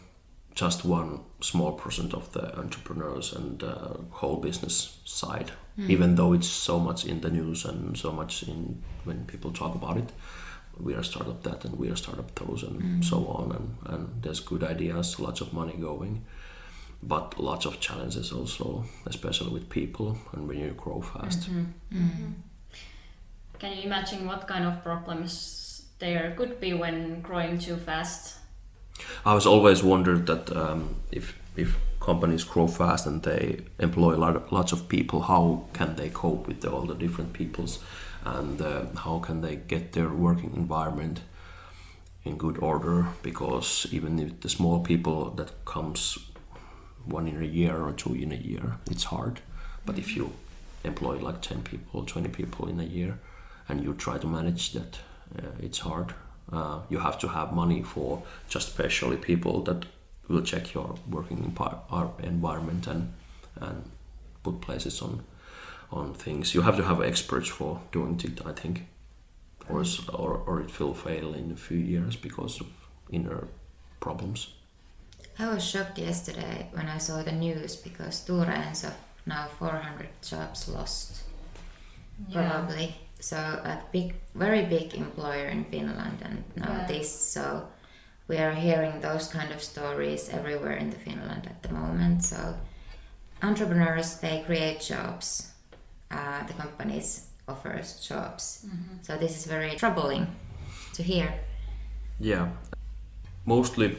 just 0.54 0.86
one 0.86 1.22
small 1.39 1.74
percent 1.74 2.14
of 2.14 2.32
the 2.34 2.58
entrepreneurs 2.58 3.34
and 3.34 3.64
uh, 3.64 3.93
whole 4.10 4.38
business 4.38 4.99
side, 5.06 5.52
hmm. 5.76 5.89
even 5.89 6.16
though 6.16 6.34
it's 6.34 6.47
so 6.47 6.80
much 6.80 7.06
in 7.06 7.22
the 7.22 7.30
news 7.30 7.66
and 7.66 7.97
so 7.97 8.12
much 8.12 8.43
in 8.43 8.82
when 9.04 9.26
people 9.26 9.52
talk 9.52 9.76
about 9.76 9.97
it, 9.97 10.12
we 10.80 10.93
are 10.93 11.04
startup 11.04 11.43
that 11.43 11.66
and 11.66 11.78
we 11.78 11.89
are 11.89 11.95
startup 11.95 12.34
those 12.36 12.64
and 12.64 12.82
hmm. 12.82 13.02
so 13.02 13.26
on. 13.28 13.52
And, 13.52 13.93
and 13.93 14.24
there's 14.24 14.39
good 14.39 14.64
ideas, 14.64 15.20
lots 15.20 15.41
of 15.41 15.54
money 15.54 15.74
going 15.74 16.26
but 17.04 17.39
lots 17.39 17.66
of 17.66 17.80
challenges 17.80 18.32
also, 18.32 18.86
especially 19.06 19.52
with 19.52 19.70
people 19.70 20.18
and 20.34 20.47
when 20.47 20.60
you 20.60 20.70
grow 20.72 21.02
fast. 21.02 21.49
Mm-hmm. 21.49 21.60
Mm-hmm. 21.60 21.97
Mm-hmm. 21.97 22.32
Can 23.60 23.78
you 23.78 23.84
imagine 23.84 24.26
what 24.26 24.47
kind 24.47 24.66
of 24.66 24.84
problems 24.84 25.86
there 25.99 26.34
could 26.38 26.60
be 26.60 26.74
when 26.74 27.22
growing 27.22 27.58
too 27.58 27.78
fast? 27.78 28.38
I 29.26 29.34
was 29.34 29.45
always 29.45 29.84
wondered 29.84 30.26
that 30.28 30.56
um, 30.56 30.95
if 31.12 31.38
if 31.56 31.76
companies 31.99 32.43
grow 32.43 32.68
fast 32.68 33.08
and 33.08 33.22
they 33.24 33.60
employ 33.80 34.16
lot 34.18 34.52
lots 34.52 34.72
of 34.74 34.88
people, 34.88 35.22
how 35.22 35.66
can 35.74 35.95
they 35.95 36.10
cope 36.10 36.47
with 36.47 36.66
all 36.66 36.86
the 36.88 36.95
different 36.95 37.34
peoples, 37.34 37.80
and 38.26 38.62
uh, 38.62 38.86
how 38.95 39.20
can 39.20 39.41
they 39.41 39.56
get 39.68 39.91
their 39.91 40.10
working 40.10 40.54
environment 40.56 41.22
in 42.24 42.38
good 42.38 42.58
order? 42.58 43.06
Because 43.24 43.88
even 43.91 44.20
if 44.20 44.39
the 44.41 44.49
small 44.49 44.80
people 44.80 45.32
that 45.36 45.66
comes 45.66 46.18
one 47.06 47.28
in 47.28 47.41
a 47.41 47.45
year 47.45 47.76
or 47.76 47.93
two 47.93 48.14
in 48.14 48.32
a 48.32 48.36
year, 48.36 48.78
it's 48.89 49.06
hard. 49.06 49.41
But 49.86 49.97
if 49.97 50.16
you 50.16 50.32
employ 50.84 51.18
like 51.18 51.41
ten 51.41 51.62
people, 51.62 52.06
twenty 52.06 52.30
people 52.30 52.70
in 52.70 52.80
a 52.80 52.84
year, 52.84 53.20
and 53.68 53.84
you 53.84 53.93
try 53.93 54.18
to 54.18 54.28
manage 54.28 54.74
that, 54.74 54.99
uh, 55.38 55.52
it's 55.60 55.80
hard. 55.80 56.14
Uh, 56.52 56.80
you 56.89 57.00
have 57.00 57.18
to 57.20 57.28
have 57.28 57.54
money 57.54 57.82
for 57.82 58.24
just 58.50 58.70
especially 58.70 59.18
people 59.18 59.62
that 59.64 59.86
will 60.28 60.42
check 60.42 60.74
your 60.74 60.96
working 61.10 61.56
environment 62.24 62.88
and 62.88 63.14
and 63.60 63.84
put 64.44 64.62
places 64.62 65.02
on 65.02 65.24
on 65.92 66.14
things. 66.14 66.54
You 66.56 66.62
have 66.62 66.78
to 66.78 66.84
have 66.84 67.02
experts 67.02 67.50
for 67.50 67.82
doing 67.92 68.20
it, 68.24 68.46
I 68.46 68.54
think. 68.54 68.88
or, 69.70 69.84
or, 70.14 70.42
or 70.46 70.62
it 70.62 70.80
will 70.80 70.94
fail 70.94 71.34
in 71.34 71.52
a 71.52 71.56
few 71.56 71.78
years 71.78 72.16
because 72.16 72.60
of 72.62 72.68
inner 73.12 73.48
problems. 74.00 74.54
I 75.39 75.54
was 75.54 75.64
shocked 75.64 75.98
yesterday 75.98 76.68
when 76.72 76.88
I 76.88 76.98
saw 76.98 77.24
the 77.24 77.32
news 77.32 77.76
because 77.76 78.24
Stora 78.24 78.54
Enso 78.54 78.92
now 79.26 79.48
400 79.60 80.10
jobs 80.22 80.68
lost 80.68 81.24
probably. 82.32 82.96
So 83.22 83.38
a 83.38 83.78
big, 83.91 84.15
very 84.36 84.65
big 84.65 84.93
employer 84.95 85.47
in 85.47 85.63
Finland, 85.65 86.17
and 86.26 86.43
now 86.55 86.72
Yeah. 86.72 86.88
this. 86.88 87.34
So 87.34 87.67
we 88.28 88.38
are 88.38 88.53
hearing 88.53 89.01
those 89.01 89.28
kind 89.28 89.51
of 89.55 89.61
stories 89.61 90.30
everywhere 90.30 90.78
in 90.80 90.89
the 90.89 90.97
Finland 90.99 91.45
at 91.47 91.61
the 91.61 91.69
moment. 91.74 92.24
So 92.26 92.55
entrepreneurs 93.41 94.19
they 94.19 94.43
create 94.45 94.80
jobs. 94.82 95.51
Uh, 96.11 96.45
the 96.47 96.53
companies 96.53 97.28
offers 97.47 98.07
jobs. 98.09 98.65
So 99.01 99.17
this 99.17 99.38
is 99.38 99.45
very 99.45 99.76
troubling 99.76 100.28
to 100.95 101.03
hear. 101.03 101.34
Yeah, 102.19 102.47
mostly 103.45 103.97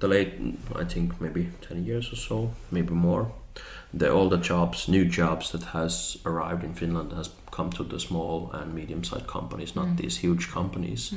the 0.00 0.08
late, 0.08 0.32
I 0.76 0.84
think 0.84 1.20
maybe 1.20 1.48
ten 1.68 1.84
years 1.86 2.12
or 2.12 2.16
so, 2.16 2.50
maybe 2.70 2.94
more. 2.94 3.26
The 3.98 4.12
all 4.12 4.28
the 4.28 4.38
jobs, 4.38 4.88
new 4.88 5.04
jobs 5.04 5.50
that 5.50 5.62
has 5.72 6.18
arrived 6.24 6.64
in 6.64 6.74
Finland 6.74 7.12
has 7.12 7.28
come 7.50 7.70
to 7.70 7.84
the 7.84 7.98
small 7.98 8.50
and 8.52 8.74
medium-sized 8.74 9.26
companies, 9.26 9.74
not 9.74 9.96
these 9.96 10.18
huge 10.18 10.50
companies. 10.50 11.12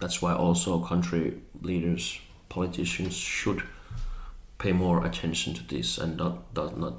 That's 0.00 0.22
why 0.22 0.34
also 0.34 0.80
country 0.80 1.40
leaders, 1.60 2.20
politicians 2.48 3.14
should 3.14 3.62
pay 4.58 4.72
more 4.72 5.04
attention 5.06 5.54
to 5.54 5.62
this 5.66 5.98
and 5.98 6.16
not, 6.16 6.54
not, 6.54 6.78
not 6.78 6.94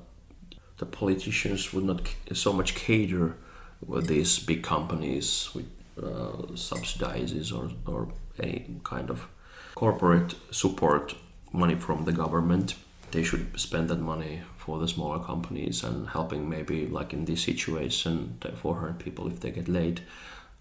the 0.77 0.85
politicians 0.85 1.73
would 1.73 1.83
not 1.83 2.01
so 2.33 2.51
much 2.51 2.73
cater 2.75 3.37
with 3.85 4.07
these 4.07 4.39
big 4.39 4.63
companies 4.63 5.49
with 5.53 5.69
uh, 5.97 6.53
subsidizes 6.53 7.53
or, 7.53 7.71
or 7.91 8.07
any 8.39 8.79
kind 8.83 9.09
of 9.09 9.27
corporate 9.75 10.35
support 10.51 11.15
money 11.51 11.75
from 11.75 12.05
the 12.05 12.11
government. 12.11 12.75
They 13.11 13.23
should 13.23 13.59
spend 13.59 13.89
that 13.89 13.99
money 13.99 14.41
for 14.65 14.79
the 14.79 14.87
smaller 14.87 15.19
companies 15.19 15.83
and 15.83 16.07
helping 16.09 16.47
maybe 16.47 16.85
like 16.87 17.13
in 17.13 17.25
this 17.25 17.41
situation 17.43 18.37
the 18.41 18.51
400 18.51 18.99
people 18.99 19.27
if 19.27 19.39
they 19.39 19.51
get 19.51 19.67
laid 19.67 20.01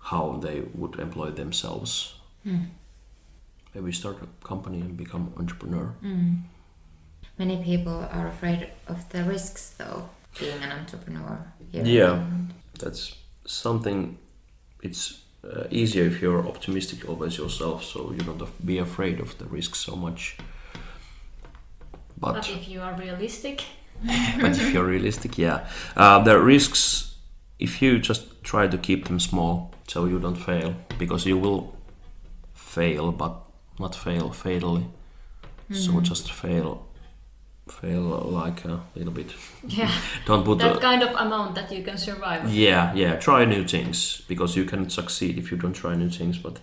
how 0.00 0.38
they 0.42 0.62
would 0.74 0.98
employ 0.98 1.30
themselves. 1.30 2.14
Maybe 3.74 3.92
start 3.92 4.16
a 4.22 4.46
company 4.46 4.80
and 4.80 4.96
become 4.96 5.32
entrepreneur. 5.36 5.94
Many 7.38 7.62
people 7.62 8.08
are 8.10 8.26
afraid 8.26 8.68
of 8.88 9.08
the 9.10 9.22
risks, 9.24 9.74
though, 9.78 10.08
being 10.38 10.62
an 10.62 10.72
entrepreneur. 10.72 11.52
Yeah. 11.72 12.24
That's 12.78 13.16
something 13.46 14.18
it's 14.82 15.20
uh, 15.44 15.64
easier 15.70 16.04
if 16.04 16.20
you're 16.22 16.46
optimistic 16.46 17.08
always 17.08 17.38
yourself 17.38 17.84
so 17.84 18.12
you 18.12 18.18
don't 18.18 18.66
be 18.66 18.78
afraid 18.78 19.20
of 19.20 19.36
the 19.38 19.44
risks 19.44 19.78
so 19.78 19.94
much. 19.96 20.36
But 22.18 22.34
But 22.34 22.50
if 22.50 22.68
you 22.68 22.80
are 22.80 22.94
realistic, 22.98 23.64
but 24.40 24.50
if 24.52 24.72
you're 24.72 24.84
realistic 24.84 25.38
yeah 25.38 25.66
uh, 25.96 26.18
the 26.22 26.38
risks 26.38 27.14
if 27.58 27.82
you 27.82 27.98
just 27.98 28.42
try 28.42 28.66
to 28.66 28.78
keep 28.78 29.06
them 29.06 29.20
small 29.20 29.72
so 29.86 30.06
you 30.06 30.18
don't 30.18 30.36
fail 30.36 30.74
because 30.98 31.26
you 31.26 31.36
will 31.36 31.76
fail 32.54 33.12
but 33.12 33.36
not 33.78 33.94
fail 33.94 34.30
fatally 34.30 34.86
so 35.72 36.00
just 36.00 36.32
fail 36.32 36.86
fail 37.70 38.02
like 38.02 38.64
a 38.64 38.80
little 38.94 39.12
bit 39.12 39.32
yeah, 39.66 39.92
don't 40.26 40.44
put 40.44 40.58
that 40.58 40.76
a, 40.76 40.80
kind 40.80 41.02
of 41.02 41.14
amount 41.14 41.54
that 41.54 41.70
you 41.70 41.82
can 41.82 41.96
survive. 41.96 42.52
Yeah, 42.52 42.92
yeah. 42.94 43.16
Try 43.16 43.44
new 43.44 43.64
things 43.64 44.22
because 44.28 44.56
you 44.56 44.64
can 44.64 44.90
succeed 44.90 45.38
if 45.38 45.50
you 45.50 45.56
don't 45.56 45.72
try 45.72 45.94
new 45.94 46.10
things. 46.10 46.38
But 46.38 46.58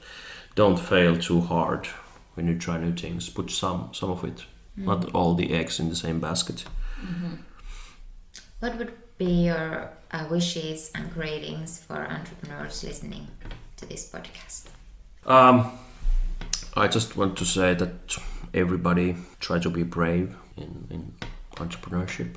don't 0.56 0.78
fail 0.78 1.18
too 1.18 1.42
hard 1.42 1.88
when 2.34 2.48
you 2.48 2.58
try 2.58 2.78
new 2.78 2.94
things. 2.94 3.30
Put 3.30 3.52
some 3.52 3.90
some 3.94 4.12
of 4.12 4.24
it, 4.24 4.46
not 4.76 5.14
all 5.14 5.34
the 5.36 5.54
eggs 5.54 5.80
in 5.80 5.90
the 5.90 5.96
same 5.96 6.20
basket. 6.20 6.66
What 8.60 8.78
would 8.78 8.94
be 9.18 9.46
your 9.46 9.92
uh, 10.12 10.26
wishes 10.30 10.92
and 10.96 11.14
greetings 11.14 11.80
for 11.80 12.08
entrepreneurs 12.08 12.84
listening 12.84 13.28
to 13.78 13.86
this 13.86 14.10
podcast? 14.10 14.70
Um, 15.26 15.78
I 16.76 16.88
just 16.88 17.16
want 17.16 17.38
to 17.38 17.46
say 17.46 17.76
that 17.76 18.18
everybody 18.54 19.16
try 19.40 19.60
to 19.60 19.70
be 19.70 19.84
brave 19.84 20.36
in, 20.56 20.88
in 20.90 21.14
entrepreneurship. 21.56 22.36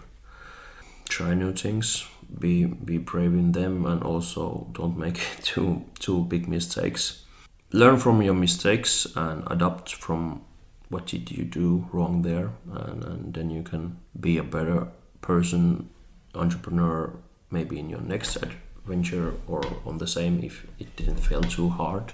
Try 1.08 1.34
new 1.34 1.52
things. 1.52 2.06
Be 2.38 2.64
be 2.64 2.98
brave 2.98 3.32
in 3.32 3.52
them, 3.52 3.86
and 3.86 4.02
also 4.02 4.68
don't 4.72 4.96
make 4.96 5.20
too 5.42 5.84
too 5.98 6.24
big 6.24 6.48
mistakes. 6.48 7.24
Learn 7.72 7.98
from 7.98 8.22
your 8.22 8.34
mistakes 8.34 9.06
and 9.16 9.42
adapt 9.46 9.94
from 9.94 10.42
what 10.90 11.06
did 11.06 11.30
you 11.30 11.44
do 11.44 11.88
wrong 11.92 12.22
there, 12.22 12.50
and, 12.72 13.04
and 13.04 13.34
then 13.34 13.48
you 13.48 13.62
can 13.62 13.96
be 14.18 14.36
a 14.36 14.42
better 14.42 14.88
person, 15.22 15.88
entrepreneur, 16.34 17.12
maybe 17.50 17.78
in 17.78 17.88
your 17.88 18.00
next 18.00 18.36
adventure 18.36 19.34
or 19.46 19.62
on 19.86 19.98
the 19.98 20.06
same 20.06 20.42
if 20.42 20.66
it 20.78 20.94
didn't 20.96 21.16
fail 21.16 21.42
too 21.42 21.68
hard. 21.68 22.12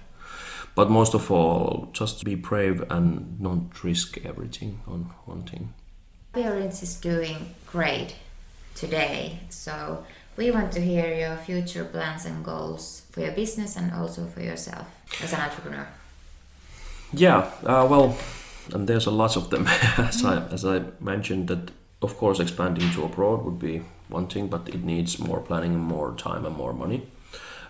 But 0.74 0.90
most 0.90 1.14
of 1.14 1.30
all, 1.30 1.88
just 1.94 2.22
be 2.22 2.34
brave 2.34 2.84
and 2.90 3.40
not 3.40 3.82
risk 3.82 4.18
everything 4.24 4.80
on 4.86 5.10
one 5.24 5.42
thing. 5.42 5.72
Appearance 6.34 6.82
is 6.82 6.96
doing 6.96 7.54
great 7.66 8.14
today, 8.74 9.40
so 9.48 10.04
we 10.36 10.50
want 10.50 10.70
to 10.72 10.82
hear 10.82 11.14
your 11.14 11.38
future 11.38 11.84
plans 11.84 12.26
and 12.26 12.44
goals 12.44 13.06
for 13.10 13.20
your 13.20 13.32
business 13.32 13.74
and 13.74 13.90
also 13.94 14.26
for 14.26 14.42
yourself 14.42 14.86
as 15.22 15.32
an 15.32 15.40
entrepreneur. 15.40 15.88
Yeah, 17.14 17.50
uh, 17.64 17.86
well, 17.88 18.18
and 18.72 18.88
there's 18.88 19.06
a 19.06 19.10
lot 19.10 19.36
of 19.36 19.50
them. 19.50 19.66
as 19.98 20.24
I 20.24 20.46
as 20.50 20.64
I 20.64 20.82
mentioned, 21.00 21.48
that 21.48 21.70
of 22.02 22.16
course 22.16 22.40
expanding 22.40 22.90
to 22.92 23.04
abroad 23.04 23.44
would 23.44 23.58
be 23.58 23.82
one 24.08 24.26
thing, 24.26 24.48
but 24.48 24.68
it 24.68 24.84
needs 24.84 25.18
more 25.18 25.40
planning 25.40 25.74
and 25.74 25.82
more 25.82 26.14
time 26.16 26.46
and 26.46 26.56
more 26.56 26.72
money. 26.72 27.02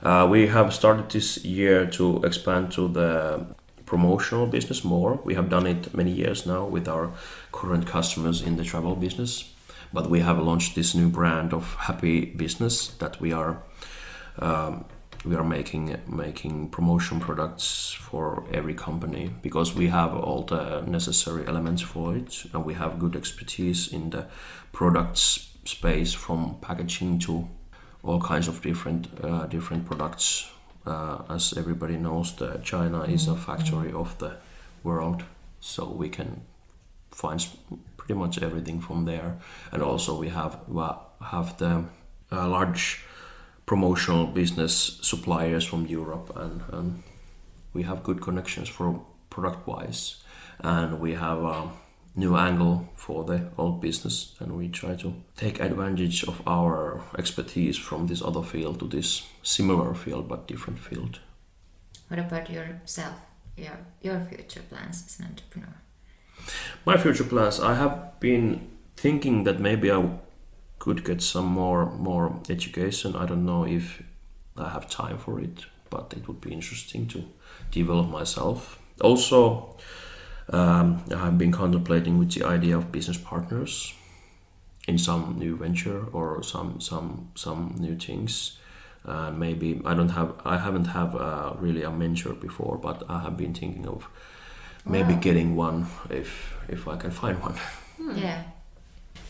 Uh, 0.02 0.26
we 0.30 0.48
have 0.48 0.74
started 0.74 1.10
this 1.10 1.44
year 1.44 1.86
to 1.86 2.22
expand 2.22 2.70
to 2.72 2.88
the 2.88 3.46
promotional 3.86 4.46
business 4.46 4.84
more. 4.84 5.20
We 5.24 5.34
have 5.34 5.48
done 5.48 5.66
it 5.66 5.94
many 5.94 6.10
years 6.10 6.44
now 6.44 6.66
with 6.66 6.88
our 6.88 7.12
current 7.52 7.86
customers 7.86 8.42
in 8.42 8.56
the 8.56 8.64
travel 8.64 8.94
business, 8.96 9.50
but 9.92 10.10
we 10.10 10.20
have 10.20 10.38
launched 10.38 10.74
this 10.74 10.94
new 10.94 11.08
brand 11.08 11.54
of 11.54 11.74
happy 11.74 12.24
business 12.24 12.88
that 12.98 13.20
we 13.20 13.32
are 13.32 13.62
um, 14.38 14.84
we 15.26 15.34
are 15.34 15.44
making 15.44 15.96
making 16.06 16.68
promotion 16.68 17.20
products 17.20 17.92
for 17.92 18.44
every 18.52 18.74
company 18.74 19.30
because 19.42 19.74
we 19.74 19.88
have 19.88 20.14
all 20.14 20.42
the 20.42 20.82
necessary 20.82 21.44
elements 21.46 21.82
for 21.82 22.16
it 22.16 22.44
and 22.52 22.64
we 22.64 22.74
have 22.74 22.98
good 22.98 23.16
expertise 23.16 23.92
in 23.92 24.10
the 24.10 24.26
products 24.72 25.48
space 25.64 26.14
from 26.14 26.56
packaging 26.60 27.18
to 27.18 27.48
all 28.02 28.20
kinds 28.20 28.48
of 28.48 28.62
different 28.62 29.08
uh, 29.22 29.46
different 29.46 29.84
products. 29.86 30.50
Uh, 30.86 31.22
as 31.28 31.52
everybody 31.56 31.96
knows 31.96 32.36
the 32.36 32.60
China 32.62 33.02
is 33.02 33.26
a 33.26 33.34
factory 33.34 33.92
of 33.92 34.16
the 34.18 34.36
world 34.84 35.24
so 35.58 35.84
we 35.84 36.08
can 36.08 36.42
find 37.10 37.44
pretty 37.96 38.14
much 38.14 38.40
everything 38.40 38.80
from 38.80 39.04
there. 39.04 39.36
And 39.72 39.82
also 39.82 40.16
we 40.16 40.28
have 40.28 40.60
wa- 40.68 41.00
have 41.20 41.58
the 41.58 41.84
uh, 42.30 42.48
large 42.48 43.04
promotional 43.66 44.26
business 44.26 44.98
suppliers 45.02 45.64
from 45.64 45.86
Europe 45.86 46.32
and, 46.36 46.62
and 46.72 47.02
we 47.72 47.82
have 47.82 48.04
good 48.04 48.22
connections 48.22 48.68
for 48.68 49.04
product 49.28 49.66
wise 49.66 50.22
and 50.60 51.00
we 51.00 51.14
have 51.14 51.42
a 51.42 51.68
new 52.14 52.36
angle 52.36 52.88
for 52.94 53.24
the 53.24 53.50
old 53.58 53.80
business 53.80 54.34
and 54.40 54.56
we 54.56 54.68
try 54.68 54.94
to 54.94 55.12
take 55.36 55.60
advantage 55.60 56.24
of 56.24 56.40
our 56.46 57.02
expertise 57.18 57.76
from 57.76 58.06
this 58.06 58.22
other 58.22 58.42
field 58.42 58.78
to 58.78 58.86
this 58.86 59.28
similar 59.42 59.94
field 59.94 60.26
but 60.28 60.46
different 60.46 60.78
field 60.78 61.18
What 62.08 62.20
about 62.20 62.48
yourself, 62.48 63.18
your, 63.56 63.78
your 64.00 64.20
future 64.20 64.62
plans 64.70 65.04
as 65.06 65.18
an 65.20 65.26
entrepreneur? 65.26 65.74
my 66.86 66.96
future 66.96 67.24
plans 67.24 67.60
i 67.60 67.74
have 67.74 68.18
been 68.20 68.70
thinking 68.96 69.44
that 69.44 69.60
maybe 69.60 69.90
i 69.90 69.98
could 70.86 71.04
get 71.04 71.20
some 71.22 71.46
more 71.46 71.86
more 72.10 72.26
education. 72.48 73.14
I 73.22 73.26
don't 73.26 73.44
know 73.44 73.64
if 73.78 74.02
i 74.58 74.68
have 74.76 74.86
time 74.88 75.18
for 75.18 75.34
it 75.46 75.66
but 75.90 76.14
it 76.16 76.26
would 76.26 76.40
be 76.40 76.50
interesting 76.52 77.06
to 77.08 77.18
develop 77.72 78.06
myself. 78.20 78.78
Also 79.00 79.40
um, 80.56 80.86
i 81.10 81.18
have 81.24 81.36
been 81.38 81.52
contemplating 81.52 82.18
with 82.18 82.30
the 82.36 82.44
idea 82.56 82.76
of 82.78 82.84
business 82.92 83.18
partners 83.30 83.94
in 84.88 84.98
some 84.98 85.22
new 85.38 85.56
venture 85.56 86.00
or 86.12 86.42
some 86.42 86.80
some 86.80 87.08
some 87.34 87.74
new 87.78 87.96
things. 88.06 88.58
Uh, 89.12 89.30
maybe 89.44 89.68
i 89.90 89.94
don't 89.98 90.10
have 90.18 90.30
i 90.54 90.56
haven't 90.66 90.86
have 90.86 91.14
uh, 91.14 91.52
really 91.64 91.84
a 91.84 91.90
mentor 91.90 92.34
before 92.48 92.76
but 92.86 93.02
i 93.08 93.18
have 93.24 93.36
been 93.36 93.54
thinking 93.54 93.86
of 93.88 94.08
maybe 94.84 95.14
Wow. 95.14 95.20
getting 95.20 95.56
one 95.56 95.86
if 96.10 96.28
if 96.68 96.80
I 96.88 96.96
can 97.02 97.10
find 97.10 97.36
one. 97.48 97.54
Yeah, 98.22 98.42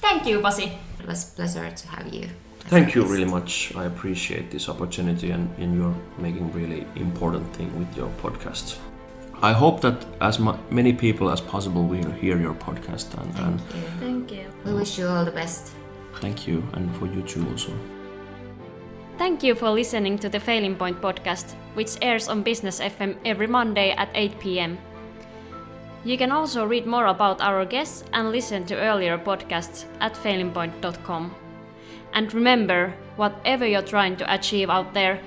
Thank 0.07 0.27
you, 0.29 0.41
Pasi. 0.41 0.67
it 1.01 1.07
was 1.07 1.21
a 1.25 1.35
pleasure 1.37 1.71
to 1.71 1.89
have 1.89 2.07
you. 2.15 2.29
Thank 2.69 2.95
you 2.95 3.03
really 3.05 3.25
much. 3.39 3.73
I 3.77 3.85
appreciate 3.85 4.51
this 4.51 4.69
opportunity 4.69 5.31
and, 5.31 5.49
and 5.59 5.75
you're 5.77 5.95
making 6.19 6.53
really 6.53 6.87
important 6.97 7.47
thing 7.57 7.71
with 7.79 7.97
your 7.97 8.11
podcast. 8.23 8.79
I 9.43 9.53
hope 9.53 9.81
that 9.83 10.07
as 10.21 10.39
mu- 10.39 10.59
many 10.71 10.93
people 10.93 11.31
as 11.31 11.41
possible 11.41 11.85
will 11.85 12.11
hear 12.13 12.39
your 12.41 12.55
podcast 12.55 13.07
and, 13.21 13.35
Thank 13.35 13.47
and 13.47 13.61
Thank 14.01 14.33
you. 14.33 14.47
We 14.65 14.73
wish 14.75 14.99
you 14.99 15.07
all 15.07 15.25
the 15.25 15.31
best. 15.43 15.73
thank 16.21 16.47
you 16.49 16.63
and 16.73 16.85
for 16.97 17.07
you 17.07 17.23
too 17.23 17.45
also. 17.51 17.73
Thank 19.19 19.43
you 19.43 19.55
for 19.55 19.71
listening 19.71 20.19
to 20.19 20.29
the 20.29 20.41
Failing 20.41 20.77
Point 20.77 21.01
podcast, 21.01 21.55
which 21.75 21.97
airs 22.03 22.29
on 22.29 22.43
Business 22.43 22.81
FM 22.81 23.17
every 23.25 23.47
Monday 23.47 23.91
at 23.93 24.09
8 24.15 24.39
pm. 24.41 24.79
You 26.07 26.17
can 26.17 26.31
also 26.31 26.65
read 26.65 26.87
more 26.87 27.07
about 27.07 27.41
our 27.41 27.65
guests 27.65 28.05
and 28.13 28.31
listen 28.31 28.65
to 28.67 28.77
earlier 28.77 29.19
podcasts 29.19 29.87
at 30.01 30.15
failingpoint.com. 30.15 31.35
And 32.15 32.33
remember, 32.33 32.95
whatever 33.17 33.67
you're 33.67 33.83
trying 33.83 34.17
to 34.19 34.33
achieve 34.33 34.71
out 34.71 34.95
there, 34.95 35.21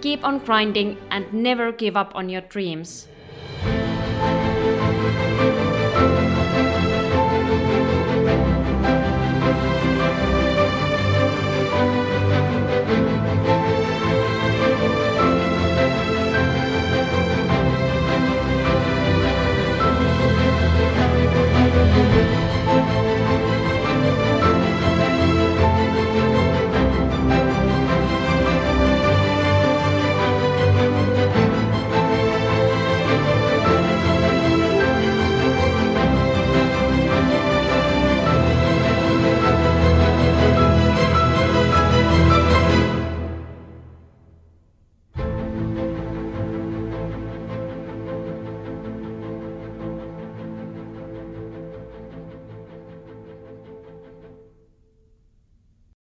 keep 0.00 0.24
on 0.24 0.40
grinding 0.40 0.98
and 1.12 1.32
never 1.32 1.70
give 1.70 1.96
up 1.96 2.16
on 2.16 2.28
your 2.28 2.40
dreams. 2.40 3.06